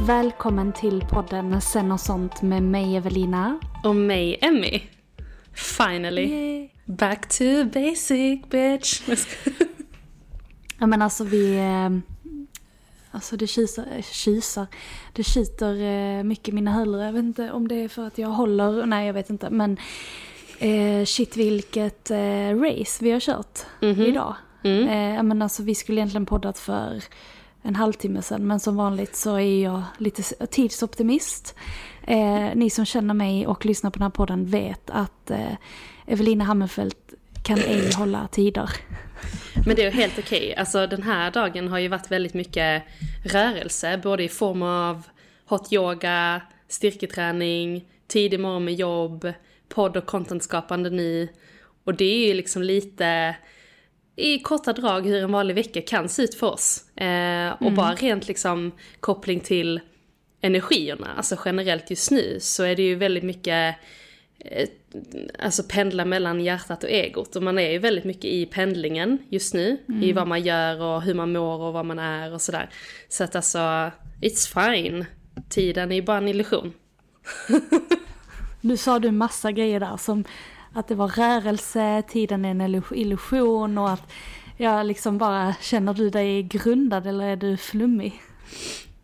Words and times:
Välkommen 0.00 0.72
till 0.72 1.00
podden 1.00 1.60
Sen 1.60 1.92
och 1.92 2.00
sånt 2.00 2.42
med 2.42 2.62
mig 2.62 2.96
Evelina. 2.96 3.60
Och 3.84 3.96
mig, 3.96 4.38
Emmy. 4.40 4.82
Finally. 5.54 6.68
Back 6.84 7.28
to 7.28 7.64
basic 7.64 8.42
bitch. 8.50 9.02
Ja 10.78 10.86
men 10.86 11.02
alltså 11.02 11.24
vi... 11.24 11.60
Alltså 13.16 13.36
det 13.36 13.46
kisar, 13.46 13.84
eh, 13.96 14.02
kisar. 14.02 14.66
Det 15.12 15.22
kiter 15.22 15.82
eh, 15.82 16.22
mycket 16.22 16.48
i 16.48 16.52
mina 16.52 16.72
hörlurar. 16.72 17.04
Jag 17.04 17.12
vet 17.12 17.24
inte 17.24 17.52
om 17.52 17.68
det 17.68 17.74
är 17.74 17.88
för 17.88 18.06
att 18.06 18.18
jag 18.18 18.28
håller, 18.28 18.86
nej 18.86 19.06
jag 19.06 19.14
vet 19.14 19.30
inte. 19.30 19.50
Men 19.50 19.76
eh, 20.58 21.04
shit 21.04 21.36
vilket 21.36 22.10
eh, 22.10 22.54
race 22.54 23.04
vi 23.04 23.10
har 23.10 23.20
kört 23.20 23.58
idag. 23.80 24.34
Mm. 24.64 24.88
Eh, 24.88 25.22
men 25.22 25.42
alltså 25.42 25.62
vi 25.62 25.74
skulle 25.74 26.00
egentligen 26.00 26.26
poddat 26.26 26.58
för 26.58 27.02
en 27.62 27.76
halvtimme 27.76 28.22
sedan. 28.22 28.46
Men 28.46 28.60
som 28.60 28.76
vanligt 28.76 29.16
så 29.16 29.34
är 29.38 29.62
jag 29.62 29.82
lite 29.98 30.46
tidsoptimist. 30.46 31.54
Eh, 32.02 32.50
ni 32.54 32.70
som 32.70 32.84
känner 32.84 33.14
mig 33.14 33.46
och 33.46 33.66
lyssnar 33.66 33.90
på 33.90 33.98
den 33.98 34.02
här 34.02 34.10
podden 34.10 34.46
vet 34.46 34.90
att 34.90 35.30
eh, 35.30 35.52
Evelina 36.06 36.44
Hammerfelt 36.44 37.14
kan 37.46 37.58
ej 37.58 37.92
hålla 37.96 38.28
tider. 38.28 38.70
Men 39.66 39.76
det 39.76 39.84
är 39.84 39.90
helt 39.90 40.18
okej. 40.18 40.54
Alltså 40.54 40.86
den 40.86 41.02
här 41.02 41.30
dagen 41.30 41.68
har 41.68 41.78
ju 41.78 41.88
varit 41.88 42.10
väldigt 42.10 42.34
mycket 42.34 42.82
rörelse. 43.24 44.00
Både 44.02 44.22
i 44.22 44.28
form 44.28 44.62
av 44.62 45.02
hot 45.46 45.72
yoga, 45.72 46.42
styrketräning, 46.68 47.84
tidig 48.06 48.40
morgon 48.40 48.64
med 48.64 48.74
jobb, 48.74 49.32
podd 49.68 49.96
och 49.96 50.06
contentskapande 50.06 50.90
nu. 50.90 51.28
Och 51.84 51.94
det 51.94 52.04
är 52.04 52.26
ju 52.26 52.34
liksom 52.34 52.62
lite 52.62 53.36
i 54.16 54.38
korta 54.38 54.72
drag 54.72 55.06
hur 55.06 55.22
en 55.22 55.32
vanlig 55.32 55.54
vecka 55.54 55.82
kan 55.82 56.08
se 56.08 56.22
ut 56.22 56.34
för 56.34 56.46
oss. 56.46 56.96
Eh, 56.96 57.62
och 57.62 57.72
bara 57.72 57.94
rent 57.94 58.28
liksom 58.28 58.72
koppling 59.00 59.40
till 59.40 59.80
energierna, 60.40 61.14
alltså 61.16 61.36
generellt 61.44 61.90
just 61.90 62.10
nu 62.10 62.38
så 62.40 62.62
är 62.62 62.76
det 62.76 62.82
ju 62.82 62.94
väldigt 62.94 63.24
mycket 63.24 63.76
alltså 65.38 65.62
pendla 65.62 66.04
mellan 66.04 66.40
hjärtat 66.40 66.84
och 66.84 66.90
egot. 66.90 67.36
Och 67.36 67.42
man 67.42 67.58
är 67.58 67.70
ju 67.70 67.78
väldigt 67.78 68.04
mycket 68.04 68.24
i 68.24 68.46
pendlingen 68.46 69.18
just 69.28 69.54
nu. 69.54 69.78
I 70.02 70.12
vad 70.12 70.28
man 70.28 70.42
gör 70.42 70.82
och 70.82 71.02
hur 71.02 71.14
man 71.14 71.32
mår 71.32 71.60
och 71.60 71.72
vad 71.72 71.86
man 71.86 71.98
är 71.98 72.32
och 72.34 72.40
sådär. 72.42 72.70
Så 73.08 73.24
att 73.24 73.36
alltså, 73.36 73.58
it's 74.20 74.72
fine. 74.72 75.04
Tiden 75.48 75.92
är 75.92 75.96
ju 75.96 76.02
bara 76.02 76.18
en 76.18 76.28
illusion. 76.28 76.72
Nu 78.60 78.76
sa 78.76 78.98
du 78.98 79.10
massa 79.10 79.52
grejer 79.52 79.80
där 79.80 79.96
som 79.96 80.24
att 80.72 80.88
det 80.88 80.94
var 80.94 81.08
rörelse, 81.08 82.02
tiden 82.08 82.44
är 82.44 82.50
en 82.50 82.62
illu- 82.62 82.94
illusion 82.94 83.78
och 83.78 83.90
att 83.90 84.12
jag 84.56 84.86
liksom 84.86 85.18
bara, 85.18 85.54
känner 85.60 85.94
du 85.94 86.10
dig 86.10 86.42
grundad 86.42 87.06
eller 87.06 87.24
är 87.24 87.36
du 87.36 87.56
flummig? 87.56 88.20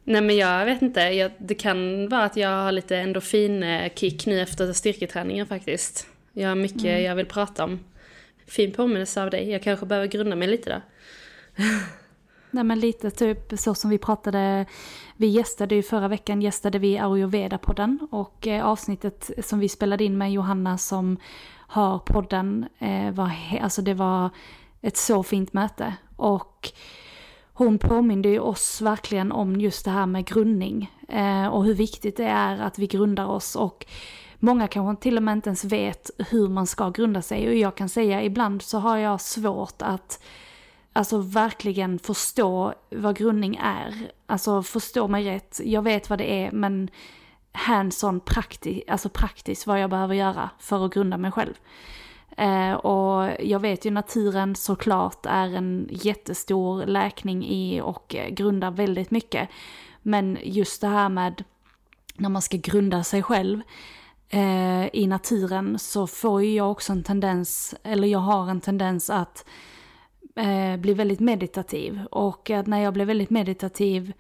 Nej 0.05 0.21
men 0.21 0.37
jag 0.37 0.65
vet 0.65 0.83
inte, 0.83 1.01
jag, 1.01 1.31
det 1.39 1.55
kan 1.55 2.09
vara 2.09 2.25
att 2.25 2.37
jag 2.37 2.49
har 2.49 2.73
lite 2.73 2.97
endorfin-kick 2.97 4.27
nu 4.27 4.41
efter 4.41 4.73
styrketräningen 4.73 5.47
faktiskt. 5.47 6.07
Jag 6.33 6.49
har 6.49 6.57
mycket 6.57 7.03
jag 7.03 7.15
vill 7.15 7.27
prata 7.27 7.65
om. 7.65 7.81
Fin 8.47 8.73
påminnelse 8.73 9.23
av 9.23 9.31
dig, 9.31 9.51
jag 9.51 9.63
kanske 9.63 9.87
behöver 9.87 10.07
grunda 10.09 10.37
mig 10.37 10.49
lite 10.49 10.71
där. 10.71 10.83
Nej 12.51 12.65
men 12.65 12.81
lite 12.81 13.11
typ 13.11 13.53
så 13.59 13.75
som 13.75 13.91
vi 13.91 13.99
pratade, 13.99 14.67
vi 15.17 15.27
gästade 15.27 15.75
ju 15.75 15.83
förra 15.83 16.09
veckan 16.09 16.43
gästade 16.43 16.79
vi 16.79 16.99
Ayurveda-podden 16.99 17.99
och 18.11 18.47
eh, 18.47 18.65
avsnittet 18.65 19.31
som 19.43 19.59
vi 19.59 19.69
spelade 19.69 20.05
in 20.05 20.19
med 20.19 20.33
Johanna 20.33 20.79
som 20.79 21.17
har 21.67 21.99
podden 21.99 22.69
eh, 22.79 23.11
var, 23.11 23.33
alltså 23.61 23.83
det 23.83 23.95
var 23.95 24.31
ett 24.81 24.97
så 24.97 25.23
fint 25.23 25.53
möte 25.53 25.95
och 26.17 26.71
hon 27.55 27.79
påminde 27.79 28.29
ju 28.29 28.39
oss 28.39 28.81
verkligen 28.81 29.33
om 29.33 29.61
just 29.61 29.85
det 29.85 29.91
här 29.91 30.07
med 30.07 30.27
grundning 30.27 30.91
eh, 31.09 31.47
och 31.47 31.65
hur 31.65 31.75
viktigt 31.75 32.17
det 32.17 32.25
är 32.25 32.59
att 32.59 32.79
vi 32.79 32.87
grundar 32.87 33.27
oss 33.27 33.57
och 33.57 33.87
många 34.39 34.69
kanske 34.69 35.03
till 35.03 35.17
och 35.17 35.23
med 35.23 35.33
inte 35.33 35.49
ens 35.49 35.65
vet 35.65 36.11
hur 36.31 36.49
man 36.49 36.67
ska 36.67 36.91
grunda 36.91 37.23
sig 37.23 37.49
och 37.49 37.55
jag 37.55 37.75
kan 37.75 37.89
säga 37.89 38.23
ibland 38.23 38.63
så 38.63 38.79
har 38.79 38.97
jag 38.97 39.21
svårt 39.21 39.83
att 39.83 40.23
alltså 40.93 41.19
verkligen 41.19 41.99
förstå 41.99 42.75
vad 42.91 43.17
grundning 43.17 43.57
är. 43.63 44.11
Alltså 44.27 44.63
förstå 44.63 45.09
mig 45.09 45.25
rätt, 45.25 45.61
jag 45.65 45.83
vet 45.83 46.11
vad 46.11 46.19
det 46.19 46.45
är 46.45 46.53
men 46.53 46.91
hands-on 47.53 48.21
prakti- 48.21 48.83
alltså 48.89 49.09
praktiskt 49.09 49.67
vad 49.67 49.81
jag 49.81 49.91
behöver 49.91 50.15
göra 50.15 50.51
för 50.59 50.87
att 50.87 50.95
grunda 50.95 51.17
mig 51.17 51.33
själv. 51.33 51.55
Eh, 52.37 52.73
och 52.73 53.31
jag 53.41 53.61
vet 53.61 53.85
ju 53.85 53.91
naturen 53.91 54.55
såklart 54.55 55.27
är 55.27 55.55
en 55.55 55.89
jättestor 55.91 56.87
läkning 56.87 57.45
i 57.45 57.81
och 57.81 58.17
grundar 58.31 58.71
väldigt 58.71 59.11
mycket. 59.11 59.49
Men 60.03 60.39
just 60.43 60.81
det 60.81 60.89
här 60.89 61.09
med 61.09 61.45
när 62.17 62.29
man 62.29 62.43
ska 62.43 62.57
grunda 62.57 63.05
sig 63.05 63.23
själv 63.23 63.61
eh, 64.29 64.87
i 64.93 65.07
naturen 65.07 65.79
så 65.79 66.07
får 66.07 66.43
ju 66.43 66.55
jag 66.55 66.71
också 66.71 66.93
en 66.93 67.03
tendens, 67.03 67.75
eller 67.83 68.09
jag 68.09 68.19
har 68.19 68.51
en 68.51 68.61
tendens 68.61 69.11
att 69.11 69.45
eh, 70.37 70.77
bli 70.77 70.95
väldigt 70.95 71.21
meditativ. 71.21 72.01
Och 72.11 72.51
att 72.51 72.67
när 72.67 72.79
jag 72.79 72.95
blir 72.95 73.05
väldigt 73.05 73.31
meditativ 73.31 74.13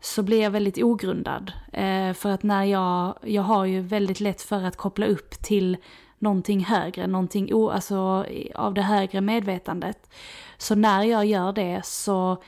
så 0.00 0.22
blir 0.22 0.42
jag 0.42 0.50
väldigt 0.50 0.82
ogrundad. 0.82 1.52
Eh, 1.72 2.12
för 2.12 2.30
att 2.30 2.42
när 2.42 2.64
jag, 2.64 3.18
jag 3.22 3.42
har 3.42 3.64
ju 3.64 3.80
väldigt 3.80 4.20
lätt 4.20 4.42
för 4.42 4.62
att 4.62 4.76
koppla 4.76 5.06
upp 5.06 5.30
till 5.30 5.76
någonting 6.18 6.64
högre, 6.64 7.06
någonting 7.06 7.54
o, 7.54 7.70
alltså, 7.70 8.26
av 8.54 8.74
det 8.74 8.82
högre 8.82 9.20
medvetandet. 9.20 10.10
Så 10.58 10.74
när 10.74 11.02
jag 11.02 11.26
gör 11.26 11.52
det 11.52 11.80
så 11.84 12.42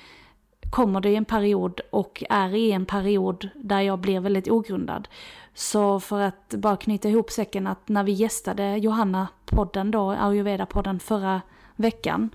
kommer 0.71 1.01
det 1.01 1.11
i 1.11 1.17
en 1.17 1.25
period 1.25 1.81
och 1.91 2.25
är 2.31 2.55
i 2.55 2.73
en 2.73 2.87
period 2.87 3.49
där 3.55 3.81
jag 3.81 3.99
blir 3.99 4.21
väldigt 4.21 4.51
ogrundad. 4.51 5.09
Så 5.55 6.01
för 6.01 6.21
att 6.21 6.55
bara 6.55 6.77
knyta 6.77 7.09
ihop 7.09 7.31
säcken 7.31 7.67
att 7.67 7.89
när 7.89 8.05
vi 8.05 8.13
gästade 8.13 8.77
Johanna-podden 8.77 9.91
då, 9.91 10.13
Ayurveda-podden 10.13 10.99
förra 10.99 11.41
veckan. 11.77 12.31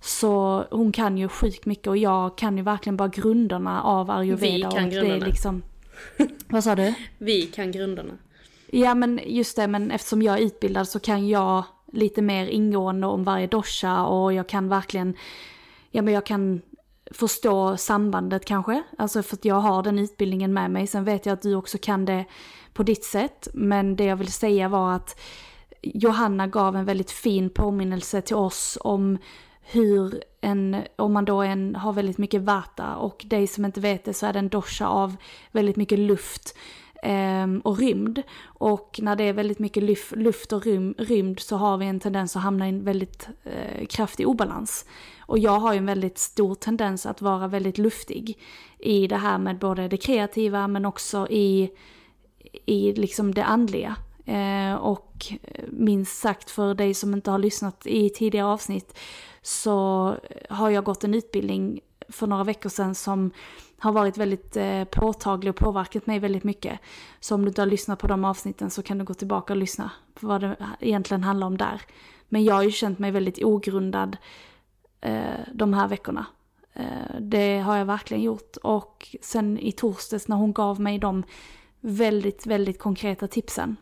Så 0.00 0.64
hon 0.70 0.92
kan 0.92 1.18
ju 1.18 1.28
sjukt 1.28 1.66
mycket 1.66 1.86
och 1.86 1.96
jag 1.96 2.38
kan 2.38 2.56
ju 2.56 2.62
verkligen 2.62 2.96
bara 2.96 3.08
grunderna 3.08 3.82
av 3.82 4.10
ayurveda. 4.10 4.68
Vi 4.68 4.74
kan 4.76 4.84
och 4.84 4.90
grunderna. 4.90 5.14
Det 5.14 5.24
är 5.24 5.26
liksom... 5.26 5.62
Vad 6.48 6.64
sa 6.64 6.74
du? 6.74 6.94
Vi 7.18 7.42
kan 7.42 7.72
grunderna. 7.72 8.12
Ja 8.70 8.94
men 8.94 9.20
just 9.24 9.56
det, 9.56 9.66
men 9.66 9.90
eftersom 9.90 10.22
jag 10.22 10.38
är 10.38 10.42
utbildad 10.42 10.88
så 10.88 11.00
kan 11.00 11.28
jag 11.28 11.64
lite 11.92 12.22
mer 12.22 12.46
ingående 12.46 13.06
om 13.06 13.24
varje 13.24 13.46
dosha 13.46 14.06
och 14.06 14.32
jag 14.32 14.48
kan 14.48 14.68
verkligen, 14.68 15.14
ja 15.90 16.02
men 16.02 16.14
jag 16.14 16.26
kan 16.26 16.62
förstå 17.10 17.76
sambandet 17.76 18.44
kanske. 18.44 18.82
Alltså 18.98 19.22
för 19.22 19.36
att 19.36 19.44
jag 19.44 19.60
har 19.60 19.82
den 19.82 19.98
utbildningen 19.98 20.52
med 20.52 20.70
mig. 20.70 20.86
Sen 20.86 21.04
vet 21.04 21.26
jag 21.26 21.32
att 21.32 21.42
du 21.42 21.54
också 21.54 21.78
kan 21.80 22.04
det 22.04 22.24
på 22.72 22.82
ditt 22.82 23.04
sätt. 23.04 23.48
Men 23.54 23.96
det 23.96 24.04
jag 24.04 24.16
vill 24.16 24.32
säga 24.32 24.68
var 24.68 24.92
att 24.92 25.20
Johanna 25.82 26.46
gav 26.46 26.76
en 26.76 26.84
väldigt 26.84 27.10
fin 27.10 27.50
påminnelse 27.50 28.20
till 28.20 28.36
oss 28.36 28.78
om 28.80 29.18
hur 29.60 30.22
en, 30.40 30.76
om 30.96 31.12
man 31.12 31.24
då 31.24 31.42
en, 31.42 31.76
har 31.76 31.92
väldigt 31.92 32.18
mycket 32.18 32.42
vata 32.42 32.96
och 32.96 33.24
dig 33.26 33.46
som 33.46 33.64
inte 33.64 33.80
vet 33.80 34.04
det 34.04 34.14
så 34.14 34.26
är 34.26 34.32
det 34.32 34.38
en 34.38 34.48
dosha 34.48 34.86
av 34.86 35.16
väldigt 35.52 35.76
mycket 35.76 35.98
luft 35.98 36.56
Ehm, 37.08 37.60
och 37.60 37.78
rymd. 37.78 38.22
Och 38.44 38.98
när 39.02 39.16
det 39.16 39.24
är 39.24 39.32
väldigt 39.32 39.58
mycket 39.58 39.82
luft, 40.12 40.52
och 40.52 40.66
rymd 40.98 41.40
så 41.40 41.56
har 41.56 41.76
vi 41.76 41.86
en 41.86 42.00
tendens 42.00 42.36
att 42.36 42.42
hamna 42.42 42.66
i 42.66 42.68
en 42.68 42.84
väldigt 42.84 43.28
eh, 43.44 43.86
kraftig 43.86 44.28
obalans. 44.28 44.84
Och 45.20 45.38
jag 45.38 45.58
har 45.58 45.72
ju 45.72 45.78
en 45.78 45.86
väldigt 45.86 46.18
stor 46.18 46.54
tendens 46.54 47.06
att 47.06 47.22
vara 47.22 47.48
väldigt 47.48 47.78
luftig 47.78 48.38
i 48.78 49.06
det 49.06 49.16
här 49.16 49.38
med 49.38 49.58
både 49.58 49.88
det 49.88 49.96
kreativa 49.96 50.68
men 50.68 50.86
också 50.86 51.28
i, 51.30 51.70
i 52.64 52.92
liksom 52.92 53.34
det 53.34 53.44
andliga. 53.44 53.96
Ehm, 54.24 54.72
eh, 54.72 54.74
och 54.74 55.26
minst 55.68 56.20
sagt 56.20 56.50
för 56.50 56.74
dig 56.74 56.94
som 56.94 57.14
inte 57.14 57.30
har 57.30 57.38
lyssnat 57.38 57.86
i 57.86 58.10
tidigare 58.10 58.46
avsnitt 58.46 58.98
så 59.42 60.14
har 60.50 60.70
jag 60.70 60.84
gått 60.84 61.04
en 61.04 61.14
utbildning 61.14 61.80
för 62.08 62.26
några 62.26 62.44
veckor 62.44 62.70
sedan 62.70 62.94
som 62.94 63.30
har 63.78 63.92
varit 63.92 64.18
väldigt 64.18 64.56
eh, 64.56 64.84
påtaglig 64.84 65.50
och 65.50 65.56
påverkat 65.56 66.06
mig 66.06 66.18
väldigt 66.18 66.44
mycket. 66.44 66.80
Så 67.20 67.34
om 67.34 67.42
du 67.42 67.48
inte 67.48 67.60
har 67.60 67.66
lyssnat 67.66 67.98
på 67.98 68.06
de 68.06 68.24
avsnitten 68.24 68.70
så 68.70 68.82
kan 68.82 68.98
du 68.98 69.04
gå 69.04 69.14
tillbaka 69.14 69.52
och 69.52 69.56
lyssna 69.56 69.90
på 70.14 70.26
vad 70.26 70.40
det 70.40 70.56
egentligen 70.80 71.24
handlar 71.24 71.46
om 71.46 71.56
där. 71.56 71.82
Men 72.28 72.44
jag 72.44 72.54
har 72.54 72.62
ju 72.62 72.70
känt 72.70 72.98
mig 72.98 73.10
väldigt 73.10 73.44
ogrundad 73.44 74.16
eh, 75.00 75.40
de 75.54 75.74
här 75.74 75.88
veckorna. 75.88 76.26
Eh, 76.72 77.20
det 77.20 77.58
har 77.58 77.76
jag 77.76 77.84
verkligen 77.84 78.22
gjort. 78.22 78.56
Och 78.56 79.16
sen 79.22 79.58
i 79.58 79.72
torsdags 79.72 80.28
när 80.28 80.36
hon 80.36 80.52
gav 80.52 80.80
mig 80.80 80.98
de 80.98 81.22
väldigt, 81.80 82.46
väldigt 82.46 82.78
konkreta 82.78 83.28
tipsen 83.28 83.76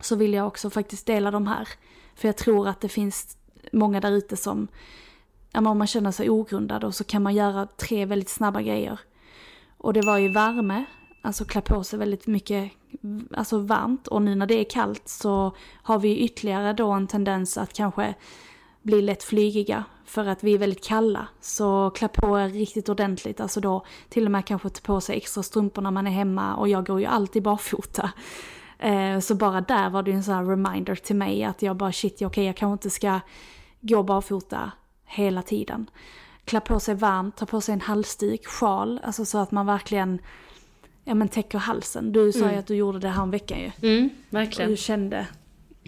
så 0.00 0.16
vill 0.16 0.34
jag 0.34 0.46
också 0.46 0.70
faktiskt 0.70 1.06
dela 1.06 1.30
de 1.30 1.46
här. 1.46 1.68
För 2.14 2.28
jag 2.28 2.36
tror 2.36 2.68
att 2.68 2.80
det 2.80 2.88
finns 2.88 3.36
många 3.72 4.00
där 4.00 4.12
ute 4.12 4.36
som, 4.36 4.68
om 5.54 5.78
man 5.78 5.86
känner 5.86 6.10
sig 6.10 6.30
ogrundad 6.30 6.84
och 6.84 6.94
så 6.94 7.04
kan 7.04 7.22
man 7.22 7.34
göra 7.34 7.66
tre 7.66 8.04
väldigt 8.04 8.28
snabba 8.28 8.62
grejer. 8.62 9.00
Och 9.78 9.92
det 9.92 10.00
var 10.00 10.18
ju 10.18 10.28
värme, 10.28 10.84
alltså 11.22 11.44
klä 11.44 11.60
på 11.60 11.84
sig 11.84 11.98
väldigt 11.98 12.26
mycket, 12.26 12.72
alltså 13.36 13.58
varmt. 13.58 14.06
Och 14.06 14.22
nu 14.22 14.34
när 14.34 14.46
det 14.46 14.60
är 14.60 14.70
kallt 14.70 15.08
så 15.08 15.52
har 15.82 15.98
vi 15.98 16.18
ytterligare 16.18 16.72
då 16.72 16.90
en 16.90 17.06
tendens 17.06 17.58
att 17.58 17.72
kanske 17.72 18.14
bli 18.82 19.02
lätt 19.02 19.22
flygiga 19.22 19.84
för 20.04 20.26
att 20.26 20.44
vi 20.44 20.54
är 20.54 20.58
väldigt 20.58 20.84
kalla. 20.84 21.28
Så 21.40 21.90
klä 21.90 22.08
på 22.08 22.40
er 22.40 22.48
riktigt 22.48 22.88
ordentligt, 22.88 23.40
alltså 23.40 23.60
då 23.60 23.84
till 24.08 24.24
och 24.24 24.30
med 24.30 24.46
kanske 24.46 24.68
ta 24.68 24.80
på 24.80 25.00
sig 25.00 25.16
extra 25.16 25.42
strumpor 25.42 25.82
när 25.82 25.90
man 25.90 26.06
är 26.06 26.10
hemma 26.10 26.56
och 26.56 26.68
jag 26.68 26.86
går 26.86 27.00
ju 27.00 27.06
alltid 27.06 27.42
barfota. 27.42 28.10
Eh, 28.78 29.18
så 29.18 29.34
bara 29.34 29.60
där 29.60 29.90
var 29.90 30.02
det 30.02 30.10
ju 30.10 30.16
en 30.16 30.24
sån 30.24 30.34
här 30.34 30.44
reminder 30.44 30.94
till 30.94 31.16
mig 31.16 31.44
att 31.44 31.62
jag 31.62 31.76
bara 31.76 31.92
shit, 31.92 32.14
okej 32.14 32.26
okay, 32.26 32.44
jag 32.44 32.56
kanske 32.56 32.72
inte 32.72 32.90
ska 32.90 33.20
gå 33.80 34.02
barfota 34.02 34.72
hela 35.08 35.42
tiden. 35.42 35.90
Klä 36.44 36.60
på 36.60 36.80
sig 36.80 36.94
varmt, 36.94 37.36
ta 37.36 37.46
på 37.46 37.60
sig 37.60 37.72
en 37.72 37.80
halsduk, 37.80 38.46
sjal, 38.46 39.00
alltså 39.04 39.24
så 39.24 39.38
att 39.38 39.50
man 39.50 39.66
verkligen 39.66 40.18
ja, 41.04 41.14
men 41.14 41.28
täcker 41.28 41.58
halsen. 41.58 42.12
Du 42.12 42.32
sa 42.32 42.50
ju 42.50 42.56
att 42.56 42.66
du 42.66 42.74
gjorde 42.74 42.98
det 42.98 43.08
här 43.08 43.22
en 43.22 43.30
veckan 43.30 43.58
ju. 43.58 43.70
Mm, 43.88 44.10
Och 44.28 44.34
verkligen. 44.34 44.70
du 44.70 44.76
kände. 44.76 45.26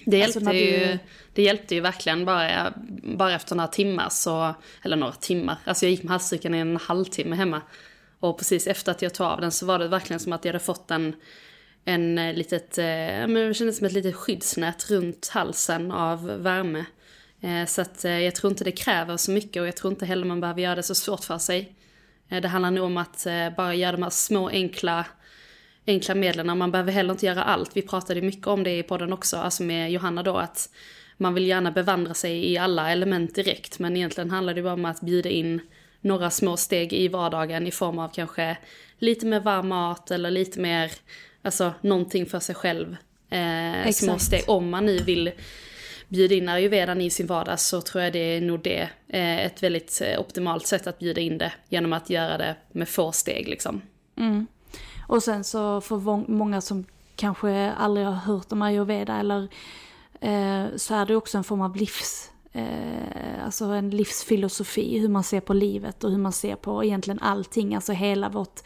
Det 0.06 0.16
hjälpte, 0.18 0.38
Alltså, 0.38 0.52
du- 0.52 0.58
ju, 0.58 0.98
det 1.34 1.42
hjälpte 1.42 1.74
ju 1.74 1.80
verkligen 1.80 2.24
bara, 2.24 2.72
bara 3.16 3.32
efter 3.34 3.56
några 3.56 3.68
timmar 3.68 4.08
så, 4.10 4.54
eller 4.82 4.96
några 4.96 5.12
timmar, 5.12 5.56
alltså 5.64 5.84
jag 5.86 5.90
gick 5.90 6.02
med 6.02 6.10
halsduken 6.10 6.54
i 6.54 6.58
en 6.58 6.76
halvtimme 6.76 7.36
hemma. 7.36 7.60
Och 8.20 8.38
precis 8.38 8.66
efter 8.66 8.92
att 8.92 9.02
jag 9.02 9.14
tog 9.14 9.26
av 9.26 9.40
den 9.40 9.52
så 9.52 9.66
var 9.66 9.78
det 9.78 9.88
verkligen 9.88 10.20
som 10.20 10.32
att 10.32 10.44
jag 10.44 10.52
hade 10.52 10.64
fått 10.64 10.90
en, 10.90 11.14
en 11.84 12.18
eh, 12.18 12.34
litet, 12.34 12.78
eh, 12.78 12.84
men 12.84 13.34
det 13.34 13.54
kändes 13.54 13.76
som 13.76 13.86
ett 13.86 13.92
litet 13.92 14.16
skyddsnät 14.16 14.90
runt 14.90 15.28
halsen 15.28 15.92
av 15.92 16.24
värme. 16.26 16.84
Eh, 17.40 17.66
så 17.66 17.80
att 17.80 18.04
eh, 18.04 18.20
jag 18.20 18.34
tror 18.34 18.50
inte 18.50 18.64
det 18.64 18.72
kräver 18.72 19.16
så 19.16 19.30
mycket 19.30 19.60
och 19.60 19.68
jag 19.68 19.76
tror 19.76 19.92
inte 19.92 20.06
heller 20.06 20.26
man 20.26 20.40
behöver 20.40 20.62
göra 20.62 20.74
det 20.74 20.82
så 20.82 20.94
svårt 20.94 21.24
för 21.24 21.38
sig. 21.38 21.74
Eh, 22.28 22.40
det 22.40 22.48
handlar 22.48 22.70
nog 22.70 22.84
om 22.84 22.96
att 22.96 23.26
bara 23.56 23.74
göra 23.74 23.92
de 23.92 24.02
här 24.02 24.10
små 24.10 24.48
enkla 24.48 25.06
enkla 25.86 26.14
medlen. 26.14 26.58
Man 26.58 26.70
behöver 26.70 26.92
heller 26.92 27.12
inte 27.12 27.26
göra 27.26 27.42
allt. 27.42 27.76
Vi 27.76 27.82
pratade 27.82 28.22
mycket 28.22 28.46
om 28.46 28.62
det 28.62 28.78
i 28.78 28.82
podden 28.82 29.12
också, 29.12 29.36
alltså 29.36 29.62
med 29.62 29.92
Johanna 29.92 30.22
då, 30.22 30.36
att 30.36 30.68
man 31.16 31.34
vill 31.34 31.46
gärna 31.46 31.70
bevandra 31.70 32.14
sig 32.14 32.52
i 32.52 32.58
alla 32.58 32.90
element 32.90 33.34
direkt, 33.34 33.78
men 33.78 33.96
egentligen 33.96 34.30
handlar 34.30 34.54
det 34.54 34.62
bara 34.62 34.72
om 34.72 34.84
att 34.84 35.00
bjuda 35.00 35.28
in 35.28 35.60
några 36.00 36.30
små 36.30 36.56
steg 36.56 36.92
i 36.92 37.08
vardagen 37.08 37.66
i 37.66 37.70
form 37.70 37.98
av 37.98 38.08
kanske 38.08 38.56
lite 38.98 39.26
mer 39.26 39.40
varm 39.40 39.68
mat 39.68 40.10
eller 40.10 40.30
lite 40.30 40.60
mer, 40.60 40.92
alltså 41.42 41.72
någonting 41.80 42.26
för 42.26 42.40
sig 42.40 42.54
själv. 42.54 42.96
Eh, 43.30 43.92
små 43.92 44.18
steg, 44.18 44.42
om 44.46 44.70
man 44.70 44.86
nu 44.86 44.98
vill 44.98 45.32
bjuda 46.10 46.34
in 46.34 46.48
ayurvedan 46.48 47.00
i 47.00 47.10
sin 47.10 47.26
vardag 47.26 47.60
så 47.60 47.80
tror 47.80 48.04
jag 48.04 48.12
det 48.12 48.36
är 48.36 48.40
nog 48.40 48.62
det, 48.62 48.88
eh, 49.08 49.46
ett 49.46 49.62
väldigt 49.62 50.00
eh, 50.00 50.20
optimalt 50.20 50.66
sätt 50.66 50.86
att 50.86 50.98
bjuda 50.98 51.20
in 51.20 51.38
det 51.38 51.52
genom 51.68 51.92
att 51.92 52.10
göra 52.10 52.38
det 52.38 52.56
med 52.72 52.88
få 52.88 53.12
steg 53.12 53.48
liksom. 53.48 53.82
Mm. 54.16 54.46
Och 55.08 55.22
sen 55.22 55.44
så 55.44 55.80
för 55.80 56.30
många 56.30 56.60
som 56.60 56.84
kanske 57.16 57.72
aldrig 57.72 58.06
har 58.06 58.12
hört 58.12 58.52
om 58.52 58.62
ayurveda 58.62 59.16
eller 59.16 59.48
eh, 60.20 60.76
så 60.76 60.94
är 60.94 61.06
det 61.06 61.16
också 61.16 61.38
en 61.38 61.44
form 61.44 61.60
av 61.60 61.76
livs, 61.76 62.30
eh, 62.52 63.44
alltså 63.44 63.64
en 63.64 63.90
livsfilosofi, 63.90 64.98
hur 64.98 65.08
man 65.08 65.24
ser 65.24 65.40
på 65.40 65.54
livet 65.54 66.04
och 66.04 66.10
hur 66.10 66.18
man 66.18 66.32
ser 66.32 66.56
på 66.56 66.84
egentligen 66.84 67.20
allting, 67.20 67.74
alltså 67.74 67.92
hela 67.92 68.28
vårt 68.28 68.60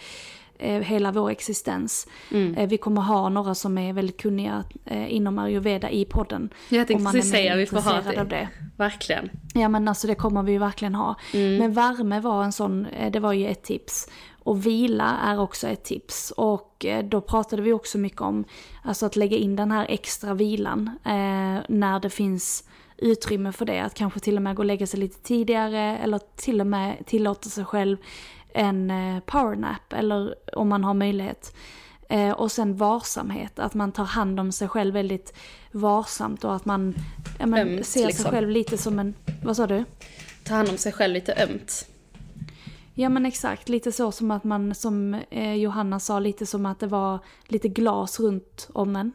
hela 0.58 1.12
vår 1.12 1.30
existens. 1.30 2.06
Eh, 2.56 2.68
vi 2.68 2.76
kommer 2.76 3.00
ha 3.00 3.28
några 3.28 3.54
som 3.54 3.78
är 3.78 3.92
väldigt 3.92 4.20
kunniga 4.20 4.64
eh, 4.84 5.14
inom 5.14 5.38
ayurveda 5.38 5.90
i 5.90 6.04
podden. 6.04 6.50
Jag 6.68 6.86
tänkte 6.86 7.12
precis 7.12 7.30
säga, 7.30 7.56
vi 7.56 7.66
får 7.66 7.80
ha 7.80 8.00
det. 8.00 8.20
av 8.20 8.28
det. 8.28 8.48
Verkligen. 8.76 9.30
Ja 9.54 9.68
men 9.68 9.88
alltså 9.88 10.06
det 10.06 10.14
kommer 10.14 10.42
vi 10.42 10.52
ju 10.52 10.58
verkligen 10.58 10.94
ha. 10.94 11.14
Men 11.32 11.72
värme 11.72 12.20
var 12.20 12.44
en 12.44 12.52
sån, 12.52 12.86
eh, 12.86 13.10
det 13.10 13.20
var 13.20 13.32
ju 13.32 13.46
ett 13.46 13.62
tips. 13.62 14.08
Och 14.44 14.66
vila 14.66 15.16
är 15.24 15.40
också 15.40 15.68
ett 15.68 15.84
tips. 15.84 16.32
Och 16.36 16.84
eh, 16.84 17.04
då 17.04 17.20
pratade 17.20 17.62
vi 17.62 17.72
också 17.72 17.98
mycket 17.98 18.20
om 18.20 18.44
alltså 18.82 19.06
att 19.06 19.16
lägga 19.16 19.36
in 19.36 19.56
den 19.56 19.70
här 19.70 19.86
extra 19.88 20.34
vilan 20.34 20.90
eh, 21.04 21.62
när 21.68 22.00
det 22.00 22.10
finns 22.10 22.64
utrymme 22.96 23.52
för 23.52 23.64
det. 23.64 23.80
Att 23.80 23.94
kanske 23.94 24.20
till 24.20 24.36
och 24.36 24.42
med 24.42 24.56
gå 24.56 24.60
och 24.60 24.66
lägga 24.66 24.86
sig 24.86 25.00
lite 25.00 25.22
tidigare 25.22 25.98
eller 25.98 26.20
till 26.36 26.60
och 26.60 26.66
med 26.66 27.06
tillåta 27.06 27.48
sig 27.48 27.64
själv 27.64 27.96
en 28.54 28.90
eh, 28.90 29.20
powernap 29.20 29.92
eller 29.92 30.34
om 30.52 30.68
man 30.68 30.84
har 30.84 30.94
möjlighet. 30.94 31.54
Eh, 32.08 32.30
och 32.30 32.52
sen 32.52 32.76
varsamhet, 32.76 33.58
att 33.58 33.74
man 33.74 33.92
tar 33.92 34.04
hand 34.04 34.40
om 34.40 34.52
sig 34.52 34.68
själv 34.68 34.94
väldigt 34.94 35.34
varsamt 35.72 36.44
och 36.44 36.54
att 36.54 36.64
man 36.64 36.94
ja, 37.38 37.46
men, 37.46 37.68
Ömt, 37.68 37.86
ser 37.86 38.06
liksom. 38.06 38.22
sig 38.22 38.32
själv 38.32 38.50
lite 38.50 38.78
som 38.78 38.98
en, 38.98 39.14
vad 39.42 39.56
sa 39.56 39.66
du? 39.66 39.84
Ta 40.44 40.54
hand 40.54 40.68
om 40.68 40.78
sig 40.78 40.92
själv 40.92 41.14
lite 41.14 41.34
ömt. 41.34 41.88
Ja 42.94 43.08
men 43.08 43.26
exakt, 43.26 43.68
lite 43.68 43.92
så 43.92 44.12
som 44.12 44.30
att 44.30 44.44
man, 44.44 44.74
som 44.74 45.14
eh, 45.30 45.54
Johanna 45.54 46.00
sa, 46.00 46.18
lite 46.18 46.46
som 46.46 46.66
att 46.66 46.80
det 46.80 46.86
var 46.86 47.18
lite 47.46 47.68
glas 47.68 48.20
runt 48.20 48.68
om 48.72 48.96
en. 48.96 49.12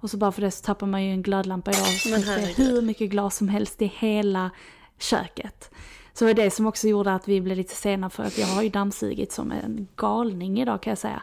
Och 0.00 0.10
så 0.10 0.16
bara 0.16 0.32
för 0.32 0.42
det 0.42 0.50
så 0.50 0.64
tappar 0.64 0.86
man 0.86 1.04
ju 1.04 1.12
en 1.12 1.22
glödlampa 1.22 1.70
idag. 1.70 1.86
Så 1.86 2.08
det 2.08 2.16
herregud. 2.16 2.56
hur 2.56 2.82
mycket 2.82 3.10
glas 3.10 3.36
som 3.36 3.48
helst 3.48 3.82
i 3.82 3.86
hela 3.86 4.50
köket. 4.98 5.70
Så 6.12 6.24
det 6.24 6.34
var 6.34 6.44
det 6.44 6.50
som 6.50 6.66
också 6.66 6.88
gjorde 6.88 7.14
att 7.14 7.28
vi 7.28 7.40
blev 7.40 7.56
lite 7.56 7.74
sena 7.74 8.10
för 8.10 8.22
att 8.22 8.38
jag 8.38 8.46
har 8.46 8.62
ju 8.62 8.68
dammsugit 8.68 9.32
som 9.32 9.52
en 9.52 9.88
galning 9.96 10.60
idag 10.60 10.82
kan 10.82 10.90
jag 10.90 10.98
säga. 10.98 11.22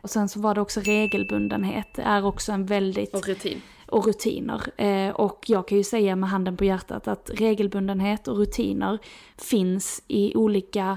Och 0.00 0.10
sen 0.10 0.28
så 0.28 0.40
var 0.40 0.54
det 0.54 0.60
också 0.60 0.80
regelbundenhet, 0.80 1.98
är 1.98 2.24
också 2.24 2.52
en 2.52 2.66
väldigt 2.66 3.14
Och 3.14 3.28
rutin. 3.28 3.62
och 3.86 4.06
rutiner. 4.06 4.80
Eh, 4.80 5.10
och 5.10 5.44
jag 5.46 5.68
kan 5.68 5.78
ju 5.78 5.84
säga 5.84 6.16
med 6.16 6.30
handen 6.30 6.56
på 6.56 6.64
hjärtat 6.64 7.08
att 7.08 7.30
regelbundenhet 7.34 8.28
och 8.28 8.36
rutiner 8.36 8.98
finns 9.36 10.02
i 10.08 10.36
olika 10.36 10.96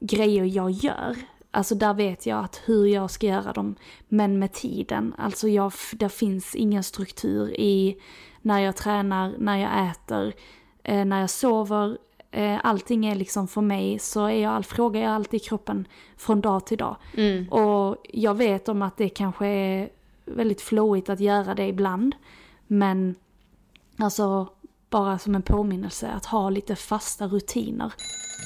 grejer 0.00 0.44
jag 0.44 0.70
gör. 0.70 1.16
Alltså 1.50 1.74
där 1.74 1.94
vet 1.94 2.26
jag 2.26 2.44
att 2.44 2.62
hur 2.64 2.86
jag 2.86 3.10
ska 3.10 3.26
göra 3.26 3.52
dem. 3.52 3.74
Men 4.08 4.38
med 4.38 4.52
tiden, 4.52 5.14
alltså 5.18 5.48
jag, 5.48 5.72
där 5.92 6.08
finns 6.08 6.54
ingen 6.54 6.82
struktur 6.82 7.60
i 7.60 7.96
när 8.42 8.60
jag 8.60 8.76
tränar, 8.76 9.34
när 9.38 9.56
jag 9.56 9.90
äter, 9.90 10.32
eh, 10.84 11.04
när 11.04 11.20
jag 11.20 11.30
sover 11.30 11.98
eh, 12.30 12.60
allting 12.62 13.06
är 13.06 13.14
liksom 13.14 13.48
för 13.48 13.60
mig 13.60 13.98
så 13.98 14.24
är 14.24 14.42
jag, 14.42 14.66
frågar 14.66 15.00
jag 15.00 15.10
alltid 15.10 15.44
kroppen 15.44 15.88
från 16.16 16.40
dag 16.40 16.66
till 16.66 16.78
dag. 16.78 16.96
Mm. 17.16 17.48
Och 17.48 17.96
jag 18.08 18.34
vet 18.34 18.68
om 18.68 18.82
att 18.82 18.96
det 18.96 19.08
kanske 19.08 19.46
är 19.46 19.88
väldigt 20.24 20.60
flowigt 20.60 21.08
att 21.08 21.20
göra 21.20 21.54
det 21.54 21.66
ibland. 21.66 22.14
Men 22.66 23.14
alltså 23.98 24.48
bara 24.90 25.18
som 25.18 25.34
en 25.34 25.42
påminnelse 25.42 26.08
att 26.08 26.24
ha 26.26 26.50
lite 26.50 26.76
fasta 26.76 27.26
rutiner. 27.26 27.92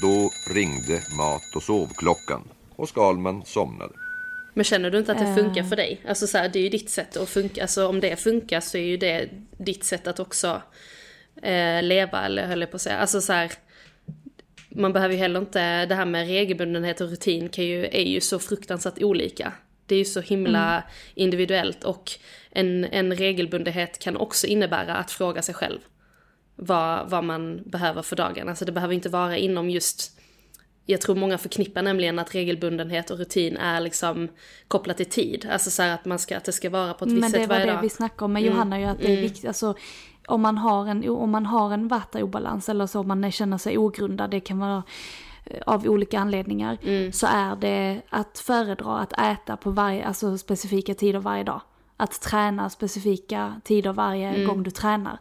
Då 0.00 0.30
ringde 0.54 1.02
mat 1.16 1.56
och 1.56 1.62
sovklockan 1.62 2.42
och 2.76 2.88
Skalman 2.88 3.42
somnade. 3.44 3.94
Men 4.54 4.64
känner 4.64 4.90
du 4.90 4.98
inte 4.98 5.12
att 5.12 5.18
det 5.18 5.24
Eh. 5.24 5.34
funkar 5.36 5.62
för 5.62 5.76
dig? 5.76 6.00
Alltså 6.08 6.26
så 6.26 6.38
här, 6.38 6.48
det 6.48 6.58
är 6.58 6.62
ju 6.62 6.68
ditt 6.68 6.90
sätt 6.90 7.16
att 7.16 7.28
funka. 7.28 7.62
Alltså 7.62 7.86
om 7.86 8.00
det 8.00 8.16
funkar 8.16 8.60
så 8.60 8.78
är 8.78 8.82
ju 8.82 8.96
det 8.96 9.28
ditt 9.58 9.84
sätt 9.84 10.06
att 10.06 10.20
också 10.20 10.62
eh, 11.42 11.82
leva, 11.82 12.24
eller 12.26 12.46
höll 12.46 12.60
jag 12.60 12.70
på 12.70 12.76
att 12.76 12.82
säga. 12.82 12.98
Alltså 12.98 13.20
så 13.20 13.32
här, 13.32 13.52
man 14.74 14.92
behöver 14.92 15.14
ju 15.14 15.20
heller 15.20 15.40
inte, 15.40 15.86
det 15.86 15.94
här 15.94 16.04
med 16.04 16.26
regelbundenhet 16.26 17.00
och 17.00 17.10
rutin 17.10 17.48
kan 17.48 17.64
ju, 17.64 17.84
är 17.84 18.04
ju 18.04 18.20
så 18.20 18.38
fruktansvärt 18.38 19.02
olika. 19.02 19.52
Det 19.86 19.94
är 19.94 19.98
ju 19.98 20.04
så 20.04 20.20
himla 20.20 20.82
individuellt 21.14 21.84
och 21.84 22.12
en, 22.50 22.84
en 22.84 23.16
regelbundenhet 23.16 23.98
kan 23.98 24.16
också 24.16 24.46
innebära 24.46 24.94
att 24.94 25.10
fråga 25.10 25.42
sig 25.42 25.54
själv 25.54 25.78
vad, 26.56 27.10
vad 27.10 27.24
man 27.24 27.62
behöver 27.66 28.02
för 28.02 28.16
dagen. 28.16 28.48
Alltså 28.48 28.64
det 28.64 28.72
behöver 28.72 28.94
inte 28.94 29.08
vara 29.08 29.36
inom 29.36 29.70
just 29.70 30.18
jag 30.86 31.00
tror 31.00 31.14
många 31.14 31.38
förknippar 31.38 31.82
nämligen 31.82 32.18
att 32.18 32.34
regelbundenhet 32.34 33.10
och 33.10 33.18
rutin 33.18 33.56
är 33.56 33.80
liksom 33.80 34.28
kopplat 34.68 34.96
till 34.96 35.06
tid. 35.06 35.48
Alltså 35.50 35.70
så 35.70 35.82
att, 35.82 36.04
man 36.04 36.18
ska, 36.18 36.36
att 36.36 36.44
det 36.44 36.52
ska 36.52 36.70
vara 36.70 36.94
på 36.94 37.04
ett 37.04 37.10
visst 37.10 37.20
Men 37.20 37.32
det 37.32 37.38
sätt 37.38 37.48
var 37.48 37.56
varje 37.56 37.66
det 37.66 37.72
dag. 37.72 37.82
vi 37.82 37.88
snackade 37.88 38.24
om 38.24 38.32
med 38.32 38.42
Mm. 38.42 38.54
Johanna 38.54 38.80
ju 38.80 38.86
att 38.86 38.98
det 38.98 39.12
är 39.12 39.20
viktigt. 39.20 39.44
Alltså, 39.44 39.74
om 40.28 40.40
man 40.42 40.58
har 40.58 40.86
en, 40.86 41.08
om 41.08 41.30
man 41.30 41.46
har 41.46 41.70
en 41.70 41.88
vata-obalans 41.88 42.68
eller 42.68 42.86
så, 42.86 43.00
om 43.00 43.08
man 43.08 43.30
känner 43.32 43.58
sig 43.58 43.78
ogrundad, 43.78 44.30
det 44.30 44.40
kan 44.40 44.58
vara 44.58 44.82
eh, 45.44 45.60
av 45.66 45.86
olika 45.86 46.18
anledningar, 46.20 46.78
Mm. 46.82 47.12
så 47.12 47.26
är 47.26 47.56
det 47.56 48.02
att 48.10 48.38
föredra 48.38 48.98
att 48.98 49.12
äta 49.12 49.56
på 49.56 49.70
varje, 49.70 50.06
alltså 50.06 50.38
specifika 50.38 50.94
tider 50.94 51.18
varje 51.18 51.44
dag. 51.44 51.60
Att 51.96 52.20
träna 52.20 52.70
specifika 52.70 53.60
tider 53.64 53.92
varje 53.92 54.28
Mm. 54.34 54.48
gång 54.48 54.62
du 54.62 54.70
tränar. 54.70 55.18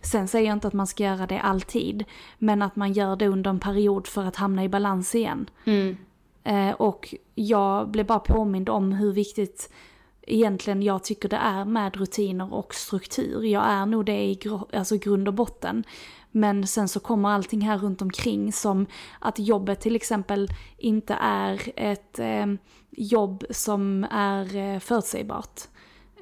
Sen 0.00 0.28
säger 0.28 0.46
jag 0.48 0.56
inte 0.56 0.68
att 0.68 0.74
man 0.74 0.86
ska 0.86 1.04
göra 1.04 1.26
det 1.26 1.38
alltid, 1.40 2.04
men 2.38 2.62
att 2.62 2.76
man 2.76 2.92
gör 2.92 3.16
det 3.16 3.28
under 3.28 3.50
en 3.50 3.60
period 3.60 4.06
för 4.06 4.24
att 4.24 4.36
hamna 4.36 4.64
i 4.64 4.68
balans 4.68 5.14
igen. 5.14 5.50
Mm. 5.64 5.96
Eh, 6.44 6.70
och 6.74 7.14
jag 7.34 7.88
blev 7.88 8.06
bara 8.06 8.18
påmind 8.18 8.68
om 8.68 8.92
hur 8.92 9.12
viktigt 9.12 9.72
egentligen 10.26 10.82
jag 10.82 11.04
tycker 11.04 11.28
det 11.28 11.36
är 11.36 11.64
med 11.64 11.96
rutiner 11.96 12.54
och 12.54 12.74
struktur. 12.74 13.44
Jag 13.44 13.64
är 13.66 13.86
nog 13.86 14.04
det 14.06 14.22
i 14.24 14.38
alltså 14.72 14.96
grund 14.96 15.28
och 15.28 15.34
botten. 15.34 15.84
Men 16.30 16.66
sen 16.66 16.88
så 16.88 17.00
kommer 17.00 17.28
allting 17.28 17.60
här 17.60 17.78
runt 17.78 18.02
omkring 18.02 18.52
som 18.52 18.86
att 19.18 19.38
jobbet 19.38 19.80
till 19.80 19.96
exempel 19.96 20.48
inte 20.78 21.14
är 21.20 21.60
ett 21.76 22.18
eh, 22.18 22.46
jobb 22.90 23.44
som 23.50 24.06
är 24.10 24.56
eh, 24.56 24.78
förutsägbart. 24.78 25.60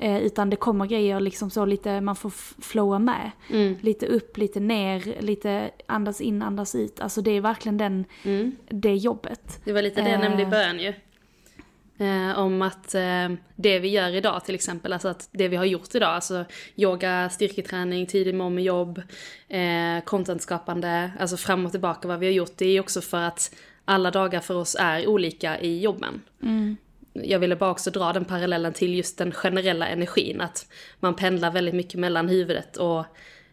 Eh, 0.00 0.18
utan 0.18 0.50
det 0.50 0.56
kommer 0.56 0.86
grejer 0.86 1.20
liksom 1.20 1.50
så 1.50 1.64
lite, 1.64 2.00
man 2.00 2.16
får 2.16 2.30
flowa 2.62 2.98
med. 2.98 3.30
Mm. 3.50 3.76
Lite 3.80 4.06
upp, 4.06 4.36
lite 4.36 4.60
ner, 4.60 5.20
lite 5.20 5.70
andas 5.86 6.20
in, 6.20 6.42
andas 6.42 6.74
ut. 6.74 7.00
Alltså 7.00 7.22
det 7.22 7.30
är 7.30 7.40
verkligen 7.40 7.78
den, 7.78 8.04
Mm. 8.24 8.56
det 8.68 8.94
jobbet. 8.94 9.60
Det 9.64 9.72
var 9.72 9.82
lite 9.82 10.02
det 10.02 10.10
jag 10.10 10.20
nämnde 10.20 10.42
i 10.42 10.44
Eh. 10.44 10.50
början 10.50 10.80
ju. 10.80 10.94
Eh, 12.02 12.38
om 12.38 12.62
att 12.62 12.94
eh, 12.94 13.28
det 13.56 13.78
vi 13.78 13.88
gör 13.88 14.14
idag 14.14 14.44
till 14.44 14.54
exempel, 14.54 14.92
alltså 14.92 15.08
att 15.08 15.28
det 15.32 15.48
vi 15.48 15.56
har 15.56 15.64
gjort 15.64 15.94
idag, 15.94 16.08
alltså 16.08 16.44
yoga, 16.76 17.30
styrketräning, 17.30 18.06
tidig 18.06 18.34
morgon 18.34 18.54
med 18.54 18.64
jobb, 18.64 19.02
eh, 19.48 20.04
contentskapande, 20.04 21.12
alltså 21.18 21.36
fram 21.36 21.66
och 21.66 21.70
tillbaka 21.70 22.08
vad 22.08 22.18
vi 22.18 22.26
har 22.26 22.32
gjort, 22.32 22.56
det 22.56 22.66
är 22.66 22.80
också 22.80 23.00
för 23.00 23.22
att 23.22 23.54
alla 23.84 24.10
dagar 24.10 24.40
för 24.40 24.54
oss 24.54 24.76
är 24.78 25.06
olika 25.06 25.60
i 25.60 25.80
jobben. 25.80 26.22
Jag 27.12 27.38
ville 27.38 27.56
bara 27.56 27.70
också 27.70 27.90
dra 27.90 28.12
den 28.12 28.24
parallellen 28.24 28.72
till 28.72 28.94
just 28.94 29.18
den 29.18 29.32
generella 29.32 29.88
energin, 29.88 30.40
att 30.40 30.66
man 31.00 31.16
pendlar 31.16 31.50
väldigt 31.50 31.74
mycket 31.74 32.00
mellan 32.00 32.28
huvudet 32.28 32.76
och 32.76 33.04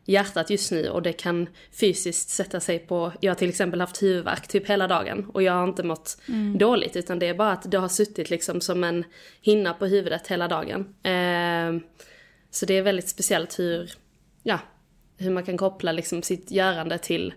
hjärtat 0.09 0.49
just 0.49 0.71
nu 0.71 0.89
och 0.89 1.01
det 1.01 1.13
kan 1.13 1.47
fysiskt 1.71 2.29
sätta 2.29 2.59
sig 2.59 2.79
på, 2.79 3.11
jag 3.19 3.31
har 3.31 3.35
till 3.35 3.49
exempel 3.49 3.81
haft 3.81 4.03
huvudvärk 4.03 4.47
typ 4.47 4.69
hela 4.69 4.87
dagen 4.87 5.25
och 5.33 5.43
jag 5.43 5.53
har 5.53 5.63
inte 5.63 5.83
mått 5.83 6.21
dåligt 6.55 6.95
utan 6.95 7.19
det 7.19 7.27
är 7.27 7.33
bara 7.33 7.51
att 7.51 7.71
det 7.71 7.77
har 7.77 7.87
suttit 7.87 8.29
liksom 8.29 8.61
som 8.61 8.83
en 8.83 9.03
hinna 9.41 9.73
på 9.73 9.85
huvudet 9.85 10.27
hela 10.27 10.47
dagen. 10.47 10.95
Eh, 11.03 11.89
så 12.51 12.65
det 12.65 12.73
är 12.73 12.81
väldigt 12.81 13.09
speciellt 13.09 13.59
hur, 13.59 13.91
ja, 14.43 14.59
hur 15.17 15.31
man 15.31 15.43
kan 15.43 15.57
koppla 15.57 15.91
liksom 15.91 16.23
sitt 16.23 16.51
görande 16.51 16.97
till, 16.97 17.33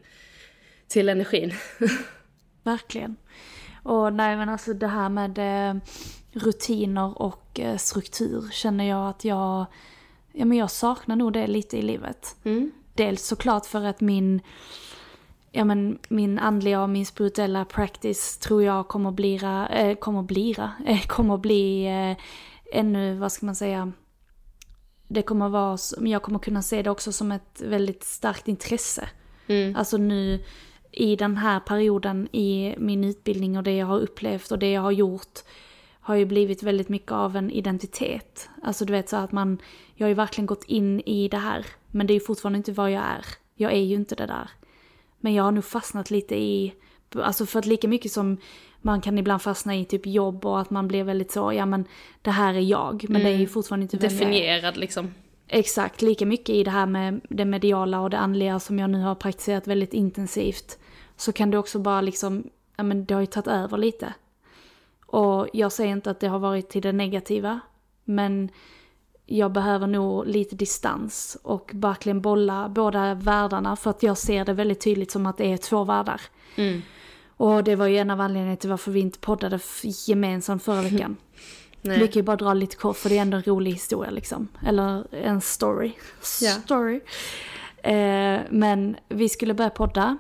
till 0.89 1.09
energin. 1.09 1.53
Verkligen. 2.63 3.17
Och 3.83 4.13
nej 4.13 4.37
men 4.37 4.49
alltså 4.49 4.73
det 4.73 4.87
här 4.87 5.09
med 5.09 5.39
eh, 5.39 5.81
rutiner 6.33 7.23
och 7.23 7.61
eh, 7.61 7.77
struktur 7.77 8.49
känner 8.53 8.89
jag 8.89 9.09
att 9.09 9.25
jag, 9.25 9.67
ja 10.33 10.45
men 10.45 10.59
jag 10.59 10.71
saknar 10.71 11.17
nog 11.17 11.33
det 11.33 11.47
lite 11.47 11.79
i 11.79 11.83
livet. 11.83 12.37
Dels 12.95 13.27
såklart 13.27 13.67
för 13.67 13.85
att 13.85 14.01
min, 14.01 14.41
ja 15.51 15.65
men 15.65 15.99
min 16.09 16.39
andliga 16.39 16.83
och 16.83 16.91
min 16.91 17.07
spirituella 17.07 17.65
practice 17.65 18.39
tror 18.39 18.63
jag 18.63 18.89
kommer 18.89 19.11
bli, 19.11 19.35
eh, 19.71 19.95
kommer 19.95 20.23
bli, 20.23 20.57
eh, 20.87 21.07
kommer 21.07 21.39
bli 21.39 21.87
eh, 21.87 22.17
ännu, 22.79 23.15
vad 23.15 23.33
ska 23.33 23.47
man 23.47 23.55
säga, 23.55 23.93
det 25.09 25.23
kommer 25.23 25.49
vara, 25.49 25.79
jag 26.01 26.23
kommer 26.23 26.39
kunna 26.39 26.63
se 26.63 26.83
det 26.83 26.91
också 26.91 27.13
som 27.13 27.33
ett 27.33 27.63
väldigt 27.65 28.05
starkt 28.05 28.49
intresse. 28.49 29.09
Alltså 29.77 29.97
nu 29.97 30.45
i 30.93 31.17
den 31.17 31.37
här 31.37 31.61
perioden 31.61 32.29
i 32.33 32.75
min 32.79 33.05
utbildning 33.05 33.57
och 33.57 33.63
det 33.63 33.77
jag 33.77 33.87
har 33.87 33.99
upplevt 33.99 34.53
och 34.53 34.59
det 34.59 34.73
jag 34.73 34.81
har 34.83 34.91
gjort 34.91 35.41
har 36.03 36.15
ju 36.15 36.25
blivit 36.25 36.63
väldigt 36.63 36.89
mycket 36.89 37.13
av 37.13 37.37
en 37.37 37.51
identitet. 37.51 38.51
Alltså 38.63 38.85
du 38.85 38.93
vet 38.93 39.09
så 39.09 39.17
att 39.17 39.33
man, 39.33 39.59
jag 39.95 40.05
har 40.05 40.09
ju 40.09 40.15
verkligen 40.15 40.47
gått 40.47 40.65
in 40.65 41.01
i 41.01 41.29
det 41.29 41.37
här. 41.37 41.67
Men 41.91 42.07
det 42.07 42.13
är 42.13 42.15
ju 42.15 42.21
fortfarande 42.21 42.57
inte 42.57 42.73
vad 42.73 42.91
jag 42.91 43.03
är. 43.03 43.27
Jag 43.55 43.73
är 43.73 43.83
ju 43.83 43.95
inte 43.95 44.15
det 44.15 44.27
där. 44.27 44.51
Men 45.21 45.35
jag 45.35 45.45
har 45.45 45.53
nog 45.53 45.65
fastnat 45.65 46.11
lite 46.11 46.37
i, 46.37 46.75
alltså 47.15 47.47
för 47.47 47.59
att 47.59 47.67
lika 47.67 47.89
mycket 47.89 48.13
som 48.13 48.39
man 48.81 49.01
kan 49.01 49.19
ibland 49.19 49.43
fastna 49.43 49.77
i 49.77 49.85
typ 49.85 50.07
jobb 50.07 50.47
och 50.47 50.61
att 50.61 50.71
man 50.71 50.89
blir 50.89 51.05
väldigt 51.05 51.31
så, 51.31 51.53
ja 51.53 51.67
men 51.67 51.85
det 52.23 52.31
här 52.31 52.55
är 52.55 52.61
jag. 52.61 53.05
Men 53.09 53.23
det 53.23 53.29
är 53.29 53.37
ju 53.37 53.47
fortfarande 53.47 53.83
inte 53.83 53.97
vem 53.97 54.11
jag 54.11 54.23
är. 54.23 54.27
Definierad 54.27 54.77
liksom. 54.77 55.15
Exakt, 55.49 56.03
lika 56.03 56.27
mycket 56.27 56.55
i 56.55 56.65
det 56.65 56.71
här 56.71 56.87
med 56.87 57.21
det 57.29 57.45
mediala 57.45 58.01
och 58.01 58.11
det 58.11 58.19
andliga 58.19 58.61
som 58.61 58.79
jag 58.79 58.91
nu 58.91 59.01
har 59.01 59.15
praktiserat 59.15 59.67
väldigt 59.67 59.95
intensivt. 59.95 60.79
Så 61.17 61.33
kan 61.33 61.51
det 61.51 61.59
också 61.59 61.79
bara 61.79 62.01
liksom, 62.01 62.51
ja 62.77 62.83
men 62.83 63.05
det 63.05 63.15
har 63.15 63.21
ju 63.21 63.27
tagit 63.27 63.47
över 63.47 63.79
lite. 63.79 64.15
Och 65.13 65.49
jag 65.53 65.73
säger 65.73 65.93
inte 65.93 66.11
att 66.11 66.21
det 66.21 66.29
har 66.29 66.39
varit 66.39 66.69
till 66.69 66.83
det 66.83 66.93
negativa, 66.93 67.61
men 68.05 68.49
jag 69.27 69.53
behöver 69.53 69.87
nog 69.87 70.27
lite 70.27 70.57
distans 70.57 71.37
och 71.43 71.71
verkligen 71.75 72.21
bolla 72.21 72.69
båda 72.69 73.15
världarna 73.15 73.77
för 73.77 73.91
att 73.91 74.03
jag 74.03 74.19
ser 74.19 74.45
det 74.45 74.53
väldigt 74.53 74.81
tydligt 74.81 75.11
som 75.11 75.27
att 75.27 75.39
det 75.39 75.53
är 75.53 75.57
två 75.57 75.85
världar. 75.85 76.21
Och 77.37 77.65
det 77.65 77.77
var 77.77 77.87
ju 77.87 77.99
en 77.99 78.11
av 78.11 78.21
anledningarna 78.21 78.57
till 78.57 78.71
varför 78.71 78.91
vi 78.91 79.01
inte 79.01 79.19
poddade 79.19 79.59
gemensamt 80.07 80.63
förra 80.63 80.83
veckan. 80.91 81.17
Nej. 81.83 81.99
Vi 81.99 82.07
kan 82.07 82.21
ju 82.21 82.23
bara 82.23 82.37
dra 82.37 82.55
lite 82.55 82.77
kort 82.77 82.97
för 82.97 83.09
det 83.09 83.19
är 83.19 83.23
ändå 83.23 83.37
en 83.37 83.43
rolig 83.43 83.73
historia 83.73 84.11
liksom. 84.11 84.49
Eller 84.67 85.15
en 85.15 85.41
story. 85.41 85.93
Ja. 86.41 86.51
Story. 86.51 87.01
Eh, 87.83 88.41
men 88.51 88.97
vi 89.09 89.29
skulle 89.29 89.55
börja 89.55 89.71
podda. 89.71 90.19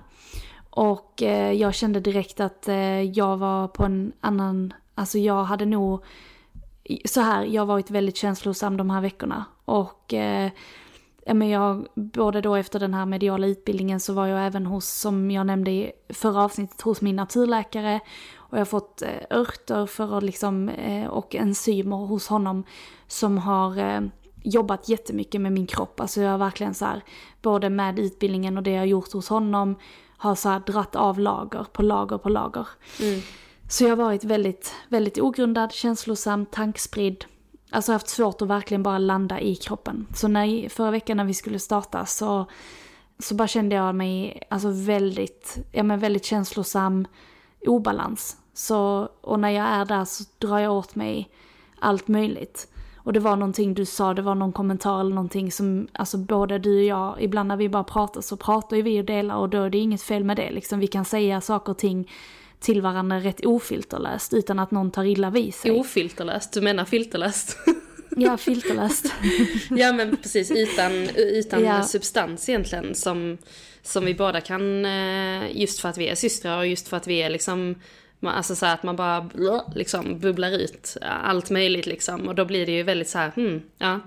Och 0.74 1.22
eh, 1.22 1.52
jag 1.52 1.74
kände 1.74 2.00
direkt 2.00 2.40
att 2.40 2.68
eh, 2.68 3.02
jag 3.02 3.36
var 3.36 3.68
på 3.68 3.84
en 3.84 4.12
annan, 4.20 4.74
alltså 4.94 5.18
jag 5.18 5.44
hade 5.44 5.66
nog, 5.66 6.04
så 7.04 7.20
här, 7.20 7.44
jag 7.44 7.62
har 7.62 7.66
varit 7.66 7.90
väldigt 7.90 8.16
känslosam 8.16 8.76
de 8.76 8.90
här 8.90 9.00
veckorna. 9.00 9.44
Och 9.64 10.14
eh, 10.14 10.50
men 11.26 11.48
jag, 11.48 11.86
både 11.94 12.40
då 12.40 12.54
efter 12.54 12.80
den 12.80 12.94
här 12.94 13.06
mediala 13.06 13.46
utbildningen 13.46 14.00
så 14.00 14.12
var 14.12 14.26
jag 14.26 14.46
även 14.46 14.66
hos, 14.66 14.88
som 14.88 15.30
jag 15.30 15.46
nämnde 15.46 15.70
i 15.70 15.92
förra 16.08 16.44
avsnittet, 16.44 16.80
hos 16.80 17.00
min 17.00 17.16
naturläkare. 17.16 18.00
Och 18.34 18.52
jag 18.52 18.60
har 18.60 18.64
fått 18.64 19.02
eh, 19.02 19.38
örter 19.38 19.86
för 19.86 20.18
att 20.18 20.22
liksom, 20.22 20.68
eh, 20.68 21.06
och 21.06 21.34
enzymer 21.34 21.96
hos 21.96 22.28
honom 22.28 22.64
som 23.06 23.38
har 23.38 23.78
eh, 23.78 24.00
jobbat 24.42 24.88
jättemycket 24.88 25.40
med 25.40 25.52
min 25.52 25.66
kropp. 25.66 26.00
Alltså 26.00 26.20
jag 26.20 26.30
har 26.30 26.38
verkligen 26.38 26.74
så 26.74 26.84
här, 26.84 27.02
både 27.42 27.70
med 27.70 27.98
utbildningen 27.98 28.56
och 28.56 28.62
det 28.62 28.70
jag 28.70 28.78
har 28.78 28.86
gjort 28.86 29.12
hos 29.12 29.28
honom, 29.28 29.76
har 30.16 30.34
så 30.34 30.48
här 30.48 30.60
dratt 30.60 30.96
av 30.96 31.18
lager 31.18 31.66
på 31.72 31.82
lager 31.82 32.18
på 32.18 32.28
lager. 32.28 32.68
Mm. 33.00 33.20
Så 33.72 33.84
jag 33.84 33.90
har 33.90 33.96
varit 33.96 34.24
väldigt, 34.24 34.74
väldigt 34.88 35.18
ogrundad, 35.18 35.72
känslosam, 35.72 36.46
tankspridd. 36.46 37.24
Alltså 37.70 37.92
haft 37.92 38.08
svårt 38.08 38.42
att 38.42 38.48
verkligen 38.48 38.82
bara 38.82 38.98
landa 38.98 39.40
i 39.40 39.56
kroppen. 39.56 40.06
Så 40.14 40.28
när, 40.28 40.68
förra 40.68 40.90
veckan 40.90 41.16
när 41.16 41.24
vi 41.24 41.34
skulle 41.34 41.58
starta 41.58 42.06
så, 42.06 42.46
så 43.18 43.34
bara 43.34 43.48
kände 43.48 43.74
jag 43.74 43.94
mig 43.94 44.42
alltså 44.50 44.68
väldigt, 44.70 45.58
ja 45.72 45.82
men 45.82 45.98
väldigt 45.98 46.24
känslosam, 46.24 47.06
obalans. 47.66 48.36
Så, 48.54 49.08
och 49.20 49.40
när 49.40 49.50
jag 49.50 49.66
är 49.66 49.84
där 49.84 50.04
så 50.04 50.24
drar 50.38 50.58
jag 50.58 50.72
åt 50.72 50.94
mig 50.94 51.30
allt 51.78 52.08
möjligt. 52.08 52.68
Och 52.96 53.12
det 53.12 53.20
var 53.20 53.36
någonting 53.36 53.74
du 53.74 53.84
sa, 53.84 54.14
det 54.14 54.22
var 54.22 54.34
någon 54.34 54.52
kommentar 54.52 55.00
eller 55.00 55.14
någonting 55.14 55.52
som, 55.52 55.88
alltså 55.92 56.18
både 56.18 56.58
du 56.58 56.76
och 56.76 56.84
jag, 56.84 57.22
ibland 57.22 57.48
när 57.48 57.56
vi 57.56 57.68
bara 57.68 57.84
pratar 57.84 58.20
så 58.20 58.36
pratar 58.36 58.76
ju 58.76 58.82
vi 58.82 59.00
och 59.00 59.04
delar 59.04 59.36
och 59.36 59.48
då 59.48 59.62
är 59.62 59.70
det 59.70 59.78
inget 59.78 60.02
fel 60.02 60.24
med 60.24 60.36
det 60.36 60.50
liksom. 60.50 60.78
Vi 60.78 60.86
kan 60.86 61.04
säga 61.04 61.40
saker 61.40 61.72
och 61.72 61.78
ting 61.78 62.08
till 62.62 62.82
varandra 62.82 63.20
rätt 63.20 63.46
ofilterlöst 63.46 64.34
utan 64.34 64.58
att 64.58 64.70
någon 64.70 64.90
tar 64.90 65.04
illa 65.04 65.30
vid 65.30 65.54
sig. 65.54 65.70
Ofilterlöst, 65.70 66.52
du 66.52 66.60
menar 66.60 66.84
filterlöst? 66.84 67.56
Ja, 68.16 68.36
filterlöst. 68.36 69.12
ja 69.70 69.92
men 69.92 70.16
precis, 70.16 70.50
utan, 70.50 70.92
utan 71.16 71.64
Ja. 71.64 71.82
substans 71.82 72.48
egentligen 72.48 72.94
som, 72.94 73.38
som 73.82 74.04
vi 74.04 74.14
båda 74.14 74.40
kan, 74.40 74.84
eh, 74.84 75.56
just 75.60 75.80
för 75.80 75.88
att 75.88 75.98
vi 75.98 76.08
är 76.08 76.14
systrar 76.14 76.58
och 76.58 76.66
just 76.66 76.88
för 76.88 76.96
att 76.96 77.06
vi 77.06 77.22
är 77.22 77.30
liksom, 77.30 77.74
alltså 78.22 78.54
så 78.54 78.66
att 78.66 78.82
man 78.82 78.96
bara 78.96 79.30
liksom 79.74 80.18
bubblar 80.18 80.50
ut 80.50 80.96
allt 81.02 81.50
möjligt 81.50 81.86
liksom. 81.86 82.28
Och 82.28 82.34
då 82.34 82.44
blir 82.44 82.66
det 82.66 82.72
ju 82.72 82.82
väldigt 82.82 83.08
så 83.08 83.18
här, 83.18 83.30
hmm, 83.36 83.62
ja. 83.78 84.00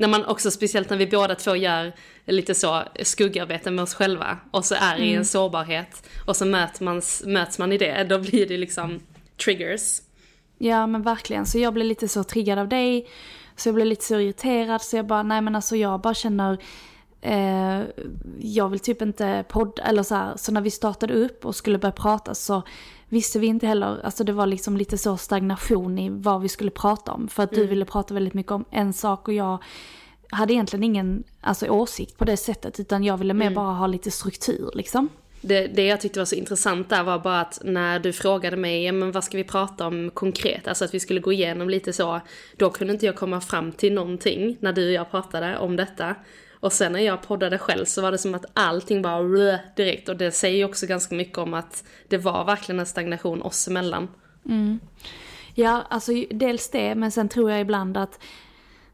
När 0.00 0.08
man 0.08 0.24
också, 0.24 0.50
speciellt 0.50 0.90
när 0.90 0.96
vi 0.96 1.06
båda 1.06 1.34
två 1.34 1.56
gör 1.56 1.92
lite 2.26 2.54
så 2.54 2.82
skuggarbete 3.02 3.70
med 3.70 3.82
oss 3.82 3.94
själva 3.94 4.38
och 4.50 4.64
så 4.64 4.74
är 4.74 4.98
i 4.98 5.14
en 5.14 5.24
sårbarhet 5.24 6.08
och 6.26 6.36
så 6.36 6.46
möts 6.46 6.80
man, 6.80 7.02
möts 7.24 7.58
man 7.58 7.72
i 7.72 7.78
det, 7.78 8.04
då 8.04 8.18
blir 8.18 8.48
det 8.48 8.58
liksom 8.58 9.00
triggers. 9.44 10.00
Ja 10.58 10.86
men 10.86 11.02
verkligen, 11.02 11.46
så 11.46 11.58
jag 11.58 11.74
blev 11.74 11.86
lite 11.86 12.08
så 12.08 12.24
triggad 12.24 12.58
av 12.58 12.68
dig. 12.68 13.08
Så 13.56 13.68
jag 13.68 13.74
blev 13.74 13.86
lite 13.86 14.04
så 14.04 14.20
irriterad 14.20 14.82
så 14.82 14.96
jag 14.96 15.06
bara, 15.06 15.22
nej 15.22 15.40
men 15.40 15.54
alltså 15.54 15.76
jag 15.76 16.00
bara 16.00 16.14
känner, 16.14 16.58
eh, 17.20 17.82
jag 18.38 18.68
vill 18.68 18.80
typ 18.80 19.02
inte 19.02 19.44
podda, 19.48 19.82
eller 19.82 20.02
så 20.02 20.14
här, 20.14 20.36
så 20.36 20.52
när 20.52 20.60
vi 20.60 20.70
startade 20.70 21.14
upp 21.14 21.44
och 21.44 21.56
skulle 21.56 21.78
börja 21.78 21.92
prata 21.92 22.34
så 22.34 22.62
visste 23.08 23.38
vi 23.38 23.46
inte 23.46 23.66
heller, 23.66 24.00
alltså 24.04 24.24
det 24.24 24.32
var 24.32 24.46
liksom 24.46 24.76
lite 24.76 24.98
så 24.98 25.16
stagnation 25.16 25.98
i 25.98 26.08
vad 26.10 26.42
vi 26.42 26.48
skulle 26.48 26.70
prata 26.70 27.12
om. 27.12 27.28
För 27.28 27.42
att 27.42 27.52
du 27.52 27.66
ville 27.66 27.84
prata 27.84 28.14
väldigt 28.14 28.34
mycket 28.34 28.52
om 28.52 28.64
en 28.70 28.92
sak 28.92 29.28
och 29.28 29.34
jag 29.34 29.62
hade 30.30 30.52
egentligen 30.52 30.84
ingen 30.84 31.24
alltså, 31.40 31.68
åsikt 31.68 32.18
på 32.18 32.24
det 32.24 32.36
sättet 32.36 32.80
utan 32.80 33.04
jag 33.04 33.16
ville 33.16 33.34
mer 33.34 33.50
bara 33.50 33.74
ha 33.74 33.86
lite 33.86 34.10
struktur 34.10 34.70
liksom. 34.74 35.08
Det, 35.40 35.66
det 35.66 35.86
jag 35.86 36.00
tyckte 36.00 36.18
var 36.18 36.26
så 36.26 36.34
intressant 36.34 36.90
där 36.90 37.02
var 37.02 37.18
bara 37.18 37.40
att 37.40 37.60
när 37.64 37.98
du 37.98 38.12
frågade 38.12 38.56
mig, 38.56 38.84
ja, 38.84 38.92
men 38.92 39.12
vad 39.12 39.24
ska 39.24 39.36
vi 39.36 39.44
prata 39.44 39.86
om 39.86 40.10
konkret? 40.14 40.68
Alltså 40.68 40.84
att 40.84 40.94
vi 40.94 41.00
skulle 41.00 41.20
gå 41.20 41.32
igenom 41.32 41.70
lite 41.70 41.92
så. 41.92 42.20
Då 42.56 42.70
kunde 42.70 42.92
inte 42.92 43.06
jag 43.06 43.16
komma 43.16 43.40
fram 43.40 43.72
till 43.72 43.92
någonting 43.92 44.56
när 44.60 44.72
du 44.72 44.86
och 44.86 44.92
jag 44.92 45.10
pratade 45.10 45.58
om 45.58 45.76
detta. 45.76 46.14
Och 46.60 46.72
sen 46.72 46.92
när 46.92 47.00
jag 47.00 47.22
poddade 47.22 47.58
själv 47.58 47.84
så 47.84 48.02
var 48.02 48.12
det 48.12 48.18
som 48.18 48.34
att 48.34 48.44
allting 48.54 49.02
bara 49.02 49.58
direkt. 49.76 50.08
Och 50.08 50.16
det 50.16 50.30
säger 50.30 50.56
ju 50.56 50.64
också 50.64 50.86
ganska 50.86 51.14
mycket 51.14 51.38
om 51.38 51.54
att 51.54 51.84
det 52.08 52.18
var 52.18 52.44
verkligen 52.44 52.80
en 52.80 52.86
stagnation 52.86 53.42
oss 53.42 53.68
emellan. 53.68 54.08
Ja, 55.54 55.82
alltså 55.90 56.12
dels 56.30 56.70
det, 56.70 56.94
men 56.94 57.10
sen 57.10 57.28
tror 57.28 57.50
jag 57.50 57.60
ibland 57.60 57.96
att 57.96 58.20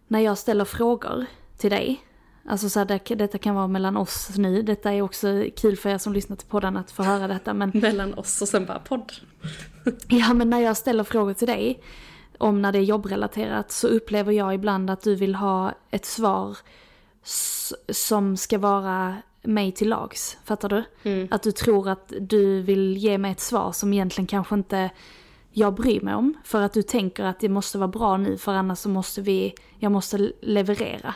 när 0.08 0.20
jag 0.20 0.38
ställer 0.38 0.64
frågor 0.64 1.26
till 1.58 1.70
dig, 1.70 2.00
alltså 2.48 2.68
så 2.68 2.78
här, 2.78 2.86
det, 2.86 3.14
detta 3.14 3.38
kan 3.38 3.54
vara 3.54 3.66
mellan 3.66 3.96
oss 3.96 4.30
nu, 4.36 4.62
detta 4.62 4.92
är 4.92 5.02
också 5.02 5.44
kul 5.56 5.76
för 5.76 5.90
er 5.90 5.98
som 5.98 6.12
lyssnar 6.12 6.36
till 6.36 6.48
podden 6.48 6.76
att 6.76 6.90
få 6.90 7.02
höra 7.02 7.28
detta, 7.28 7.54
men 7.54 7.70
Mellan 7.74 8.14
oss 8.14 8.42
och 8.42 8.48
sen 8.48 8.66
bara 8.66 8.78
podd. 8.78 9.12
ja, 10.08 10.34
men 10.34 10.50
när 10.50 10.60
jag 10.60 10.76
ställer 10.76 11.04
frågor 11.04 11.34
till 11.34 11.46
dig 11.46 11.82
om 12.38 12.62
när 12.62 12.72
det 12.72 12.78
är 12.78 12.82
jobbrelaterat 12.82 13.72
så 13.72 13.88
upplever 13.88 14.32
jag 14.32 14.54
ibland 14.54 14.90
att 14.90 15.02
du 15.02 15.14
vill 15.14 15.34
ha 15.34 15.72
ett 15.90 16.04
svar 16.04 16.56
som 17.88 18.36
ska 18.36 18.58
vara 18.58 19.16
mig 19.42 19.72
till 19.72 19.88
lags, 19.88 20.36
fattar 20.44 20.68
du? 20.68 20.84
Att 21.30 21.42
du 21.42 21.52
tror 21.52 21.88
att 21.88 22.12
du 22.20 22.60
vill 22.62 22.96
ge 22.96 23.18
mig 23.18 23.32
ett 23.32 23.40
svar 23.40 23.72
som 23.72 23.92
egentligen 23.92 24.26
kanske 24.26 24.54
inte 24.54 24.90
jag 25.50 25.74
bryr 25.74 26.00
mig 26.00 26.14
om. 26.14 26.34
För 26.44 26.62
att 26.62 26.72
du 26.72 26.82
tänker 26.82 27.24
att 27.24 27.40
det 27.40 27.48
måste 27.48 27.78
vara 27.78 27.88
bra 27.88 28.16
nu 28.16 28.36
för 28.38 28.52
annars 28.52 28.78
så 28.78 28.88
måste 28.88 29.20
vi, 29.20 29.54
jag 29.78 29.92
måste 29.92 30.32
leverera. 30.40 31.14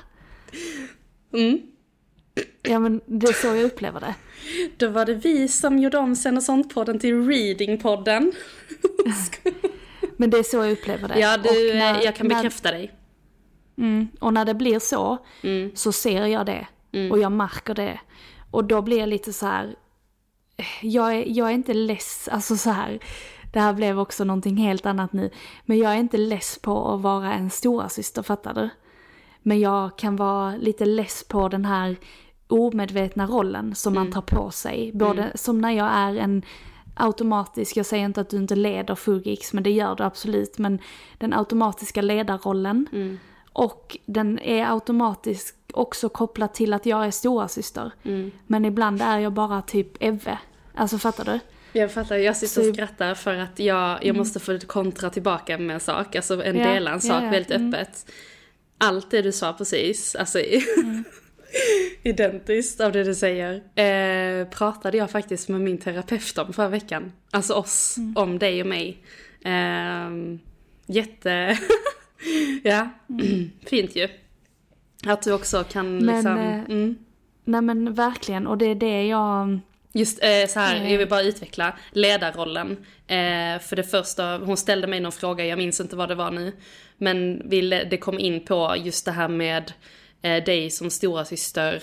Ja 2.62 2.78
men 2.78 3.00
det 3.06 3.26
är 3.28 3.32
så 3.32 3.46
jag 3.46 3.62
upplever 3.64 4.00
det. 4.00 4.14
Då 4.76 4.88
var 4.88 5.06
det 5.06 5.14
vi 5.14 5.48
som 5.48 5.78
gjorde 5.78 5.98
om 5.98 6.16
Sen 6.16 6.36
och 6.36 6.42
sånt-podden 6.42 6.98
till 7.00 7.14
Reading-podden. 7.14 8.32
Men 10.16 10.30
det 10.30 10.38
är 10.38 10.42
så 10.42 10.56
jag 10.56 10.72
upplever 10.72 11.08
det. 11.08 11.18
Ja, 11.20 11.36
du, 11.36 11.74
när- 11.74 12.02
jag 12.04 12.16
kan 12.16 12.26
när- 12.26 12.34
bekräfta 12.34 12.70
dig. 12.70 12.94
Mm, 13.78 14.08
och 14.20 14.34
när 14.34 14.44
det 14.44 14.54
blir 14.54 14.78
så, 14.78 15.18
Mm. 15.42 15.70
så 15.74 15.92
ser 15.92 16.26
jag 16.26 16.46
det. 16.46 16.66
Och 17.12 17.18
jag 17.18 17.32
märker 17.32 17.74
det. 17.74 18.00
Och 18.50 18.64
då 18.64 18.82
blir 18.82 18.98
jag 18.98 19.08
lite 19.08 19.32
så 19.32 19.46
här. 19.46 19.76
eh, 20.56 20.64
Jag 20.86 21.14
är, 21.16 21.24
jag 21.26 21.48
är 21.48 21.54
inte 21.54 21.74
less, 21.74 22.28
alltså 22.32 22.56
så 22.56 22.70
här. 22.70 22.98
Det 23.52 23.60
här 23.60 23.72
blev 23.72 24.00
också 24.00 24.24
någonting 24.24 24.56
helt 24.56 24.86
annat 24.86 25.12
nu. 25.12 25.30
Men 25.64 25.78
jag 25.78 25.92
är 25.92 25.96
inte 25.96 26.16
less 26.16 26.58
på 26.62 26.88
att 26.94 27.00
vara 27.00 27.32
en 27.34 27.50
stora 27.50 27.88
syster, 27.88 28.22
fattar 28.22 28.54
du? 28.54 28.68
Men 29.42 29.60
jag 29.60 29.98
kan 29.98 30.16
vara 30.16 30.56
lite 30.56 30.84
less 30.84 31.24
på 31.28 31.48
den 31.48 31.64
här 31.64 31.96
omedvetna 32.46 33.26
rollen 33.26 33.74
som 33.74 33.94
man 33.94 34.12
tar 34.12 34.20
på 34.22 34.50
sig. 34.50 34.90
Både 34.94 35.32
som 35.34 35.58
när 35.60 35.70
jag 35.70 35.90
är 35.92 36.16
en 36.16 36.42
automatisk, 36.94 37.76
jag 37.76 37.86
säger 37.86 38.04
inte 38.04 38.20
att 38.20 38.30
du 38.30 38.36
inte 38.36 38.56
leder 38.56 38.94
Fugix, 38.94 39.52
men 39.52 39.62
det 39.62 39.70
gör 39.70 39.96
du 39.96 40.04
absolut. 40.04 40.58
Men 40.58 40.78
den 41.18 41.32
automatiska 41.32 42.02
ledarrollen. 42.02 42.86
Och 43.58 43.96
den 44.06 44.38
är 44.38 44.72
automatiskt 44.72 45.56
också 45.72 46.08
kopplad 46.08 46.54
till 46.54 46.72
att 46.72 46.86
jag 46.86 47.06
är 47.06 47.10
stora 47.10 47.48
syster. 47.48 47.92
Men 48.46 48.64
ibland 48.64 49.02
är 49.02 49.18
jag 49.18 49.32
bara 49.32 49.62
typ 49.62 49.88
Evve. 50.00 50.38
Alltså 50.74 50.98
fattar 50.98 51.24
du? 51.24 51.40
Jag 51.72 51.92
fattar, 51.92 52.16
jag 52.16 52.36
sitter 52.36 52.68
och 52.68 52.74
skrattar 52.74 53.14
för 53.14 53.34
att 53.34 53.58
jag, 53.58 54.04
jag 54.04 54.16
måste 54.16 54.40
få 54.40 54.58
kontra 54.58 55.10
tillbaka 55.10 55.58
med 55.58 55.74
en 55.74 55.80
sak, 55.80 56.16
alltså 56.16 56.44
en 56.44 56.56
Ja, 56.56 56.72
dela 56.72 56.90
en 56.90 57.00
sak 57.00 57.22
ja, 57.22 57.24
ja, 57.24 57.30
väldigt 57.30 57.50
mm. 57.50 57.74
öppet. 57.74 58.12
Allt 58.78 59.10
det 59.10 59.22
du 59.22 59.32
sa 59.32 59.52
precis, 59.52 60.14
alltså 60.14 60.40
identiskt 62.02 62.80
av 62.80 62.92
det 62.92 63.04
du 63.04 63.14
säger, 63.14 63.54
eh, 63.54 64.48
pratade 64.48 64.96
jag 64.96 65.10
faktiskt 65.10 65.48
med 65.48 65.60
min 65.60 65.78
terapeut 65.78 66.38
om 66.38 66.52
förra 66.52 66.68
veckan. 66.68 67.12
Alltså 67.30 67.54
oss, 67.54 67.96
om 68.14 68.38
dig 68.38 68.60
och 68.60 68.68
mig. 68.68 69.02
Eh, 69.44 70.10
jätte, 70.86 71.58
ja, 72.62 72.88
fint 73.66 73.96
ju. 73.96 74.08
Att 75.06 75.22
du 75.22 75.32
också 75.32 75.64
kan 75.64 75.98
Men, 75.98 76.14
liksom, 76.14 76.38
eh, 76.38 76.64
mm. 76.64 76.98
Nej 77.44 77.62
men 77.62 77.94
verkligen, 77.94 78.46
och 78.46 78.58
det 78.58 78.66
är 78.66 78.74
det 78.74 79.06
jag... 79.06 79.60
Just 79.92 80.24
eh, 80.24 80.46
så 80.48 80.60
här, 80.60 80.76
Eh. 80.76 80.92
jag 80.92 80.98
vill 80.98 81.08
bara 81.08 81.22
utveckla 81.22 81.76
ledarrollen. 81.92 82.70
Eh, 83.06 83.60
för 83.60 83.76
det 83.76 83.82
första, 83.82 84.38
hon 84.38 84.56
ställde 84.56 84.86
mig 84.86 85.00
någon 85.00 85.12
fråga, 85.12 85.44
jag 85.44 85.58
minns 85.58 85.80
inte 85.80 85.96
vad 85.96 86.08
det 86.08 86.14
var 86.14 86.30
nu. 86.30 86.52
Men 86.98 87.42
vi, 87.48 87.60
det 87.90 87.96
kom 87.96 88.18
in 88.18 88.44
på 88.44 88.74
just 88.78 89.04
det 89.04 89.12
här 89.12 89.28
med 89.28 89.72
eh, 90.22 90.44
dig 90.44 90.70
som 90.70 90.90
stora 90.90 91.24
syster 91.24 91.82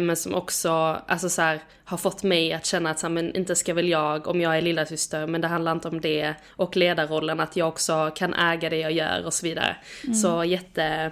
men 0.00 0.16
som 0.16 0.34
också 0.34 0.70
alltså 1.06 1.28
så 1.28 1.42
här, 1.42 1.60
har 1.84 1.96
fått 1.96 2.22
mig 2.22 2.52
att 2.52 2.66
känna 2.66 2.90
att 2.90 2.98
så 2.98 3.06
här, 3.06 3.14
men 3.14 3.36
inte 3.36 3.56
ska 3.56 3.74
väl 3.74 3.88
jag 3.88 4.26
om 4.26 4.40
jag 4.40 4.56
är 4.56 4.62
lilla 4.62 4.86
syster 4.86 5.26
men 5.26 5.40
det 5.40 5.48
handlar 5.48 5.72
inte 5.72 5.88
om 5.88 6.00
det. 6.00 6.34
Och 6.48 6.76
ledarrollen, 6.76 7.40
att 7.40 7.56
jag 7.56 7.68
också 7.68 8.12
kan 8.16 8.34
äga 8.34 8.70
det 8.70 8.78
jag 8.78 8.92
gör 8.92 9.26
och 9.26 9.34
så 9.34 9.46
vidare. 9.46 9.76
Så 10.14 10.44
jätte 10.44 11.10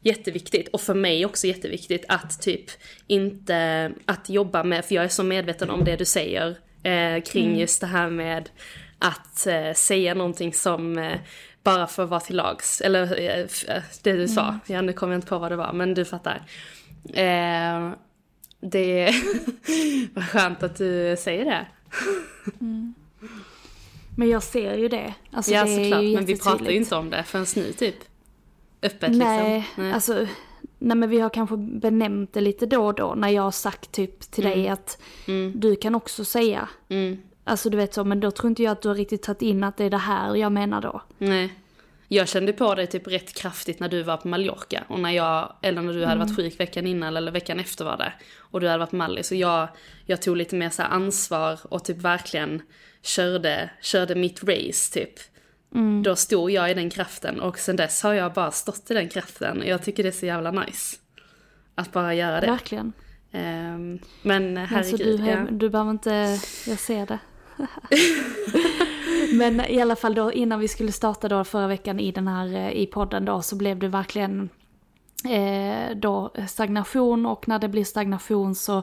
jätteviktigt. 0.00 0.68
Och 0.68 0.80
för 0.80 0.94
mig 0.94 1.26
också 1.26 1.46
jätteviktigt 1.46 2.04
att 2.08 2.42
typ 2.42 2.70
inte, 3.06 3.92
att 4.04 4.28
jobba 4.28 4.64
med, 4.64 4.84
för 4.84 4.94
jag 4.94 5.04
är 5.04 5.08
så 5.08 5.22
medveten 5.22 5.70
om 5.70 5.84
det 5.84 5.96
du 5.96 6.04
säger 6.04 6.56
eh, 6.82 7.22
kring 7.22 7.58
just 7.58 7.80
det 7.80 7.86
här 7.86 8.10
med 8.10 8.50
att 8.98 9.46
eh, 9.46 9.72
säga 9.72 10.14
någonting 10.14 10.52
som 10.52 10.98
eh, 10.98 11.18
bara 11.62 11.86
för 11.86 12.04
att 12.04 12.10
vara 12.10 12.20
till 12.20 12.36
lags. 12.36 12.80
Eller 12.80 13.20
eh, 13.20 13.40
eh, 13.76 13.82
det 14.02 14.12
du 14.12 14.28
sa, 14.28 14.58
ja 14.66 14.82
nu 14.82 14.92
kommer 14.92 15.12
jag 15.12 15.18
inte 15.18 15.28
på 15.28 15.38
vad 15.38 15.52
det 15.52 15.56
var, 15.56 15.72
men 15.72 15.94
du 15.94 16.04
fattar. 16.04 16.42
Eh, 17.14 17.92
det 18.60 19.04
var 20.14 20.22
skönt 20.22 20.62
att 20.62 20.76
du 20.76 21.16
säger 21.18 21.44
det. 21.44 21.66
Men 24.16 24.28
jag 24.28 24.42
ser 24.42 24.76
ju 24.76 24.88
det. 24.88 25.14
Alltså, 25.30 25.52
ja 25.52 25.64
det 25.64 25.70
är 25.70 25.84
såklart, 25.84 26.14
men 26.14 26.24
vi 26.24 26.38
pratar 26.38 26.70
ju 26.70 26.76
inte 26.76 26.96
om 26.96 27.10
det 27.10 27.24
förrän 27.24 27.46
nu 27.56 27.72
typ. 27.72 27.94
Öppet 28.82 29.16
Nej, 29.16 29.56
liksom. 29.58 29.84
Nej. 29.84 29.92
alltså... 29.92 30.26
Nej 30.78 30.96
men 30.96 31.10
vi 31.10 31.20
har 31.20 31.30
kanske 31.30 31.56
benämnt 31.56 32.32
det 32.32 32.40
lite 32.40 32.66
då 32.66 32.86
och 32.86 32.94
då 32.94 33.14
när 33.16 33.28
jag 33.28 33.42
har 33.42 33.50
sagt 33.50 33.92
typ 33.92 34.20
till 34.20 34.44
dig 34.44 34.68
att 34.68 35.02
du 35.54 35.76
kan 35.76 35.94
också 35.94 36.24
säga. 36.24 36.68
Mm. 36.88 37.18
Alltså 37.44 37.70
du 37.70 37.76
vet 37.76 37.94
så, 37.94 38.04
men 38.04 38.20
då 38.20 38.30
tror 38.30 38.48
inte 38.48 38.62
jag 38.62 38.72
att 38.72 38.82
du 38.82 38.88
har 38.88 38.94
riktigt 38.94 39.22
tagit 39.22 39.42
in 39.42 39.64
att 39.64 39.76
det 39.76 39.84
är 39.84 39.90
det 39.90 39.96
här 39.96 40.34
jag 40.34 40.52
menar 40.52 40.80
då. 40.80 41.02
Nej. 41.18 41.52
Jag 42.08 42.28
kände 42.28 42.52
på 42.52 42.74
det 42.74 42.86
typ 42.86 43.06
rätt 43.06 43.34
kraftigt 43.34 43.80
när 43.80 43.88
du 43.88 44.02
var 44.02 44.16
på 44.16 44.28
Mallorca. 44.28 44.84
Och 44.88 45.00
när 45.00 45.10
jag, 45.10 45.56
eller 45.62 45.82
när 45.82 45.92
du 45.92 46.04
hade 46.04 46.20
varit 46.20 46.36
sjuk 46.36 46.60
veckan 46.60 46.86
innan 46.86 47.16
eller 47.16 47.32
veckan 47.32 47.60
efter 47.60 47.84
var 47.84 47.96
det. 47.96 48.12
Och 48.38 48.60
du 48.60 48.66
hade 48.66 48.78
varit 48.78 48.92
mallig. 48.92 49.24
Så 49.24 49.34
jag, 49.34 49.68
jag 50.06 50.22
tog 50.22 50.36
lite 50.36 50.56
mer 50.56 50.70
så 50.70 50.82
ansvar 50.82 51.58
och 51.62 51.84
typ 51.84 51.96
verkligen 51.96 52.62
körde, 53.02 53.70
körde 53.80 54.14
mitt 54.14 54.44
race 54.44 54.92
typ. 54.92 55.12
Då 56.04 56.16
stod 56.16 56.50
jag 56.50 56.70
i 56.70 56.74
den 56.74 56.90
kraften 56.90 57.40
och 57.40 57.58
sen 57.58 57.76
dess 57.76 58.02
har 58.02 58.12
jag 58.12 58.32
bara 58.32 58.50
stått 58.50 58.90
i 58.90 58.94
den 58.94 59.08
kraften. 59.08 59.62
Jag 59.66 59.82
tycker 59.82 60.02
det 60.02 60.08
är 60.08 60.12
så 60.12 60.26
jävla 60.26 60.50
nice. 60.50 60.96
Att 61.74 61.92
bara 61.92 62.14
göra 62.14 62.40
det. 62.40 62.46
Verkligen. 62.46 62.92
Ehm, 63.32 63.98
men 64.22 64.58
Alltså 64.58 64.74
herregud. 64.74 65.20
du, 65.20 65.26
ja. 65.26 65.46
du 65.50 65.70
behöver 65.70 65.90
inte, 65.90 66.38
jag 66.66 66.78
ser 66.78 67.06
det. 67.06 67.18
Men 69.32 69.60
i 69.60 69.80
alla 69.80 69.96
fall 69.96 70.14
då 70.14 70.32
innan 70.32 70.60
vi 70.60 70.68
skulle 70.68 70.92
starta 70.92 71.28
då 71.28 71.44
förra 71.44 71.66
veckan 71.66 72.00
i 72.00 72.12
den 72.12 72.28
här 72.28 72.54
eh, 72.54 72.70
i 72.70 72.86
podden 72.86 73.24
då 73.24 73.42
så 73.42 73.56
blev 73.56 73.78
det 73.78 73.88
verkligen 73.88 74.48
eh, 75.24 75.96
då 75.96 76.32
stagnation 76.48 77.26
och 77.26 77.48
när 77.48 77.58
det 77.58 77.68
blir 77.68 77.84
stagnation 77.84 78.54
så 78.54 78.82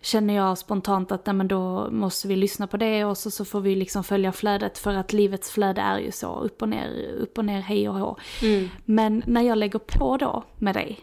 känner 0.00 0.34
jag 0.34 0.58
spontant 0.58 1.12
att 1.12 1.26
nej, 1.26 1.34
men 1.34 1.48
då 1.48 1.90
måste 1.90 2.28
vi 2.28 2.36
lyssna 2.36 2.66
på 2.66 2.76
det 2.76 3.04
och 3.04 3.18
så, 3.18 3.30
så 3.30 3.44
får 3.44 3.60
vi 3.60 3.74
liksom 3.74 4.04
följa 4.04 4.32
flödet 4.32 4.78
för 4.78 4.94
att 4.94 5.12
livets 5.12 5.50
flöde 5.50 5.80
är 5.80 5.98
ju 5.98 6.10
så 6.12 6.40
upp 6.40 6.62
och 6.62 6.68
ner, 6.68 7.12
upp 7.20 7.38
och 7.38 7.44
ner, 7.44 7.60
hej 7.60 7.88
och 7.88 7.94
hå. 7.94 8.16
Mm. 8.42 8.68
Men 8.84 9.22
när 9.26 9.42
jag 9.42 9.58
lägger 9.58 9.78
på 9.78 10.16
då 10.16 10.44
med 10.58 10.74
dig 10.74 10.98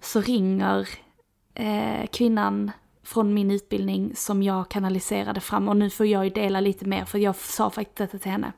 så 0.00 0.20
ringer 0.20 0.88
eh, 1.54 2.06
kvinnan 2.12 2.70
från 3.04 3.34
min 3.34 3.50
utbildning 3.50 4.12
som 4.16 4.42
jag 4.42 4.68
kanaliserade 4.68 5.40
fram 5.40 5.68
och 5.68 5.76
nu 5.76 5.90
får 5.90 6.06
jag 6.06 6.24
ju 6.24 6.30
dela 6.30 6.60
lite 6.60 6.84
mer 6.84 7.04
för 7.04 7.18
jag 7.18 7.36
sa 7.36 7.70
faktiskt 7.70 7.96
detta 7.96 8.18
till 8.18 8.30
henne. 8.30 8.52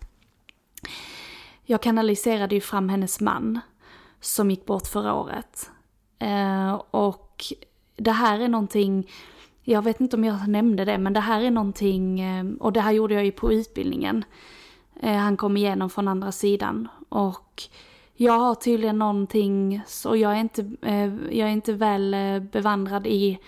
Jag 1.65 1.83
kanaliserade 1.83 2.55
ju 2.55 2.61
fram 2.61 2.89
hennes 2.89 3.21
man 3.21 3.61
som 4.21 4.51
gick 4.51 4.67
bort 4.67 4.87
förra 4.87 5.15
året. 5.15 5.71
Eh, 6.19 6.75
och 6.91 7.45
det 7.97 8.13
här 8.13 8.41
är 8.41 8.49
någonting, 8.49 9.11
jag 9.63 9.83
vet 9.83 10.01
inte 10.01 10.17
om 10.17 10.25
jag 10.25 10.49
nämnde 10.49 10.85
det, 10.85 10.99
men 10.99 11.13
det 11.13 11.21
här 11.21 11.41
är 11.41 11.51
någonting, 11.51 12.21
eh, 12.21 12.45
och 12.61 12.73
det 12.73 12.81
här 12.81 12.93
gjorde 12.93 13.15
jag 13.15 13.25
ju 13.25 13.33
på 13.33 13.53
utbildningen. 13.53 14.25
Eh, 15.01 15.17
han 15.17 15.37
kom 15.37 15.57
igenom 15.57 15.91
från 15.91 16.09
andra 16.09 16.33
sidan 16.33 16.89
och 17.09 17.63
jag 18.15 18.39
har 18.39 18.55
tydligen 18.55 18.99
någonting, 18.99 19.83
och 20.07 20.17
jag 20.17 20.33
är 20.33 20.41
inte, 20.41 20.71
eh, 20.83 21.15
jag 21.39 21.49
är 21.49 21.53
inte 21.53 21.73
väl 21.73 22.15
eh, 22.15 22.41
bevandrad 22.41 23.07
i, 23.07 23.39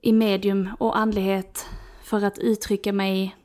i 0.00 0.12
medium 0.12 0.68
och 0.78 0.98
andlighet 0.98 1.66
för 2.02 2.24
att 2.24 2.38
uttrycka 2.38 2.92
mig, 2.92 3.36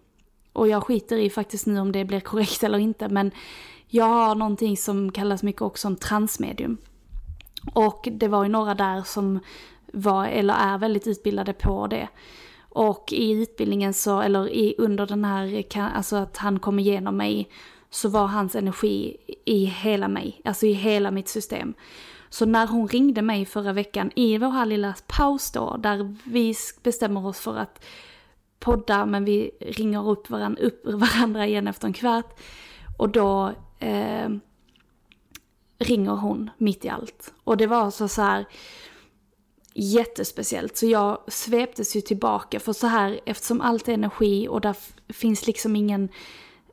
och 0.54 0.68
jag 0.68 0.84
skiter 0.84 1.18
i 1.18 1.30
faktiskt 1.30 1.66
nu 1.66 1.80
om 1.80 1.92
det 1.92 2.06
blir 2.06 2.20
korrekt 2.20 2.64
eller 2.64 2.78
inte, 2.78 3.10
men 3.10 3.32
jag 3.88 4.06
har 4.06 4.36
någonting 4.36 4.78
som 4.78 5.12
kallas 5.12 5.44
mycket 5.44 5.62
också 5.62 5.82
som 5.82 5.96
transmedium. 5.96 6.78
Och 7.74 8.08
det 8.12 8.28
var 8.28 8.44
ju 8.44 8.50
några 8.50 8.76
där 8.76 9.02
som 9.02 9.40
var, 9.94 10.28
eller 10.28 10.54
är 10.54 10.78
väldigt 10.78 11.08
utbildade 11.08 11.54
på 11.54 11.88
det. 11.88 12.08
Och 12.70 13.14
i 13.14 13.32
utbildningen 13.32 13.94
så, 13.94 14.22
eller 14.22 14.50
i, 14.50 14.76
under 14.78 15.06
den 15.06 15.26
här, 15.26 15.66
alltså 15.78 16.16
att 16.16 16.38
han 16.38 16.60
kom 16.60 16.80
igenom 16.80 17.18
mig, 17.18 17.50
så 17.90 18.10
var 18.10 18.28
hans 18.28 18.56
energi 18.56 19.18
i 19.46 19.66
hela 19.66 20.08
mig, 20.08 20.42
alltså 20.44 20.66
i 20.66 20.74
hela 20.74 21.12
mitt 21.12 21.28
system. 21.28 21.74
Så 22.36 22.46
när 22.46 22.68
hon 22.68 22.88
ringde 22.88 23.22
mig 23.22 23.46
förra 23.46 23.74
veckan 23.74 24.12
i 24.16 24.38
vår 24.38 24.50
här 24.50 24.66
lilla 24.66 24.96
paus 25.08 25.52
då, 25.52 25.78
där 25.78 26.16
vi 26.24 26.56
bestämmer 26.84 27.26
oss 27.26 27.40
för 27.40 27.58
att 27.58 27.86
podda, 28.60 29.06
men 29.06 29.26
vi 29.26 29.52
ringer 29.60 30.10
upp 30.10 30.30
varandra, 30.30 30.64
upp 30.64 30.82
varandra 30.86 31.48
igen 31.48 31.68
efter 31.68 31.88
en 31.88 31.94
kvart. 31.94 32.40
Och 32.98 33.10
då 33.10 33.52
eh, 33.80 34.30
ringer 35.80 36.12
hon 36.12 36.50
mitt 36.58 36.86
i 36.86 36.90
allt. 36.90 37.34
Och 37.44 37.58
det 37.58 37.68
var 37.68 37.92
så, 37.92 38.08
så 38.08 38.22
här 38.22 38.46
jättespeciellt. 39.74 40.78
Så 40.78 40.86
jag 40.86 41.18
sveptes 41.28 41.96
ju 41.96 42.02
tillbaka, 42.02 42.60
för 42.60 42.74
så 42.74 42.88
här, 42.88 43.20
eftersom 43.26 43.62
allt 43.62 43.88
är 43.88 43.94
energi 43.94 44.48
och 44.48 44.62
där 44.62 44.76
finns 45.10 45.48
liksom 45.48 45.76
ingen 45.76 46.10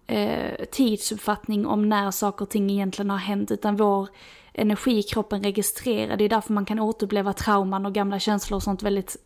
eh, 0.06 0.64
tidsuppfattning 0.72 1.66
om 1.66 1.88
när 1.88 2.10
saker 2.10 2.44
och 2.44 2.50
ting 2.50 2.70
egentligen 2.70 3.10
har 3.10 3.18
hänt, 3.18 3.50
utan 3.50 3.76
vår 3.76 4.08
energi 4.54 4.98
i 4.98 5.02
kroppen 5.02 5.42
registrerar. 5.42 6.16
Det 6.16 6.24
är 6.24 6.28
därför 6.28 6.52
man 6.52 6.64
kan 6.64 6.78
återuppleva 6.78 7.32
trauman 7.32 7.86
och 7.86 7.94
gamla 7.94 8.18
känslor 8.18 8.56
och 8.56 8.62
sånt 8.62 8.82
väldigt 8.82 9.16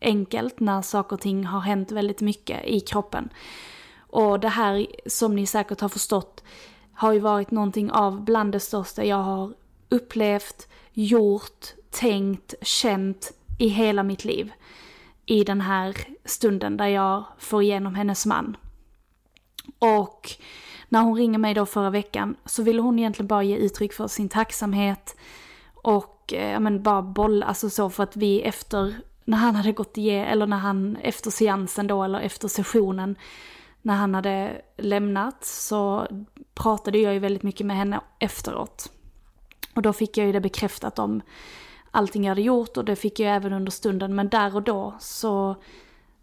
enkelt 0.00 0.60
när 0.60 0.82
saker 0.82 1.16
och 1.16 1.20
ting 1.20 1.44
har 1.44 1.60
hänt 1.60 1.92
väldigt 1.92 2.20
mycket 2.20 2.66
i 2.66 2.80
kroppen. 2.80 3.28
Och 3.98 4.40
det 4.40 4.48
här, 4.48 4.86
som 5.06 5.36
ni 5.36 5.46
säkert 5.46 5.80
har 5.80 5.88
förstått, 5.88 6.44
har 6.92 7.12
ju 7.12 7.18
varit 7.18 7.50
någonting 7.50 7.90
av 7.90 8.24
bland 8.24 8.52
det 8.52 8.60
största 8.60 9.04
jag 9.04 9.16
har 9.16 9.52
upplevt, 9.88 10.68
gjort, 10.92 11.66
tänkt, 11.90 12.54
känt 12.62 13.32
i 13.58 13.68
hela 13.68 14.02
mitt 14.02 14.24
liv. 14.24 14.52
I 15.26 15.44
den 15.44 15.60
här 15.60 15.96
stunden 16.24 16.76
där 16.76 16.86
jag 16.86 17.24
får 17.38 17.62
igenom 17.62 17.94
hennes 17.94 18.26
man. 18.26 18.56
Och 19.78 20.30
när 20.92 21.02
hon 21.02 21.16
ringer 21.16 21.38
mig 21.38 21.54
då 21.54 21.66
förra 21.66 21.90
veckan 21.90 22.36
så 22.44 22.62
ville 22.62 22.82
hon 22.82 22.98
egentligen 22.98 23.26
bara 23.26 23.42
ge 23.42 23.56
uttryck 23.56 23.92
för 23.92 24.08
sin 24.08 24.28
tacksamhet. 24.28 25.16
Och 25.74 26.32
eh, 26.32 26.60
men 26.60 26.82
bara 26.82 27.02
bolla, 27.02 27.46
alltså 27.46 27.70
så 27.70 27.90
för 27.90 28.02
att 28.02 28.16
vi 28.16 28.42
efter, 28.42 28.94
när 29.24 29.38
han 29.38 29.54
hade 29.54 29.72
gått 29.72 29.98
igen, 29.98 30.26
eller 30.26 30.46
när 30.46 30.56
han 30.56 30.96
efter 30.96 31.30
seansen 31.30 31.86
då, 31.86 32.02
eller 32.02 32.20
efter 32.20 32.48
sessionen, 32.48 33.16
när 33.82 33.94
han 33.94 34.14
hade 34.14 34.62
lämnat 34.76 35.44
så 35.44 36.06
pratade 36.54 36.98
jag 36.98 37.12
ju 37.14 37.18
väldigt 37.18 37.42
mycket 37.42 37.66
med 37.66 37.76
henne 37.76 38.00
efteråt. 38.18 38.92
Och 39.74 39.82
då 39.82 39.92
fick 39.92 40.16
jag 40.16 40.26
ju 40.26 40.32
det 40.32 40.40
bekräftat 40.40 40.98
om 40.98 41.22
allting 41.90 42.24
jag 42.24 42.30
hade 42.30 42.42
gjort 42.42 42.76
och 42.76 42.84
det 42.84 42.96
fick 42.96 43.20
jag 43.20 43.36
även 43.36 43.52
under 43.52 43.72
stunden. 43.72 44.14
Men 44.14 44.28
där 44.28 44.56
och 44.56 44.62
då 44.62 44.94
så 45.00 45.56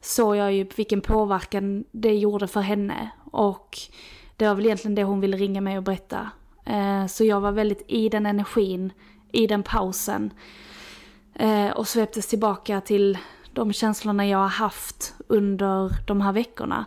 såg 0.01 0.35
jag 0.35 0.53
ju 0.53 0.67
vilken 0.75 1.01
påverkan 1.01 1.83
det 1.91 2.13
gjorde 2.13 2.47
för 2.47 2.61
henne. 2.61 3.09
Och 3.31 3.77
det 4.39 4.47
var 4.47 4.55
väl 4.55 4.65
egentligen 4.65 4.95
det 4.95 5.03
hon 5.03 5.19
ville 5.19 5.37
ringa 5.37 5.61
mig 5.61 5.77
och 5.77 5.83
berätta. 5.83 6.29
Eh, 6.65 7.05
så 7.05 7.23
jag 7.23 7.41
var 7.41 7.51
väldigt 7.51 7.83
i 7.87 8.09
den 8.09 8.25
energin, 8.25 8.93
i 9.31 9.47
den 9.47 9.63
pausen. 9.63 10.33
Eh, 11.33 11.69
och 11.69 11.87
sveptes 11.87 12.27
tillbaka 12.27 12.81
till 12.81 13.17
de 13.53 13.73
känslorna 13.73 14.27
jag 14.27 14.37
har 14.37 14.47
haft 14.47 15.13
under 15.27 15.91
de 16.07 16.21
här 16.21 16.31
veckorna. 16.31 16.85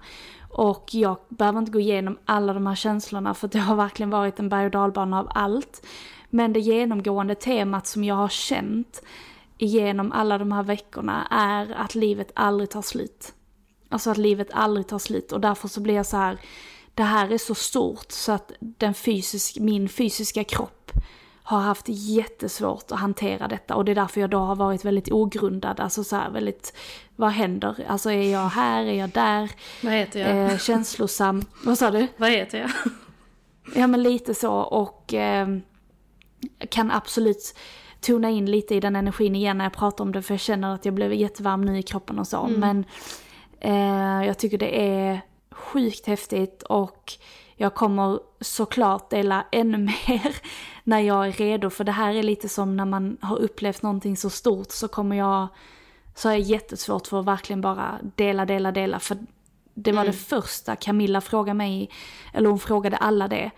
Och 0.50 0.88
jag 0.92 1.16
behöver 1.28 1.58
inte 1.58 1.72
gå 1.72 1.80
igenom 1.80 2.18
alla 2.24 2.52
de 2.52 2.66
här 2.66 2.74
känslorna 2.74 3.34
för 3.34 3.48
det 3.48 3.58
har 3.58 3.76
verkligen 3.76 4.10
varit 4.10 4.38
en 4.38 4.48
berg 4.48 4.64
och 4.64 4.70
dalbana 4.70 5.18
av 5.18 5.28
allt. 5.34 5.86
Men 6.30 6.52
det 6.52 6.60
genomgående 6.60 7.34
temat 7.34 7.86
som 7.86 8.04
jag 8.04 8.14
har 8.14 8.28
känt 8.28 9.02
genom 9.58 10.12
alla 10.12 10.38
de 10.38 10.52
här 10.52 10.62
veckorna 10.62 11.26
är 11.30 11.72
att 11.72 11.94
livet 11.94 12.32
aldrig 12.34 12.70
tar 12.70 12.82
slut. 12.82 13.34
Alltså 13.88 14.10
att 14.10 14.18
livet 14.18 14.48
aldrig 14.52 14.86
tar 14.86 14.98
slut 14.98 15.32
och 15.32 15.40
därför 15.40 15.68
så 15.68 15.80
blir 15.80 15.94
jag 15.94 16.06
så 16.06 16.16
här, 16.16 16.40
det 16.94 17.02
här 17.02 17.32
är 17.32 17.38
så 17.38 17.54
stort 17.54 18.12
så 18.12 18.32
att 18.32 18.52
den 18.60 18.94
fysisk, 18.94 19.58
min 19.58 19.88
fysiska 19.88 20.44
kropp 20.44 20.92
har 21.42 21.60
haft 21.60 21.84
jättesvårt 21.88 22.92
att 22.92 23.00
hantera 23.00 23.48
detta 23.48 23.74
och 23.74 23.84
det 23.84 23.92
är 23.92 23.94
därför 23.94 24.20
jag 24.20 24.30
då 24.30 24.38
har 24.38 24.56
varit 24.56 24.84
väldigt 24.84 25.12
ogrundad, 25.12 25.80
alltså 25.80 26.04
så 26.04 26.16
här 26.16 26.30
väldigt, 26.30 26.76
vad 27.16 27.30
händer? 27.30 27.84
Alltså 27.88 28.10
är 28.10 28.32
jag 28.32 28.48
här, 28.48 28.84
är 28.84 28.94
jag 28.94 29.10
där? 29.10 29.50
Vad 29.82 29.92
heter 29.92 30.20
jag? 30.20 30.52
Eh, 30.52 30.58
känslosam, 30.58 31.44
vad 31.64 31.78
sa 31.78 31.90
du? 31.90 32.06
Vad 32.16 32.30
heter 32.30 32.58
jag? 32.58 32.70
Ja 33.74 33.86
men 33.86 34.02
lite 34.02 34.34
så 34.34 34.54
och 34.54 35.14
eh, 35.14 35.48
kan 36.68 36.90
absolut 36.90 37.54
tona 38.00 38.30
in 38.30 38.46
lite 38.46 38.74
i 38.74 38.80
den 38.80 38.96
energin 38.96 39.36
igen 39.36 39.58
när 39.58 39.64
jag 39.64 39.72
pratar 39.72 40.04
om 40.04 40.12
det 40.12 40.22
för 40.22 40.34
jag 40.34 40.40
känner 40.40 40.74
att 40.74 40.84
jag 40.84 40.94
blev 40.94 41.14
jättevarm 41.14 41.64
nu 41.64 41.78
i 41.78 41.82
kroppen 41.82 42.18
och 42.18 42.26
så. 42.26 42.44
Mm. 42.44 42.60
Men 42.60 42.84
eh, 43.60 44.26
jag 44.26 44.38
tycker 44.38 44.58
det 44.58 44.80
är 44.80 45.20
sjukt 45.62 46.06
häftigt 46.06 46.62
och 46.62 47.12
jag 47.56 47.74
kommer 47.74 48.20
såklart 48.40 49.10
dela 49.10 49.44
ännu 49.52 49.78
mer 50.08 50.36
när 50.84 51.00
jag 51.00 51.28
är 51.28 51.32
redo. 51.32 51.70
För 51.70 51.84
det 51.84 51.92
här 51.92 52.14
är 52.14 52.22
lite 52.22 52.48
som 52.48 52.76
när 52.76 52.84
man 52.84 53.16
har 53.20 53.36
upplevt 53.38 53.82
någonting 53.82 54.16
så 54.16 54.30
stort 54.30 54.70
så 54.70 54.88
kommer 54.88 55.16
jag, 55.16 55.48
så 56.14 56.28
har 56.28 56.34
jag 56.34 56.40
jättesvårt 56.40 57.06
för 57.06 57.20
att 57.20 57.26
verkligen 57.26 57.60
bara 57.60 57.98
dela, 58.16 58.46
dela, 58.46 58.72
dela. 58.72 58.98
För 58.98 59.18
det 59.74 59.92
var 59.92 60.02
mm. 60.02 60.12
det 60.12 60.18
första 60.18 60.76
Camilla 60.76 61.20
frågade 61.20 61.54
mig, 61.54 61.90
eller 62.32 62.48
hon 62.48 62.58
frågade 62.58 62.96
alla 62.96 63.28
det. 63.28 63.50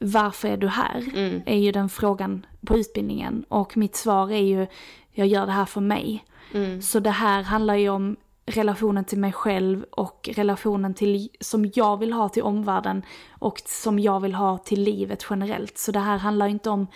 Varför 0.00 0.48
är 0.48 0.56
du 0.56 0.68
här? 0.68 1.04
Mm. 1.14 1.42
Är 1.46 1.58
ju 1.58 1.72
den 1.72 1.88
frågan 1.88 2.46
på 2.66 2.78
utbildningen. 2.78 3.44
Och 3.48 3.76
mitt 3.76 3.96
svar 3.96 4.32
är 4.32 4.42
ju, 4.42 4.66
jag 5.12 5.26
gör 5.26 5.46
det 5.46 5.52
här 5.52 5.64
för 5.64 5.80
mig. 5.80 6.24
Mm. 6.54 6.82
Så 6.82 7.00
det 7.00 7.10
här 7.10 7.42
handlar 7.42 7.74
ju 7.74 7.88
om 7.88 8.16
relationen 8.50 9.04
till 9.04 9.18
mig 9.18 9.32
själv 9.32 9.84
och 9.90 10.28
relationen 10.32 10.94
till, 10.94 11.28
som 11.40 11.70
jag 11.74 11.96
vill 11.96 12.12
ha 12.12 12.28
till 12.28 12.42
omvärlden 12.42 13.02
och 13.30 13.62
som 13.66 13.98
jag 13.98 14.20
vill 14.20 14.34
ha 14.34 14.58
till 14.58 14.82
livet 14.82 15.26
generellt. 15.30 15.78
Så 15.78 15.92
det 15.92 15.98
här 15.98 16.18
handlar 16.18 16.48
inte 16.48 16.70
om, 16.70 16.86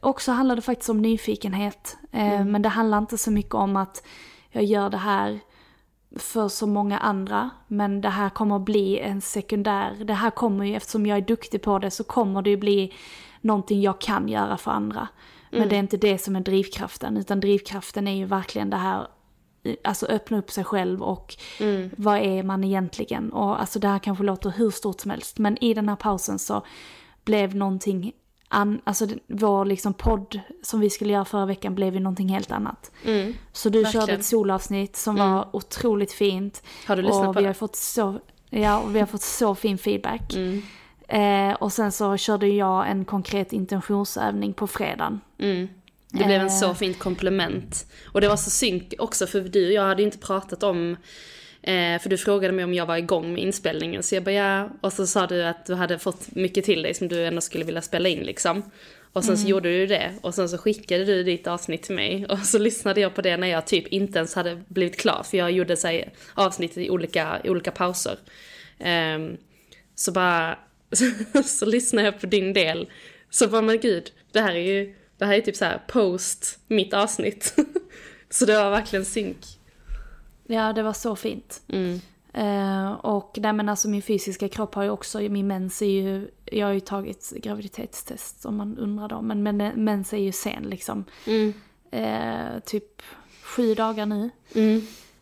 också 0.00 0.32
handlar 0.32 0.56
det 0.56 0.62
faktiskt 0.62 0.90
om 0.90 1.02
nyfikenhet. 1.02 1.96
Eh, 2.12 2.32
mm. 2.32 2.52
Men 2.52 2.62
det 2.62 2.68
handlar 2.68 2.98
inte 2.98 3.18
så 3.18 3.30
mycket 3.30 3.54
om 3.54 3.76
att 3.76 4.06
jag 4.50 4.64
gör 4.64 4.90
det 4.90 4.96
här 4.96 5.40
för 6.16 6.48
så 6.48 6.66
många 6.66 6.98
andra. 6.98 7.50
Men 7.66 8.00
det 8.00 8.08
här 8.08 8.30
kommer 8.30 8.56
att 8.56 8.64
bli 8.64 8.98
en 8.98 9.20
sekundär, 9.20 10.04
det 10.04 10.14
här 10.14 10.30
kommer 10.30 10.64
ju, 10.64 10.74
eftersom 10.74 11.06
jag 11.06 11.18
är 11.18 11.22
duktig 11.22 11.62
på 11.62 11.78
det 11.78 11.90
så 11.90 12.04
kommer 12.04 12.42
det 12.42 12.50
ju 12.50 12.56
bli 12.56 12.94
någonting 13.40 13.80
jag 13.80 14.00
kan 14.00 14.28
göra 14.28 14.56
för 14.56 14.70
andra. 14.70 15.08
Men 15.50 15.58
mm. 15.58 15.68
det 15.68 15.76
är 15.76 15.80
inte 15.80 15.96
det 15.96 16.18
som 16.18 16.36
är 16.36 16.40
drivkraften, 16.40 17.16
utan 17.16 17.40
drivkraften 17.40 18.08
är 18.08 18.16
ju 18.16 18.24
verkligen 18.24 18.70
det 18.70 18.76
här 18.76 19.06
alltså 19.84 20.06
öppna 20.06 20.38
upp 20.38 20.50
sig 20.50 20.64
själv 20.64 21.02
och 21.02 21.36
mm. 21.60 21.90
vad 21.96 22.18
är 22.18 22.42
man 22.42 22.64
egentligen? 22.64 23.32
Och 23.32 23.60
alltså 23.60 23.78
det 23.78 23.88
här 23.88 23.98
kanske 23.98 24.24
låter 24.24 24.50
hur 24.50 24.70
stort 24.70 25.00
som 25.00 25.10
helst, 25.10 25.38
men 25.38 25.64
i 25.64 25.74
den 25.74 25.88
här 25.88 25.96
pausen 25.96 26.38
så 26.38 26.62
blev 27.24 27.56
någonting 27.56 28.12
an, 28.48 28.80
alltså 28.84 29.06
vår 29.26 29.64
liksom 29.64 29.94
podd 29.94 30.40
som 30.62 30.80
vi 30.80 30.90
skulle 30.90 31.12
göra 31.12 31.24
förra 31.24 31.46
veckan 31.46 31.74
blev 31.74 31.94
ju 31.94 32.00
någonting 32.00 32.28
helt 32.28 32.50
annat. 32.50 32.90
Mm. 33.04 33.34
Så 33.52 33.68
du 33.68 33.82
Verkligen. 33.82 34.06
körde 34.06 34.18
ett 34.18 34.24
solavsnitt 34.24 34.96
som 34.96 35.16
mm. 35.16 35.30
var 35.30 35.56
otroligt 35.56 36.12
fint. 36.12 36.62
Har 36.86 36.96
du 36.96 37.02
lyssnat 37.02 37.28
och 37.28 37.34
på 37.34 37.40
vi 37.40 37.42
det? 37.42 37.48
Har 37.48 37.54
fått 37.54 37.76
så, 37.76 38.20
Ja, 38.50 38.78
och 38.78 38.94
vi 38.94 39.00
har 39.00 39.06
fått 39.06 39.22
så 39.22 39.54
fin 39.54 39.78
feedback. 39.78 40.34
Mm. 40.34 40.62
Eh, 41.08 41.56
och 41.56 41.72
sen 41.72 41.92
så 41.92 42.16
körde 42.16 42.48
jag 42.48 42.90
en 42.90 43.04
konkret 43.04 43.52
intentionsövning 43.52 44.52
på 44.52 44.66
fredagen. 44.66 45.20
Mm. 46.12 46.22
Det 46.22 46.26
blev 46.26 46.40
en 46.40 46.46
Eh. 46.46 46.52
så 46.52 46.74
fint 46.74 46.98
komplement. 46.98 47.86
Och 48.12 48.20
det 48.20 48.28
var 48.28 48.36
så 48.36 48.50
synk 48.50 48.94
också 48.98 49.26
för 49.26 49.40
du 49.40 49.66
och 49.66 49.72
jag 49.72 49.82
hade 49.82 50.02
ju 50.02 50.06
inte 50.06 50.18
pratat 50.18 50.62
om 50.62 50.96
eh, 51.62 52.00
för 52.00 52.08
du 52.08 52.18
frågade 52.18 52.52
mig 52.52 52.64
om 52.64 52.74
jag 52.74 52.86
var 52.86 52.96
igång 52.96 53.32
med 53.32 53.42
inspelningen, 53.42 54.02
så 54.02 54.14
jag 54.14 54.24
bara 54.24 54.32
ja. 54.34 54.70
Och 54.80 54.92
så 54.92 55.06
sa 55.06 55.26
du 55.26 55.44
att 55.44 55.66
du 55.66 55.74
hade 55.74 55.98
fått 55.98 56.34
mycket 56.34 56.64
till 56.64 56.82
dig 56.82 56.94
som 56.94 57.08
du 57.08 57.26
ändå 57.26 57.40
skulle 57.40 57.64
vilja 57.64 57.82
spela 57.82 58.08
in 58.08 58.20
liksom. 58.20 58.62
Och 59.12 59.24
sen 59.24 59.38
så 59.38 59.48
gjorde 59.48 59.68
du 59.68 59.86
det, 59.86 60.14
och 60.22 60.34
sen 60.34 60.48
så 60.48 60.58
skickade 60.58 61.04
du 61.04 61.22
ditt 61.22 61.46
avsnitt 61.46 61.82
till 61.82 61.94
mig. 61.94 62.26
Och 62.26 62.38
så 62.38 62.58
lyssnade 62.58 63.00
jag 63.00 63.14
på 63.14 63.22
det 63.22 63.36
när 63.36 63.48
jag 63.48 63.66
typ 63.66 63.86
inte 63.86 64.18
ens 64.18 64.34
hade 64.34 64.62
blivit 64.68 64.96
klar, 65.00 65.22
för 65.22 65.38
jag 65.38 65.50
gjorde 65.52 65.76
så 65.76 66.02
avsnitt 66.34 66.76
i 66.76 66.90
olika, 66.90 67.40
i 67.44 67.50
olika 67.50 67.70
pauser. 67.70 68.18
Ehm, 68.78 69.36
så 69.94 70.12
bara, 70.12 70.58
så 71.44 71.66
lyssnade 71.66 72.06
jag 72.06 72.20
på 72.20 72.26
din 72.26 72.52
del. 72.52 72.88
Så 73.30 73.48
bara, 73.48 73.62
men 73.62 73.80
gud, 73.80 74.10
det 74.32 74.40
här 74.40 74.54
är 74.54 74.60
ju, 74.60 74.94
det 75.18 75.24
här 75.26 75.34
är 75.34 75.40
typ 75.40 75.56
så 75.56 75.64
här 75.64 75.82
post 75.88 76.58
mitt 76.66 76.94
avsnitt. 76.94 77.54
så 78.30 78.44
det 78.44 78.54
var 78.62 78.70
verkligen 78.70 79.04
synk. 79.04 79.38
Ja, 80.46 80.72
det 80.72 80.82
var 80.82 80.92
så 80.92 81.16
fint. 81.16 81.62
Mm. 81.68 82.00
Eh, 82.32 82.92
och 82.92 83.38
nej 83.40 83.52
men 83.52 83.68
alltså 83.68 83.88
min 83.88 84.02
fysiska 84.02 84.48
kropp 84.48 84.74
har 84.74 84.82
ju 84.82 84.90
också, 84.90 85.18
min 85.20 85.46
mens 85.46 85.82
är 85.82 85.86
ju, 85.86 86.30
jag 86.44 86.66
har 86.66 86.72
ju 86.72 86.80
tagit 86.80 87.32
graviditetstest 87.36 88.46
om 88.46 88.56
man 88.56 88.78
undrar 88.78 89.08
då, 89.08 89.22
men, 89.22 89.42
men 89.42 89.56
mens 89.84 90.12
är 90.12 90.16
ju 90.18 90.32
sen 90.32 90.62
liksom. 90.62 91.04
Mm. 91.26 91.52
Eh, 91.90 92.60
typ 92.64 93.02
sju 93.42 93.74
dagar 93.74 94.06
nu. 94.06 94.30
Mm. 94.54 94.76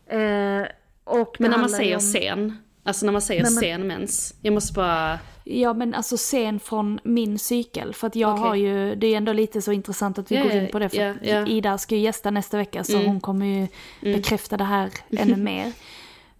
Eh, 0.06 0.68
och 1.04 1.36
Men 1.38 1.50
när 1.50 1.58
man 1.58 1.68
säger 1.68 1.94
om- 1.94 2.00
sen, 2.00 2.58
alltså 2.86 3.06
när 3.06 3.12
man 3.12 3.22
säger 3.22 3.42
Nej, 3.42 3.52
men- 3.52 3.60
sen 3.62 3.86
mens, 3.86 4.34
jag 4.42 4.54
måste 4.54 4.72
bara, 4.72 5.18
Ja 5.44 5.72
men 5.74 5.94
alltså 5.94 6.16
sen 6.16 6.60
från 6.60 7.00
min 7.04 7.38
cykel. 7.38 7.94
För 7.94 8.06
att 8.06 8.16
jag 8.16 8.32
Okej. 8.32 8.42
har 8.42 8.54
ju, 8.54 8.94
det 8.94 9.06
är 9.06 9.16
ändå 9.16 9.32
lite 9.32 9.62
så 9.62 9.72
intressant 9.72 10.18
att 10.18 10.30
vi 10.32 10.36
Ja, 10.36 10.42
går 10.42 10.52
in 10.52 10.68
på 10.72 10.78
det. 10.78 10.88
För 10.88 11.10
att 11.10 11.16
ja. 11.22 11.46
Ida 11.46 11.78
ska 11.78 11.94
ju 11.94 12.00
gästa 12.00 12.30
nästa 12.30 12.56
vecka 12.56 12.84
så 12.84 12.92
Mm. 12.96 13.06
hon 13.06 13.20
kommer 13.20 13.46
ju 13.46 13.66
bekräfta 14.14 14.56
det 14.56 14.64
här 14.64 14.90
ännu 15.10 15.36
mer. 15.42 15.72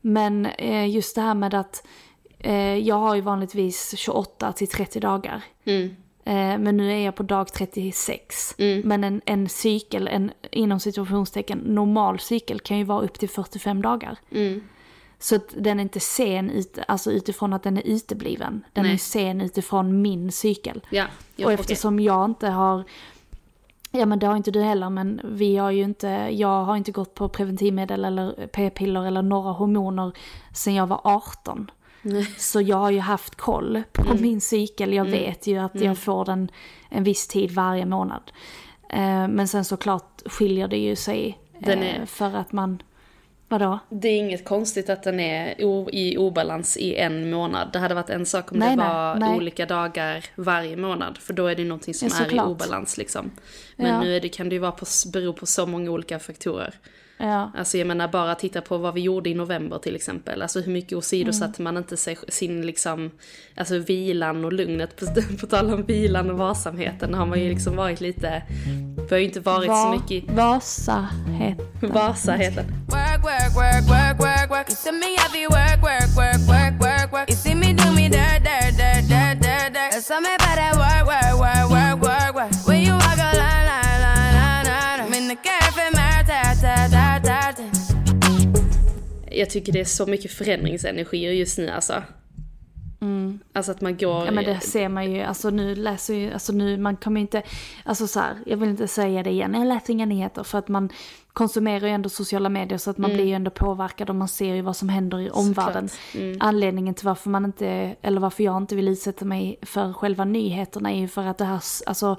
Men 0.00 0.46
eh, 0.46 0.88
just 0.90 1.14
det 1.14 1.20
här 1.20 1.34
med 1.34 1.54
att 1.54 1.86
eh, 2.38 2.74
jag 2.78 2.96
har 2.96 3.14
ju 3.14 3.20
vanligtvis 3.20 3.94
28 3.98 4.52
till 4.52 4.68
30 4.68 5.00
dagar. 5.00 5.42
mm, 5.64 5.96
Eh, 6.24 6.58
men 6.58 6.76
nu 6.76 6.92
är 6.92 7.04
jag 7.04 7.14
på 7.14 7.22
dag 7.22 7.52
36. 7.52 8.54
Mm. 8.58 8.80
Men 8.88 9.04
en, 9.04 9.20
en 9.24 9.48
cykel, 9.48 10.08
en 10.08 10.30
inom 10.50 10.80
situationstecken 10.80 11.58
normal 11.58 12.18
cykel 12.20 12.60
kan 12.60 12.78
ju 12.78 12.84
vara 12.84 13.02
upp 13.02 13.18
till 13.18 13.28
45 13.28 13.82
dagar. 13.82 14.16
Mm, 15.16 15.20
Så 15.20 15.36
att 15.36 15.54
den 15.64 15.78
är 15.78 15.82
inte 15.82 16.00
sen 16.00 16.50
ut, 16.50 16.78
alltså 16.88 17.12
utifrån 17.12 17.52
att 17.52 17.62
den 17.62 17.76
är 17.76 17.86
utebliven. 17.86 18.64
Den 18.72 18.84
Nej. 18.84 18.92
är 18.94 18.98
sen 18.98 19.40
utifrån 19.40 20.02
min 20.02 20.32
cykel. 20.32 20.80
ja, 20.90 21.04
ja 21.36 21.46
och 21.46 21.52
eftersom 21.52 22.00
jag 22.00 22.24
inte 22.24 22.48
har, 22.48 22.84
ja 23.90 24.06
men 24.06 24.18
det 24.18 24.26
har 24.26 24.36
inte 24.36 24.50
du 24.50 24.62
heller, 24.62 24.90
men 24.90 25.20
vi 25.24 25.56
har 25.56 25.70
ju 25.70 25.82
inte, 25.82 26.08
jag 26.32 26.64
har 26.64 26.76
inte 26.76 26.92
gått 26.92 27.14
på 27.14 27.28
preventivmedel 27.28 28.04
eller 28.04 28.46
p-piller 28.46 29.04
eller 29.06 29.22
några 29.22 29.52
hormoner 29.52 30.12
sen 30.54 30.74
jag 30.74 30.86
var 30.86 31.00
18. 31.04 31.70
Så 32.38 32.60
jag 32.60 32.76
har 32.76 32.90
ju 32.90 33.00
haft 33.00 33.34
koll 33.34 33.82
på 33.92 34.10
Mm. 34.10 34.22
min 34.22 34.40
cykel, 34.40 34.92
jag 34.92 35.04
vet 35.04 35.46
ju 35.46 35.56
att 35.58 35.80
jag 35.80 35.98
får 35.98 36.24
den 36.24 36.50
en 36.88 37.04
viss 37.04 37.28
tid 37.28 37.50
varje 37.50 37.86
månad. 37.86 38.22
Eh, 38.88 39.28
men 39.28 39.48
sen 39.48 39.64
såklart 39.64 40.22
skiljer 40.26 40.68
det 40.68 40.76
ju 40.78 40.96
sig 40.96 41.38
eh, 41.60 42.04
för 42.04 42.34
att 42.36 42.52
man, 42.52 42.82
vadå? 43.48 43.78
Det 43.90 44.08
är 44.08 44.18
inget 44.18 44.44
konstigt 44.44 44.90
att 44.90 45.02
den 45.02 45.20
är 45.20 45.54
i 45.94 46.16
obalans 46.18 46.76
i 46.76 46.94
en 46.96 47.30
månad. 47.30 47.70
Det 47.72 47.78
hade 47.78 47.94
varit 47.94 48.10
en 48.10 48.26
sak 48.26 48.52
om 48.52 48.58
Nej, 48.58 48.70
det 48.70 48.76
nej, 48.76 48.88
var 48.88 49.14
nej. 49.14 49.36
olika 49.36 49.66
dagar 49.66 50.24
varje 50.34 50.76
månad. 50.76 51.18
För 51.18 51.32
då 51.32 51.46
är 51.46 51.54
det 51.54 51.64
någonting 51.64 51.94
som 51.94 52.08
Ja, 52.08 52.24
är 52.24 52.34
i 52.34 52.40
obalans 52.40 52.98
liksom. 52.98 53.30
Men 53.76 53.86
Ja. 53.86 54.00
nu 54.00 54.16
är 54.16 54.20
det, 54.20 54.28
kan 54.28 54.48
det 54.48 54.54
ju 54.54 54.58
vara 54.58 54.72
på, 54.72 54.86
bero 55.12 55.32
på 55.32 55.46
så 55.46 55.66
många 55.66 55.90
olika 55.90 56.18
faktorer. 56.18 56.74
Ja. 57.18 57.52
Alltså 57.56 57.78
jag 57.78 57.86
menar 57.86 58.08
bara 58.08 58.34
titta 58.34 58.60
på 58.60 58.78
vad 58.78 58.94
vi 58.94 59.00
gjorde 59.00 59.30
i 59.30 59.34
november 59.34 59.78
till 59.78 59.96
exempel. 59.96 60.42
Alltså 60.42 60.60
hur 60.60 60.72
mycket 60.72 60.92
åsidosatte 60.98 61.62
Mm. 61.62 61.64
man 61.64 61.76
inte 61.82 61.96
sig, 61.96 62.16
sin 62.28 62.66
liksom, 62.66 63.10
alltså 63.56 63.78
vilan 63.78 64.44
och 64.44 64.52
lugnet. 64.52 64.96
På, 64.96 65.06
på 65.40 65.46
tal 65.46 65.74
om 65.74 65.82
vilan 65.86 66.30
och 66.30 66.38
varsamheten 66.38 67.14
har 67.14 67.26
man 67.26 67.40
ju 67.40 67.48
liksom 67.48 67.76
varit 67.76 68.00
lite, 68.00 68.42
vi 68.96 69.06
har 69.10 69.18
ju 69.18 69.24
inte 69.24 69.40
varit 69.40 69.66
så 69.70 69.90
mycket 69.90 70.30
i 70.30 70.34
Vasahet. 70.34 71.58
varsamheten. 71.80 72.64
Work, 72.88 73.22
work, 73.22 73.54
work, 73.56 73.84
work, 73.88 74.18
work, 74.20 74.50
work. 74.50 74.68
You 74.70 74.76
see 74.76 74.92
me 74.92 75.16
heavy 75.18 75.46
work, 75.46 75.82
work, 75.82 76.16
work, 76.16 76.40
work, 76.48 76.80
work, 76.80 77.12
work. 77.12 77.30
You 77.30 77.36
see 77.36 77.54
me 77.54 77.72
do 77.72 77.92
me 77.92 78.08
dirt, 78.08 78.42
dirt, 78.44 78.76
dirt, 78.78 79.08
dirt, 79.08 79.42
dirt, 79.42 79.74
dirt. 79.74 80.02
Jag 89.38 89.50
tycker 89.50 89.72
det 89.72 89.80
är 89.80 89.84
så 89.84 90.06
mycket 90.06 90.32
förändringsenergier 90.32 91.32
just 91.32 91.58
nu 91.58 91.70
alltså. 91.70 92.02
Alltså 93.52 93.72
att 93.72 93.80
man 93.80 93.96
går... 93.96 94.14
Mm. 94.14 94.26
Ja 94.26 94.30
men 94.32 94.44
det 94.44 94.60
ser 94.60 94.88
man 94.88 95.12
ju, 95.12 95.22
alltså 95.22 95.50
nu 95.50 95.74
läser 95.74 96.14
ju, 96.14 96.32
alltså 96.32 96.52
nu, 96.52 96.78
man 96.78 96.96
kommer 96.96 97.20
inte, 97.20 97.42
alltså 97.84 98.06
så 98.06 98.20
här, 98.20 98.36
jag 98.46 98.56
vill 98.56 98.68
inte 98.68 98.88
säga 98.88 99.22
det 99.22 99.30
igen, 99.30 99.54
jag 99.54 99.66
läser 99.66 99.92
inga 99.92 100.06
nyheter 100.06 100.42
för 100.42 100.58
att 100.58 100.68
man 100.68 100.90
konsumerar 101.32 101.86
ju 101.86 101.92
ändå 101.92 102.08
sociala 102.08 102.48
medier 102.48 102.78
så 102.78 102.90
att 102.90 102.98
man 102.98 103.12
blir 103.12 103.24
ju 103.24 103.32
ändå 103.32 103.50
påverkad 103.50 104.10
och 104.10 104.16
man 104.16 104.28
ser 104.28 104.54
ju 104.54 104.62
vad 104.62 104.76
som 104.76 104.88
händer 104.88 105.20
i 105.20 105.30
omvärlden. 105.30 105.88
Anledningen 106.40 106.94
till 106.94 107.06
varför 107.06 107.30
man 107.30 107.44
inte, 107.44 107.96
eller 108.02 108.20
varför 108.20 108.44
jag 108.44 108.56
inte 108.56 108.76
vill 108.76 108.88
utsätta 108.88 109.24
mig 109.24 109.58
för 109.62 109.92
själva 109.92 110.24
nyheterna 110.24 110.92
är 110.92 111.00
ju 111.00 111.08
för 111.08 111.26
att 111.26 111.38
det 111.38 111.44
här, 111.44 111.60
alltså 111.86 112.16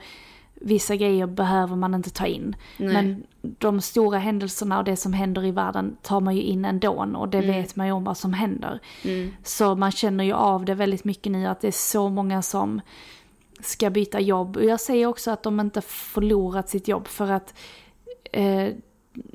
vissa 0.61 0.95
grejer 0.95 1.27
behöver 1.27 1.75
man 1.75 1.93
inte 1.93 2.09
ta 2.09 2.25
in. 2.25 2.55
Men 2.77 3.23
de 3.41 3.81
stora 3.81 4.17
händelserna 4.17 4.77
och 4.77 4.83
det 4.83 4.95
som 4.95 5.13
händer 5.13 5.45
i 5.45 5.51
världen 5.51 5.97
tar 6.01 6.19
man 6.19 6.35
ju 6.35 6.41
in 6.41 6.65
ändå 6.65 6.91
och 7.15 7.29
det 7.29 7.41
vet 7.41 7.75
man 7.75 7.87
ju 7.87 7.93
om 7.93 8.03
vad 8.03 8.17
som 8.17 8.33
händer. 8.33 8.79
Så 9.43 9.75
man 9.75 9.91
känner 9.91 10.23
ju 10.23 10.33
av 10.33 10.65
det 10.65 10.73
väldigt 10.73 11.03
mycket 11.03 11.31
nu 11.31 11.45
att 11.45 11.61
det 11.61 11.67
är 11.67 11.71
så 11.71 12.09
många 12.09 12.41
som 12.41 12.81
ska 13.59 13.89
byta 13.89 14.19
jobb. 14.19 14.57
Och 14.57 14.65
jag 14.65 14.79
säger 14.79 15.07
också 15.07 15.31
att 15.31 15.43
de 15.43 15.59
inte 15.59 15.81
förlorat 15.81 16.69
sitt 16.69 16.87
jobb 16.87 17.07
för 17.07 17.31
att 17.31 17.53
eh, 18.31 18.69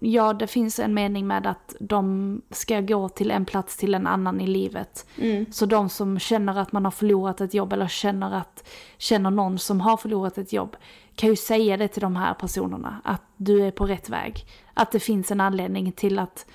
ja, 0.01 0.33
det 0.33 0.47
finns 0.47 0.79
en 0.79 0.95
mening 0.95 1.27
med 1.27 1.47
att 1.47 1.77
de 1.81 2.43
ska 2.51 2.81
gå 2.81 3.09
till 3.09 3.31
en 3.31 3.45
plats 3.45 3.77
till 3.77 3.95
en 3.95 4.07
annan 4.07 4.41
i 4.41 4.47
livet. 4.47 5.07
Så 5.53 5.67
de 5.67 5.89
som 5.89 6.19
känner 6.19 6.59
att 6.59 6.73
man 6.73 6.85
har 6.85 6.93
förlorat 6.93 7.41
ett 7.41 7.55
jobb 7.55 7.73
eller 7.73 7.89
känner, 7.89 8.35
att, 8.35 8.69
känner 8.99 9.31
någon 9.31 9.59
som 9.59 9.81
har 9.81 9.97
förlorat 9.97 10.39
ett 10.39 10.53
jobb 10.53 10.77
kan 11.17 11.29
ju 11.29 11.37
säga 11.37 11.77
det 11.77 11.89
till 11.89 12.03
de 12.03 12.17
här 12.17 12.35
personerna, 12.35 13.01
att 13.05 13.23
du 13.37 13.67
är 13.67 13.71
på 13.71 13.87
rätt 13.87 14.09
väg. 14.09 14.47
Att 14.75 14.93
det 14.93 15.01
finns 15.01 15.31
en 15.31 15.41
anledning 15.41 15.93
till 15.93 16.19
att, 16.19 16.47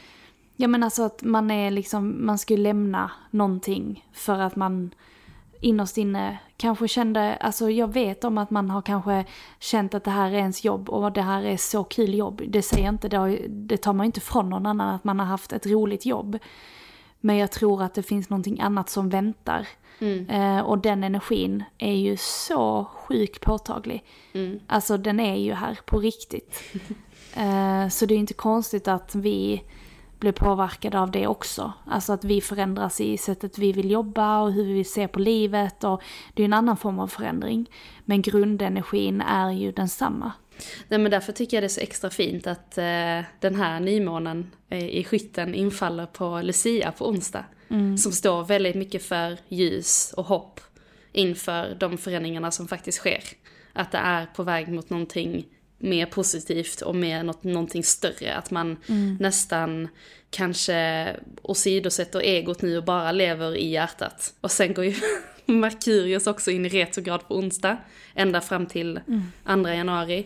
ja 0.55 0.67
men 0.67 0.83
alltså 0.83 1.03
att 1.03 1.23
man 1.23 1.51
är 1.51 1.71
liksom, 1.71 2.25
man 2.25 2.37
ska 2.37 2.53
ju 2.53 2.59
lämna 2.59 3.11
någonting 3.31 4.05
för 4.13 4.39
att 4.39 4.55
man 4.55 4.91
innerst 5.61 5.97
inne 5.97 6.37
kanske 6.57 6.87
kände, 6.87 7.35
alltså 7.35 7.69
jag 7.69 7.93
vet 7.93 8.23
om 8.23 8.37
att 8.37 8.49
man 8.49 8.69
har 8.69 8.81
kanske 8.81 9.25
känt 9.59 9.93
att 9.93 10.03
det 10.03 10.11
här 10.11 10.31
är 10.31 10.35
ens 10.37 10.63
jobb 10.63 10.89
och 10.89 11.11
det 11.11 11.21
här 11.21 11.43
är 11.43 11.57
så 11.57 11.83
kul 11.83 12.13
jobb. 12.13 12.41
Det 12.47 12.61
säger 12.61 12.85
jag 12.85 12.93
inte, 12.93 13.09
det, 13.09 13.17
har, 13.17 13.39
det 13.49 13.77
tar 13.77 13.93
man 13.93 14.03
ju 14.03 14.07
inte 14.07 14.21
från 14.21 14.49
någon 14.49 14.65
annan 14.65 14.95
att 14.95 15.03
man 15.03 15.19
har 15.19 15.25
haft 15.25 15.53
ett 15.53 15.65
roligt 15.65 16.05
jobb. 16.05 16.37
Men 17.19 17.37
jag 17.37 17.51
tror 17.51 17.83
att 17.83 17.93
det 17.93 18.03
finns 18.03 18.29
någonting 18.29 18.59
annat 18.59 18.89
som 18.89 19.09
väntar. 19.09 19.67
Eh, 20.29 20.59
och 20.59 20.77
den 20.77 21.03
energin 21.03 21.63
är 21.77 21.93
ju 21.93 22.17
så 22.17 22.85
sjukt 22.85 23.41
påtaglig. 23.41 24.03
Alltså 24.67 24.97
den 24.97 25.19
är 25.19 25.35
ju 25.35 25.53
här 25.53 25.79
på 25.85 25.99
riktigt. 25.99 26.63
Eh, 27.33 27.89
så 27.89 28.05
det 28.05 28.13
är 28.13 28.17
inte 28.17 28.33
konstigt 28.33 28.87
att 28.87 29.15
vi 29.15 29.63
blir 30.19 30.31
påverkade 30.31 30.99
av 30.99 31.11
det 31.11 31.27
också. 31.27 31.73
Alltså 31.85 32.13
att 32.13 32.23
vi 32.23 32.41
förändras 32.41 33.01
i 33.01 33.17
sättet 33.17 33.57
vi 33.57 33.71
vill 33.71 33.91
jobba 33.91 34.41
och 34.41 34.53
hur 34.53 34.73
vi 34.73 34.83
ser 34.83 35.07
på 35.07 35.19
livet. 35.19 35.83
Och 35.83 36.01
det 36.33 36.43
är 36.43 36.45
en 36.45 36.53
annan 36.53 36.77
form 36.77 36.99
av 36.99 37.07
förändring. 37.07 37.69
Men 38.05 38.21
grundenergin 38.21 39.21
är 39.21 39.51
ju 39.51 39.71
densamma. 39.71 40.31
Nej 40.87 40.99
men 40.99 41.11
därför 41.11 41.33
tycker 41.33 41.57
jag 41.57 41.61
det 41.63 41.67
är 41.67 41.69
så 41.69 41.81
extra 41.81 42.09
fint 42.09 42.47
att 42.47 42.77
eh, 42.77 43.21
den 43.39 43.55
här 43.55 43.79
nymånen 43.79 44.51
eh, 44.69 44.87
i 44.87 45.03
skytten 45.03 45.55
infaller 45.55 46.05
på 46.05 46.41
Lucia 46.41 46.91
på 46.91 47.09
onsdag. 47.09 47.45
Som 47.97 48.11
står 48.11 48.45
väldigt 48.45 48.75
mycket 48.75 49.03
för 49.03 49.37
ljus 49.47 50.13
och 50.17 50.25
hopp 50.25 50.59
inför 51.11 51.77
de 51.79 51.97
förändringarna 51.97 52.51
som 52.51 52.67
faktiskt 52.67 52.97
sker. 52.97 53.23
Att 53.73 53.91
det 53.91 53.97
är 53.97 54.25
på 54.25 54.43
väg 54.43 54.67
mot 54.67 54.89
någonting 54.89 55.45
mer 55.77 56.05
positivt 56.05 56.81
och 56.81 56.95
mer 56.95 57.23
något, 57.23 57.43
någonting 57.43 57.83
större. 57.83 58.35
Att 58.35 58.51
man 58.51 58.77
nästan 59.19 59.87
kanske 60.29 61.09
åsidosätter 61.41 62.19
egot 62.19 62.61
nu 62.61 62.77
och 62.77 62.83
bara 62.83 63.11
lever 63.11 63.55
i 63.55 63.69
hjärtat. 63.69 64.33
Och 64.41 64.51
sen 64.51 64.73
går 64.73 64.85
ju 64.85 64.95
Merkurius 65.45 66.27
också 66.27 66.51
in 66.51 66.65
i 66.65 66.69
retrograd 66.69 67.27
på 67.27 67.35
onsdag, 67.35 67.77
ända 68.15 68.41
fram 68.41 68.65
till 68.65 68.99
2 69.45 69.67
januari. 69.69 70.25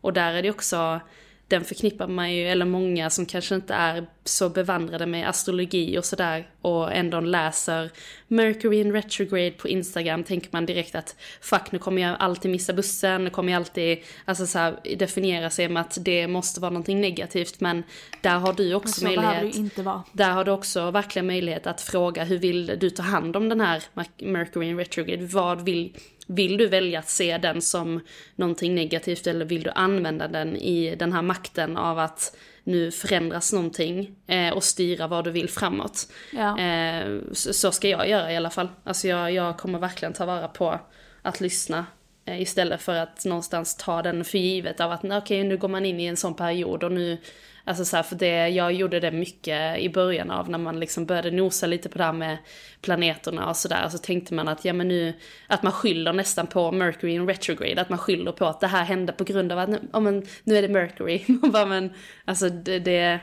Och 0.00 0.12
där 0.12 0.34
är 0.34 0.42
det 0.42 0.50
också 0.50 1.00
den 1.48 1.64
förknippar 1.64 2.08
man 2.08 2.34
ju, 2.34 2.48
eller 2.48 2.64
många 2.64 3.10
som 3.10 3.26
kanske 3.26 3.54
inte 3.54 3.74
är 3.74 4.06
så 4.24 4.48
bevandrade 4.48 5.06
med 5.06 5.28
astrologi 5.28 5.98
och 5.98 6.04
sådär 6.04 6.48
och 6.60 6.92
ändå 6.92 7.20
läser 7.20 7.90
Mercury 8.28 8.80
in 8.80 8.92
retrograde 8.92 9.50
på 9.50 9.68
Instagram 9.68 10.24
tänker 10.24 10.48
man 10.52 10.66
direkt 10.66 10.94
att 10.94 11.16
fuck 11.40 11.72
nu 11.72 11.78
kommer 11.78 12.02
jag 12.02 12.16
alltid 12.18 12.50
missa 12.50 12.72
bussen, 12.72 13.24
nu 13.24 13.30
kommer 13.30 13.52
jag 13.52 13.60
alltid 13.60 13.98
alltså 14.24 14.46
så 14.46 14.58
här, 14.58 14.96
definiera 14.98 15.50
sig 15.50 15.68
med 15.68 15.80
att 15.80 15.98
det 16.00 16.28
måste 16.28 16.60
vara 16.60 16.70
någonting 16.70 17.00
negativt 17.00 17.60
men 17.60 17.82
där 18.20 18.38
har 18.38 18.52
du 18.52 18.74
också 18.74 19.00
så 19.00 19.04
behöver 19.04 19.34
möjlighet. 19.34 19.56
inte 19.56 19.82
vara. 19.82 20.02
Där 20.12 20.30
har 20.30 20.44
du 20.44 20.50
också 20.50 20.90
verkligen 20.90 21.26
möjlighet 21.26 21.66
att 21.66 21.80
fråga 21.80 22.24
hur 22.24 22.38
vill 22.38 22.78
du 22.80 22.90
ta 22.90 23.02
hand 23.02 23.36
om 23.36 23.48
den 23.48 23.60
här 23.60 23.82
Mercury 24.18 24.66
in 24.66 24.76
retrograde? 24.76 25.26
Vad 25.26 25.64
vill, 25.64 25.96
vill 26.28 26.56
du 26.56 26.68
välja 26.68 26.98
att 26.98 27.08
se 27.08 27.38
den 27.38 27.62
som 27.62 28.00
någonting 28.34 28.74
negativt 28.74 29.26
eller 29.26 29.44
vill 29.44 29.62
du 29.62 29.70
använda 29.70 30.28
den 30.28 30.56
i 30.56 30.96
den 30.96 31.12
här 31.12 31.22
makten 31.22 31.76
av 31.76 31.98
att 31.98 32.36
nu 32.64 32.90
förändras 32.90 33.52
någonting 33.52 34.16
eh, 34.26 34.52
och 34.52 34.64
styra 34.64 35.06
vad 35.06 35.24
du 35.24 35.30
vill 35.30 35.48
framåt. 35.48 36.12
Ja. 36.32 36.58
Eh, 36.58 37.18
så, 37.32 37.52
så 37.52 37.72
ska 37.72 37.88
jag 37.88 38.08
göra 38.08 38.32
i 38.32 38.36
alla 38.36 38.50
fall. 38.50 38.68
Alltså 38.84 39.08
jag, 39.08 39.32
jag 39.32 39.58
kommer 39.58 39.78
verkligen 39.78 40.12
ta 40.12 40.26
vara 40.26 40.48
på 40.48 40.80
att 41.22 41.40
lyssna 41.40 41.86
istället 42.36 42.82
för 42.82 42.94
att 42.94 43.24
någonstans 43.24 43.76
ta 43.76 44.02
den 44.02 44.24
för 44.24 44.38
givet 44.38 44.80
av 44.80 44.92
att 44.92 45.04
okej 45.04 45.18
okay, 45.18 45.44
nu 45.44 45.56
går 45.56 45.68
man 45.68 45.86
in 45.86 46.00
i 46.00 46.04
en 46.04 46.16
sån 46.16 46.34
period 46.34 46.84
och 46.84 46.92
nu 46.92 47.18
Alltså 47.68 47.84
så 47.84 47.96
här, 47.96 48.02
för 48.02 48.16
det, 48.16 48.48
jag 48.48 48.72
gjorde 48.72 49.00
det 49.00 49.10
mycket 49.10 49.78
i 49.78 49.88
början 49.88 50.30
av 50.30 50.50
när 50.50 50.58
man 50.58 50.80
liksom 50.80 51.06
började 51.06 51.30
nosa 51.30 51.66
lite 51.66 51.88
på 51.88 51.98
det 51.98 52.04
här 52.04 52.12
med 52.12 52.38
planeterna 52.82 53.48
och 53.48 53.56
sådär. 53.56 53.88
Så 53.88 53.98
tänkte 53.98 54.34
man 54.34 54.48
att 54.48 54.64
ja 54.64 54.72
men 54.72 54.88
nu, 54.88 55.14
att 55.46 55.62
man 55.62 55.72
skyller 55.72 56.12
nästan 56.12 56.46
på 56.46 56.72
Mercury 56.72 57.12
in 57.12 57.26
retrograde. 57.26 57.80
Att 57.80 57.88
man 57.88 57.98
skyller 57.98 58.32
på 58.32 58.46
att 58.46 58.60
det 58.60 58.66
här 58.66 58.84
hände 58.84 59.12
på 59.12 59.24
grund 59.24 59.52
av 59.52 59.58
att, 59.58 59.70
ja 59.92 60.00
men 60.00 60.26
nu 60.44 60.56
är 60.56 60.62
det 60.62 60.68
Mercury. 60.68 61.24
Man 61.28 61.50
bara 61.50 61.66
men, 61.66 61.92
alltså 62.24 62.48
det, 62.48 62.78
det 62.78 63.20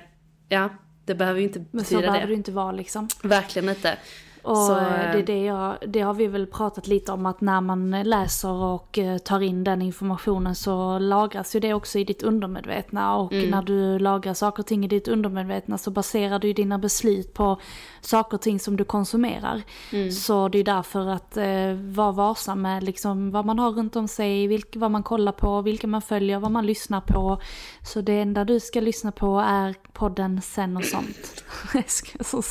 ja. 0.50 0.70
Det 1.06 1.16
behöver 1.16 1.40
ju 1.40 1.46
inte 1.46 1.60
betyda 1.60 1.74
det. 1.74 1.96
Men 1.96 2.06
så 2.06 2.12
behöver 2.12 2.28
det 2.28 2.34
inte 2.34 2.52
vara 2.52 2.72
liksom. 2.72 3.10
Verkligen 3.24 3.70
inte. 3.70 3.98
Och 4.46 4.58
Så, 4.58 4.74
det, 4.74 4.80
eh, 4.80 5.16
är 5.16 5.24
det, 5.24 5.44
jag, 5.44 5.76
det 5.88 6.02
har 6.02 6.14
vi 6.14 6.28
väl 6.28 6.48
pratat 6.48 6.88
lite 6.88 7.12
om 7.12 7.26
att 7.26 7.42
när 7.42 7.62
man 7.62 7.92
läser 7.92 8.52
och 8.52 8.98
eh, 8.98 9.18
tar 9.18 9.42
in 9.42 9.64
den 9.64 9.82
informationen 9.82 10.56
så 10.56 11.00
lagras 11.00 11.56
ju 11.56 11.60
det 11.60 11.74
också 11.74 12.00
i 12.00 12.04
ditt 12.04 12.24
undermedvetna. 12.24 13.16
Och 13.16 13.34
Mm. 13.34 13.50
när 13.50 13.62
du 13.62 14.00
lagrar 14.00 14.34
saker 14.34 14.64
och 14.64 14.68
ting 14.68 14.86
i 14.86 14.88
ditt 14.88 15.08
undermedvetna 15.08 15.78
så 15.78 15.92
baserar 15.92 16.40
du 16.40 16.54
dina 16.54 16.80
beslut 16.80 17.34
på 17.34 17.60
saker 18.02 18.38
och 18.38 18.42
ting 18.42 18.60
som 18.60 18.78
du 18.78 18.84
konsumerar. 18.84 19.62
Mm. 19.92 20.12
Så 20.12 20.48
det 20.48 20.60
är 20.60 20.64
därför 20.64 21.08
att 21.08 21.38
eh, 21.38 21.74
vara 21.96 22.12
varsam 22.12 22.62
med 22.62 22.84
liksom 22.84 23.32
vad 23.32 23.46
man 23.46 23.60
har 23.60 23.72
runt 23.72 23.96
om 23.96 24.08
sig, 24.08 24.48
vilk, 24.48 24.76
vad 24.76 24.92
man 24.92 25.04
kollar 25.04 25.32
på, 25.32 25.62
vilka 25.62 25.88
man 25.88 26.02
följer, 26.02 26.40
vad 26.40 26.52
man 26.52 26.66
lyssnar 26.66 27.02
på. 27.02 27.42
Så 27.84 28.02
det 28.02 28.20
enda 28.20 28.46
du 28.46 28.60
ska 28.60 28.80
lyssna 28.82 29.12
på 29.12 29.40
är 29.40 29.76
podden 29.94 30.42
Sen 30.42 30.78
och 30.78 30.86
sånt. 30.86 31.44
Så. 32.26 32.42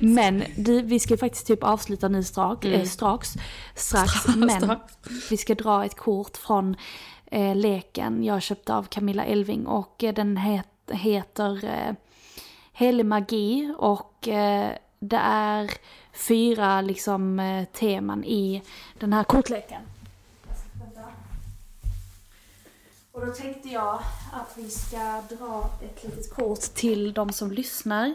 Men 0.00 0.42
du, 0.56 0.82
vi 0.90 1.00
ska 1.00 1.16
faktiskt 1.16 1.46
typ 1.46 1.64
avsluta 1.64 2.08
nu 2.08 2.22
strax, 2.24 2.64
Mm. 2.66 2.80
eh, 2.80 2.86
strax, 2.86 3.34
strax 3.74 4.26
men 4.36 4.50
strax. 4.60 4.94
vi 5.30 5.36
ska 5.36 5.54
dra 5.54 5.84
ett 5.84 5.96
kort 5.96 6.36
från 6.36 6.76
eh, 7.26 7.56
leken 7.56 8.24
jag 8.24 8.42
köpte 8.42 8.74
av 8.74 8.82
Camilla 8.84 9.24
Elving 9.24 9.66
och 9.66 10.04
eh, 10.04 10.14
den 10.14 10.36
het, 10.36 10.66
heter 10.90 11.64
eh, 11.64 11.94
Helig 12.72 13.06
magi 13.06 13.74
och 13.78 14.28
eh, 14.28 14.70
det 14.98 15.20
är 15.24 15.70
fyra 16.12 16.80
liksom 16.80 17.40
eh, 17.40 17.64
teman 17.64 18.24
i 18.24 18.62
den 18.98 19.12
här 19.12 19.24
kortleken. 19.24 19.82
Och 23.12 23.26
då 23.26 23.32
tänkte 23.32 23.68
jag 23.68 23.94
att 24.32 24.52
vi 24.56 24.70
ska 24.70 25.22
dra 25.36 25.70
ett 25.82 26.04
litet 26.04 26.34
kort 26.34 26.60
till 26.60 27.12
de 27.12 27.32
som 27.32 27.52
lyssnar. 27.52 28.14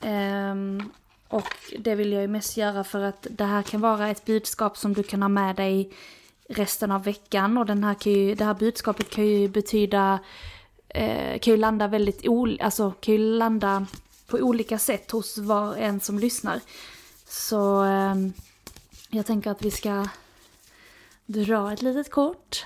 Ehm, 0.00 0.90
och 1.28 1.48
det 1.78 1.94
vill 1.94 2.12
jag 2.12 2.22
ju 2.22 2.28
mest 2.28 2.56
göra 2.56 2.84
för 2.84 3.00
att 3.00 3.26
det 3.30 3.44
här 3.44 3.62
kan 3.62 3.80
vara 3.80 4.08
ett 4.08 4.24
budskap 4.24 4.76
som 4.76 4.92
du 4.94 5.02
kan 5.02 5.22
ha 5.22 5.28
med 5.28 5.56
dig 5.56 5.92
resten 6.48 6.90
av 6.90 7.04
veckan. 7.04 7.58
Och 7.58 7.66
den 7.66 7.84
här 7.84 7.94
kan 7.94 8.12
ju, 8.12 8.34
det 8.34 8.44
här 8.44 8.54
budskapet 8.54 9.10
kan 9.10 9.26
ju 9.26 9.48
betyda, 9.48 10.18
eh, 10.88 11.38
kan 11.38 11.52
ju 11.52 11.56
landa 11.56 11.88
väldigt 11.88 12.28
ol, 12.28 12.60
alltså 12.62 12.90
kan 12.90 13.14
ju 13.14 13.20
landa 13.20 13.86
på 14.26 14.36
olika 14.36 14.78
sätt 14.78 15.10
hos 15.10 15.38
var 15.38 15.68
och 15.68 15.78
en 15.78 16.00
som 16.00 16.18
lyssnar. 16.18 16.60
Så 17.28 17.84
eh, 17.84 18.14
jag 19.10 19.26
tänker 19.26 19.50
att 19.50 19.62
vi 19.62 19.70
ska 19.70 20.08
dra 21.26 21.72
ett 21.72 21.82
litet 21.82 22.10
kort. 22.10 22.64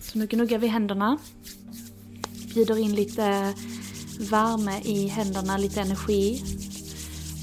Så 0.00 0.18
nu 0.18 0.26
gnuggar 0.26 0.58
vi 0.58 0.66
händerna. 0.66 1.18
Bjuder 2.54 2.78
in 2.78 2.94
lite 2.94 3.54
värme 4.20 4.80
i 4.84 5.06
händerna, 5.06 5.56
lite 5.56 5.80
energi. 5.80 6.42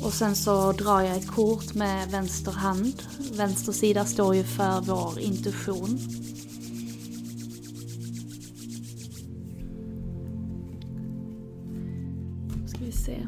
Och 0.03 0.13
sen 0.13 0.35
så 0.35 0.71
drar 0.71 1.01
jag 1.01 1.17
ett 1.17 1.27
kort 1.27 1.73
med 1.73 2.11
vänster 2.11 2.51
hand. 2.51 3.03
Vänster 3.37 3.71
sida 3.71 4.05
står 4.05 4.35
ju 4.35 4.43
för 4.43 4.81
vår 4.81 5.19
intuition. 5.19 5.99
Ska 12.67 12.79
vi 12.85 12.91
se. 12.91 13.27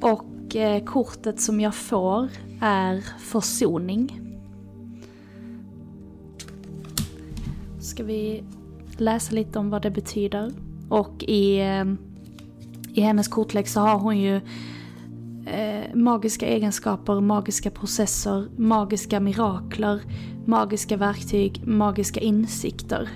Och 0.00 0.56
eh, 0.56 0.84
kortet 0.84 1.40
som 1.40 1.60
jag 1.60 1.74
får 1.74 2.28
är 2.60 3.04
försoning. 3.20 4.20
Ska 7.80 8.04
vi 8.04 8.44
läsa 8.96 9.34
lite 9.34 9.58
om 9.58 9.70
vad 9.70 9.82
det 9.82 9.90
betyder. 9.90 10.65
Och 10.88 11.22
i, 11.22 11.58
eh, 11.58 11.84
i 12.94 13.00
hennes 13.00 13.28
kortlek 13.28 13.68
så 13.68 13.80
har 13.80 13.98
hon 13.98 14.18
ju 14.18 14.36
eh, 15.46 15.94
magiska 15.94 16.46
egenskaper, 16.46 17.20
magiska 17.20 17.70
processer, 17.70 18.48
magiska 18.56 19.20
mirakler, 19.20 20.00
magiska 20.44 20.96
verktyg, 20.96 21.66
magiska 21.66 22.20
insikter. 22.20 23.08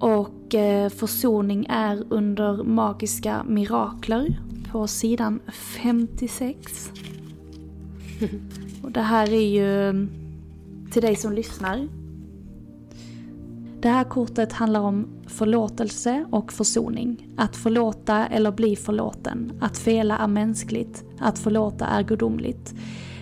Och 0.00 0.54
eh, 0.54 0.88
försoning 0.90 1.66
är 1.68 2.04
under 2.10 2.64
magiska 2.64 3.44
mirakler 3.48 4.40
på 4.72 4.86
sidan 4.86 5.40
56. 5.52 6.90
Och 8.82 8.92
det 8.92 9.00
här 9.00 9.32
är 9.32 9.48
ju 9.48 10.08
till 10.90 11.02
dig 11.02 11.16
som 11.16 11.32
lyssnar. 11.32 11.88
Det 13.80 13.88
här 13.88 14.04
kortet 14.04 14.52
handlar 14.52 14.80
om 14.80 15.08
förlåtelse 15.26 16.26
och 16.30 16.52
försoning. 16.52 17.28
Att 17.36 17.56
förlåta 17.56 18.26
eller 18.26 18.52
bli 18.52 18.76
förlåten. 18.76 19.52
Att 19.60 19.78
fela 19.78 20.18
är 20.18 20.28
mänskligt. 20.28 21.04
Att 21.18 21.38
förlåta 21.38 21.86
är 21.86 22.02
gudomligt. 22.02 22.74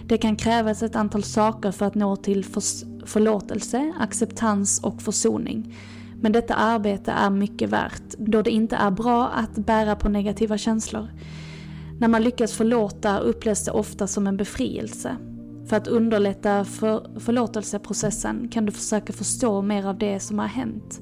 Det 0.07 0.19
kan 0.19 0.37
krävas 0.37 0.83
ett 0.83 0.97
antal 0.97 1.23
saker 1.23 1.71
för 1.71 1.87
att 1.87 1.95
nå 1.95 2.17
till 2.17 2.45
för 2.45 2.63
förlåtelse, 3.07 3.93
acceptans 4.01 4.81
och 4.83 5.03
försoning. 5.03 5.77
Men 6.21 6.33
detta 6.33 6.55
arbete 6.55 7.13
är 7.13 7.31
mycket 7.31 7.71
värt, 7.71 8.15
då 8.19 8.43
det 8.43 8.51
inte 8.51 8.77
är 8.77 8.91
bra 8.91 9.29
att 9.29 9.55
bära 9.55 9.97
på 9.97 10.09
negativa 10.09 10.59
känslor. 10.59 11.09
När 12.01 12.09
man 12.09 12.23
lyckas 12.23 12.53
förlåta 12.53 13.19
upplevs 13.19 13.65
det 13.65 13.71
ofta 13.71 14.07
som 14.07 14.27
en 14.27 14.37
befrielse. 14.37 15.17
För 15.67 15.77
att 15.77 15.89
underlätta 15.89 16.65
för 16.65 17.21
förlåtelseprocessen 17.21 18.49
kan 18.49 18.67
du 18.67 18.73
försöka 18.73 19.13
förstå 19.13 19.63
mer 19.63 19.87
av 19.87 19.99
det 19.99 20.21
som 20.21 20.39
har 20.39 20.47
hänt. 20.47 21.01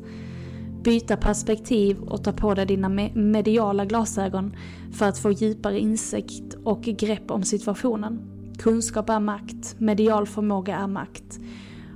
Byta 0.84 1.16
perspektiv 1.16 1.98
och 2.00 2.24
ta 2.24 2.32
på 2.32 2.54
dig 2.54 2.66
dina 2.66 2.88
mediala 3.14 3.84
glasögon 3.84 4.56
för 4.92 5.08
att 5.08 5.18
få 5.18 5.32
djupare 5.32 5.78
insikt 5.78 6.54
och 6.64 6.82
grepp 6.82 7.30
om 7.30 7.42
situationen. 7.42 8.20
Kunskap 8.58 9.10
är 9.10 9.20
makt, 9.20 9.80
medial 9.80 10.26
förmåga 10.26 10.76
är 10.76 10.86
makt. 10.86 11.40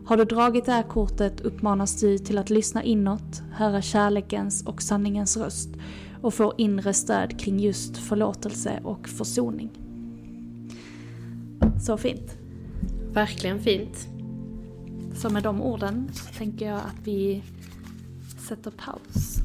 Har 0.07 0.17
du 0.17 0.25
dragit 0.25 0.65
det 0.65 0.73
här 0.73 0.83
kortet 0.83 1.41
uppmanas 1.41 2.01
du 2.01 2.19
till 2.19 2.39
att 2.39 2.51
lyssna 2.51 2.83
inåt, 2.83 3.43
höra 3.53 3.83
kärlekens 3.83 4.67
och 4.67 4.83
sanningens 4.83 5.37
röst 5.37 5.69
och 6.23 6.35
få 6.35 6.55
inre 6.59 6.95
stöd 6.95 7.41
kring 7.41 7.61
just 7.61 7.97
förlåtelse 7.97 8.81
och 8.85 9.09
försoning. 9.09 9.71
Så 11.87 11.97
fint. 11.97 12.46
Verkligen 13.17 13.63
fint. 13.63 14.09
Så 15.15 15.31
med 15.31 15.43
de 15.43 15.63
orden 15.63 16.11
så 16.15 16.39
tänker 16.39 16.67
jag 16.67 16.77
att 16.77 16.99
vi 17.05 17.43
sätter 18.49 18.71
paus. 18.71 19.37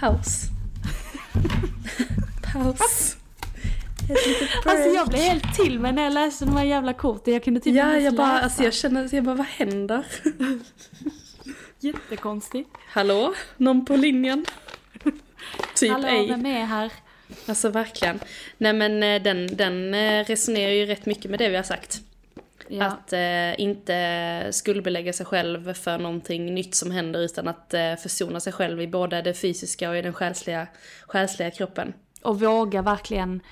Paus. 0.00 0.42
Paus. 2.52 3.16
Alltså 4.64 4.88
jag 4.88 5.08
blev 5.08 5.22
helt 5.22 5.54
till 5.54 5.80
mig 5.80 5.92
när 5.92 6.02
jag 6.04 6.12
läste 6.12 6.44
de 6.44 6.56
här 6.56 6.64
jävla 6.64 6.92
korten. 6.92 7.32
Jag 7.34 7.44
kunde 7.44 7.60
typ 7.60 7.74
Ja, 7.74 7.88
inte 7.88 8.04
jag 8.04 8.14
bara, 8.14 8.32
läsa. 8.32 8.44
alltså 8.44 8.62
jag 8.62 8.74
känner, 8.74 9.14
jag 9.14 9.24
bara, 9.24 9.34
vad 9.34 9.46
händer? 9.46 10.06
Jättekonstigt. 11.80 12.70
Hallå? 12.88 13.34
Någon 13.56 13.84
på 13.84 13.96
linjen? 13.96 14.46
typ 15.74 15.92
Hallå, 15.92 16.08
ej. 16.08 16.28
vem 16.28 16.46
är 16.46 16.64
här? 16.64 16.92
Alltså 17.46 17.68
verkligen. 17.68 18.18
Nej 18.58 18.72
men 18.72 19.02
eh, 19.02 19.22
den, 19.22 19.46
den 19.56 19.94
eh, 19.94 20.24
resonerar 20.24 20.72
ju 20.72 20.86
rätt 20.86 21.06
mycket 21.06 21.30
med 21.30 21.40
det 21.40 21.48
vi 21.48 21.56
har 21.56 21.62
sagt. 21.62 22.00
Ja. 22.68 22.84
Att 22.84 23.12
eh, 23.12 23.60
inte 23.60 24.48
skuldbelägga 24.50 25.12
sig 25.12 25.26
själv 25.26 25.74
för 25.74 25.98
någonting 25.98 26.54
nytt 26.54 26.74
som 26.74 26.90
händer 26.90 27.20
utan 27.20 27.48
att 27.48 27.74
eh, 27.74 27.94
försona 27.94 28.40
sig 28.40 28.52
själv 28.52 28.80
i 28.80 28.88
både 28.88 29.22
det 29.22 29.34
fysiska 29.34 29.90
och 29.90 29.96
i 29.96 30.02
den 30.02 30.12
själsliga, 30.12 30.66
själsliga 31.06 31.50
kroppen. 31.50 31.94
Och 32.22 32.40
våga 32.40 32.82
verkligen 32.82 33.42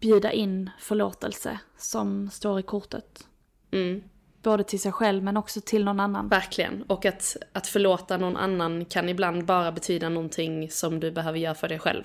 bjuda 0.00 0.32
in 0.32 0.70
förlåtelse 0.80 1.58
som 1.78 2.30
står 2.30 2.60
i 2.60 2.62
kortet. 2.62 3.26
Mm. 3.70 4.02
Både 4.42 4.64
till 4.64 4.80
sig 4.80 4.92
själv 4.92 5.22
men 5.22 5.36
också 5.36 5.60
till 5.60 5.84
någon 5.84 6.00
annan. 6.00 6.28
Verkligen. 6.28 6.82
Och 6.82 7.06
att, 7.06 7.36
att 7.52 7.66
förlåta 7.66 8.16
någon 8.16 8.36
annan 8.36 8.84
kan 8.84 9.08
ibland 9.08 9.44
bara 9.44 9.72
betyda 9.72 10.08
någonting 10.08 10.70
som 10.70 11.00
du 11.00 11.10
behöver 11.10 11.38
göra 11.38 11.54
för 11.54 11.68
dig 11.68 11.78
själv. 11.78 12.02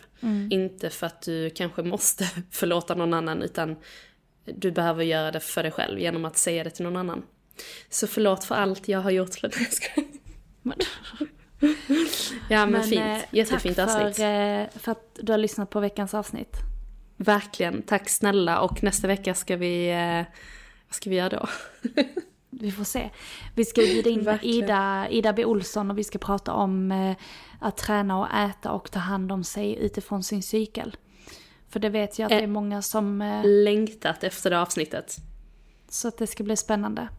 Inte 0.49 0.89
för 0.89 1.07
att 1.07 1.21
du 1.21 1.49
kanske 1.49 1.83
måste 1.83 2.23
förlåta 2.51 2.95
någon 2.95 3.13
annan 3.13 3.41
utan 3.41 3.75
du 4.57 4.71
behöver 4.71 5.03
göra 5.03 5.31
det 5.31 5.39
för 5.39 5.63
dig 5.63 5.71
själv 5.71 5.99
genom 5.99 6.25
att 6.25 6.37
säga 6.37 6.63
det 6.63 6.69
till 6.69 6.83
någon 6.85 6.95
annan. 6.97 7.23
Så 7.89 8.07
förlåt 8.07 8.43
för 8.43 8.55
allt 8.55 8.87
jag 8.87 8.99
har 8.99 9.11
gjort. 9.11 9.29
Skojar. 9.33 10.07
Men- 10.61 10.77
ja 12.49 12.65
men, 12.65 12.71
Men, 12.71 12.83
fint. 12.83 13.01
eh, 13.01 13.17
Jättefint 13.31 13.75
tack 13.75 13.89
avsnitt. 13.89 14.15
för, 14.15 14.59
eh, 14.61 14.67
för 14.75 14.91
att 14.91 15.19
du 15.21 15.31
har 15.33 15.37
lyssnat 15.39 15.69
på 15.69 15.79
veckans 15.79 16.13
avsnitt. 16.13 16.57
Verkligen. 17.17 17.81
Tack 17.81 18.09
snälla. 18.09 18.59
Och 18.61 18.83
nästa 18.83 19.07
vecka 19.07 19.33
ska 19.33 19.55
vi... 19.55 19.89
Eh, 19.89 20.33
vad 20.87 20.95
ska 20.95 21.09
vi 21.09 21.15
göra 21.15 21.29
då? 21.29 21.47
Vi 22.51 22.71
får 22.71 22.83
se. 22.83 23.09
Vi 23.55 23.65
ska 23.65 23.81
bjuda 23.81 24.09
in 24.09 24.23
Verkligen. 24.23 24.63
Ida, 24.63 25.07
Ida 25.09 25.33
B 25.33 25.45
Olsson 25.45 25.91
och 25.91 25.97
vi 25.97 26.03
ska 26.03 26.19
prata 26.19 26.53
om 26.53 26.91
att 27.59 27.77
träna 27.77 28.19
och 28.19 28.27
äta 28.33 28.71
och 28.71 28.91
ta 28.91 28.99
hand 28.99 29.31
om 29.31 29.43
sig 29.43 29.75
utifrån 29.75 30.23
sin 30.23 30.43
cykel. 30.43 30.95
För 31.69 31.79
det 31.79 31.89
vet 31.89 32.19
jag 32.19 32.25
att 32.25 32.29
det 32.29 32.35
är 32.35 32.41
Eh. 32.43 32.47
många 32.47 32.81
som... 32.81 33.21
Eh, 33.21 33.41
Längtat 33.45 34.23
efter 34.23 34.49
det 34.49 34.61
avsnittet. 34.61 35.15
så 35.89 36.07
att 36.07 36.17
det 36.17 36.27
ska 36.27 36.43
bli 36.43 36.55
spännande. 36.57 37.09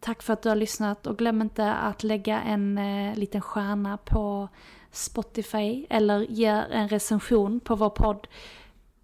Tack 0.00 0.22
för 0.22 0.32
att 0.32 0.42
du 0.42 0.48
har 0.48 0.56
lyssnat 0.56 1.06
och 1.06 1.18
glöm 1.18 1.42
inte 1.42 1.72
att 1.72 2.02
lägga 2.02 2.40
en 2.40 2.78
eh, 2.78 3.16
liten 3.16 3.40
stjärna 3.40 3.96
på 3.96 4.48
Spotify 4.92 5.86
eller 5.90 6.20
ge 6.20 6.46
en 6.70 6.88
recension 6.88 7.60
på 7.60 7.74
vår 7.74 7.90
podd. 7.90 8.26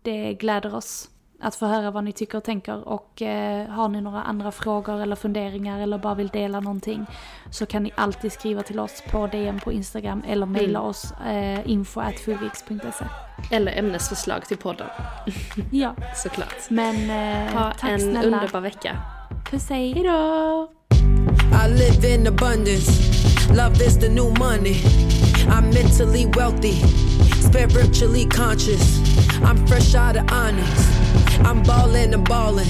Det 0.02 0.34
gläder 0.34 0.74
oss 0.74 1.10
att 1.44 1.54
få 1.54 1.66
höra 1.66 1.90
vad 1.90 2.04
ni 2.04 2.12
tycker 2.12 2.38
och 2.38 2.44
tänker 2.44 2.88
och 2.88 3.22
eh, 3.22 3.68
har 3.68 3.88
ni 3.88 4.00
några 4.00 4.22
andra 4.22 4.52
frågor 4.52 5.02
eller 5.02 5.16
funderingar 5.16 5.80
eller 5.80 5.98
bara 5.98 6.14
vill 6.14 6.28
dela 6.28 6.60
någonting 6.60 7.06
så 7.50 7.66
kan 7.66 7.82
ni 7.82 7.92
alltid 7.94 8.32
skriva 8.32 8.62
till 8.62 8.78
oss 8.80 9.02
på 9.10 9.26
DM 9.26 9.60
på 9.60 9.72
Instagram 9.72 10.22
eller 10.28 10.46
mejla 10.46 10.80
oss 10.80 11.12
eh, 11.26 11.70
info 11.70 12.00
at 12.00 12.18
fulviks.se. 12.20 13.04
Eller 13.50 13.78
ämnesförslag 13.78 14.44
till 14.44 14.56
podden. 14.56 14.86
Ja, 15.70 15.94
Såklart. 16.14 16.70
men 16.70 17.10
eh, 17.10 17.52
Ha 17.54 17.72
tack 17.72 17.90
en 17.90 18.00
snälla. 18.00 18.36
underbar 18.36 18.60
vecka. 18.60 18.96
Puss 19.50 19.68
hej. 19.70 19.92
Hejdå! 19.92 20.68
I 21.66 21.68
live 21.68 22.14
in 22.14 22.26
abundance. 22.26 22.90
Love 23.54 23.74
is 23.86 23.98
the 24.00 24.08
new 24.08 24.30
money. 24.38 24.76
I'm 25.48 25.64
mentally 25.74 26.26
wealthy, 26.36 26.72
spiritually 27.42 28.24
conscious. 28.24 28.98
I'm 29.42 29.66
fresh 29.66 29.94
out 29.94 30.16
of 30.16 30.32
onyx. 30.32 30.88
I'm 31.44 31.62
ballin' 31.62 32.14
and 32.14 32.26
ballin'. 32.28 32.68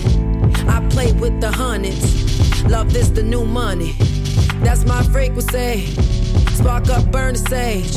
I 0.69 0.87
play 0.91 1.13
with 1.13 1.41
the 1.41 1.51
hundreds. 1.51 2.65
Love 2.65 2.95
is 2.97 3.13
the 3.13 3.23
new 3.23 3.45
money. 3.45 3.93
That's 4.63 4.85
my 4.85 5.03
frequency. 5.05 5.87
Spark 6.55 6.89
up, 6.89 7.11
burn 7.11 7.35
the 7.35 7.41
sage. 7.49 7.95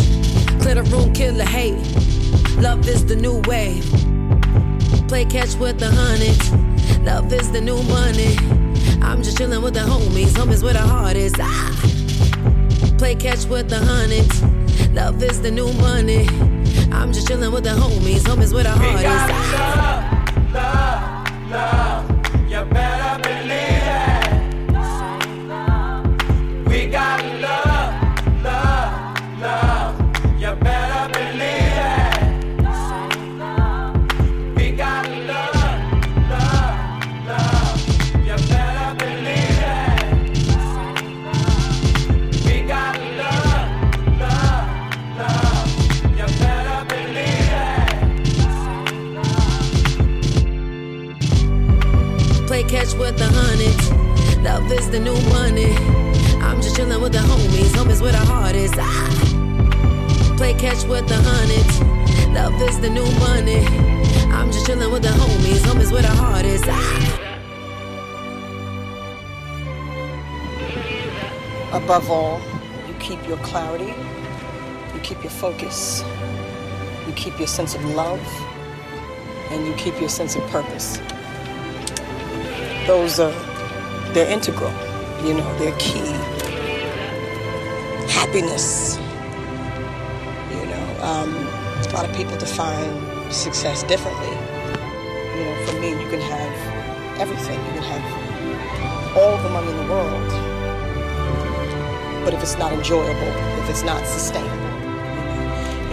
Clear 0.61 0.75
the 0.75 0.83
room, 0.83 1.13
kill 1.13 1.33
the 1.33 1.45
hate. 1.45 1.79
Love 2.61 2.87
is 2.87 3.05
the 3.05 3.15
new 3.15 3.41
wave. 3.47 3.85
Play 5.07 5.25
catch 5.25 5.55
with 5.55 5.79
the 5.79 5.89
hundreds. 5.89 6.51
Love 7.01 7.31
is 7.31 7.51
the 7.51 7.61
new 7.61 7.81
money. 7.83 8.35
I'm 9.01 9.23
just 9.23 9.37
chillin' 9.37 9.63
with 9.63 9.73
the 9.73 9.81
homies. 9.81 10.33
Homies 10.33 10.63
where 10.63 10.73
the 10.73 10.79
heart 10.79 11.15
is. 11.15 11.33
Ah. 11.39 12.97
Play 12.97 13.15
catch 13.15 13.45
with 13.45 13.69
the 13.69 13.77
hundreds. 13.77 14.43
Love 14.93 15.21
is 15.23 15.41
the 15.41 15.51
new 15.51 15.71
money. 15.73 16.27
I'm 16.91 17.13
just 17.13 17.27
chillin' 17.27 17.51
with 17.53 17.63
the 17.63 17.71
homies. 17.71 18.21
Homies 18.21 18.53
where 18.53 18.63
the 18.63 18.71
heart 18.71 18.99
is. 18.99 19.05
Ah. 19.07 20.06
Love, 20.57 21.51
love. 21.51 21.96
Is 54.87 54.91
the 54.91 54.99
new 54.99 55.19
money. 55.29 55.73
I'm 56.41 56.61
just 56.61 56.75
chillin' 56.77 57.01
with 57.01 57.11
the 57.11 57.19
homies. 57.19 57.71
Homies 57.77 58.01
where 58.01 58.11
the 58.11 58.25
heart 58.31 58.55
is. 58.55 58.71
Ah. 58.77 60.35
Play 60.37 60.53
catch 60.53 60.83
with 60.85 61.07
the 61.07 61.15
hundreds. 61.15 61.79
Love 62.33 62.61
is 62.61 62.79
the 62.79 62.89
new 62.89 63.05
money. 63.19 63.65
I'm 64.31 64.51
just 64.51 64.65
chillin' 64.65 64.91
with 64.91 65.03
the 65.03 65.09
homies. 65.09 65.61
Homies 65.67 65.91
where 65.91 66.01
the 66.01 66.15
heart 66.21 66.45
is. 66.45 66.63
Ah. 66.65 67.19
Above 71.73 72.09
all, 72.09 72.39
you 72.87 72.93
keep 72.99 73.27
your 73.27 73.37
clarity, 73.37 73.93
you 74.93 74.99
keep 75.01 75.21
your 75.21 75.31
focus, 75.31 76.03
you 77.05 77.13
keep 77.13 77.37
your 77.37 77.47
sense 77.47 77.75
of 77.75 77.83
love, 77.93 78.25
and 79.51 79.67
you 79.67 79.73
keep 79.73 79.99
your 79.99 80.09
sense 80.09 80.35
of 80.35 80.43
purpose. 80.49 80.99
Those 82.87 83.19
are, 83.19 83.33
they're 84.13 84.29
integral, 84.31 84.71
you 85.25 85.33
know, 85.33 85.57
they're 85.59 85.77
key. 85.77 86.05
Happiness, 88.11 88.97
you 90.51 90.65
know, 90.65 90.97
um, 91.01 91.33
a 91.85 91.93
lot 91.93 92.09
of 92.09 92.15
people 92.15 92.37
define 92.37 93.31
success 93.31 93.83
differently. 93.83 94.35
You 95.37 95.45
know, 95.45 95.65
for 95.65 95.79
me, 95.79 95.89
you 95.91 96.09
can 96.09 96.21
have 96.21 97.19
everything, 97.19 97.59
you 97.65 97.71
can 97.73 97.83
have 97.83 99.17
all 99.17 99.37
the 99.43 99.49
money 99.49 99.69
in 99.69 99.77
the 99.77 99.93
world 99.93 100.57
but 102.27 102.33
if 102.33 102.43
it's 102.43 102.57
not 102.57 102.73
enjoyable, 102.73 103.31
if 103.63 103.69
it's 103.69 103.83
not 103.83 104.05
sustainable, 104.05 104.67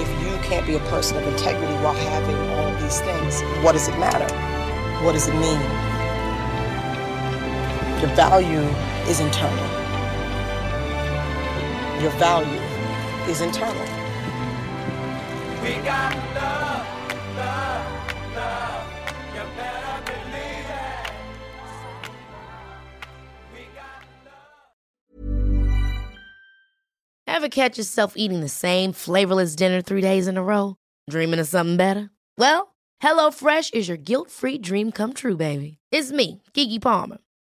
if 0.01 0.09
you 0.21 0.37
can't 0.43 0.67
be 0.67 0.75
a 0.75 0.81
person 0.91 1.17
of 1.17 1.25
integrity 1.29 1.73
while 1.75 1.95
having 1.95 2.35
all 2.59 2.75
these 2.83 3.01
things, 3.03 3.41
what 3.62 3.71
does 3.71 3.87
it 3.87 3.97
matter? 4.01 4.27
What 5.05 5.12
does 5.12 5.29
it 5.29 5.35
mean? 5.35 5.93
Your 8.05 8.14
value 8.16 8.61
is 9.09 9.18
internal. 9.18 9.64
Your 12.02 12.11
value 12.18 12.61
is 13.30 13.40
internal. 13.40 13.82
Ever 27.26 27.48
catch 27.48 27.78
yourself 27.78 28.12
eating 28.16 28.40
the 28.40 28.50
same 28.50 28.92
flavorless 28.92 29.57
dinner 29.57 29.80
three 29.80 30.02
days 30.02 30.28
in 30.28 30.36
a 30.36 30.42
row? 30.42 30.76
Dreaming 31.09 31.40
of 31.40 31.48
something 31.48 31.78
better? 31.78 32.11
Well, 32.36 32.74
HelloFresh 33.02 33.72
is 33.72 33.88
your 33.88 33.96
guilt-free 33.96 34.59
dream 34.59 34.92
come 34.92 35.14
true, 35.14 35.38
baby. 35.38 35.78
It's 35.90 36.12
me, 36.12 36.42
Kiki 36.52 36.78
Palmer. 36.78 37.24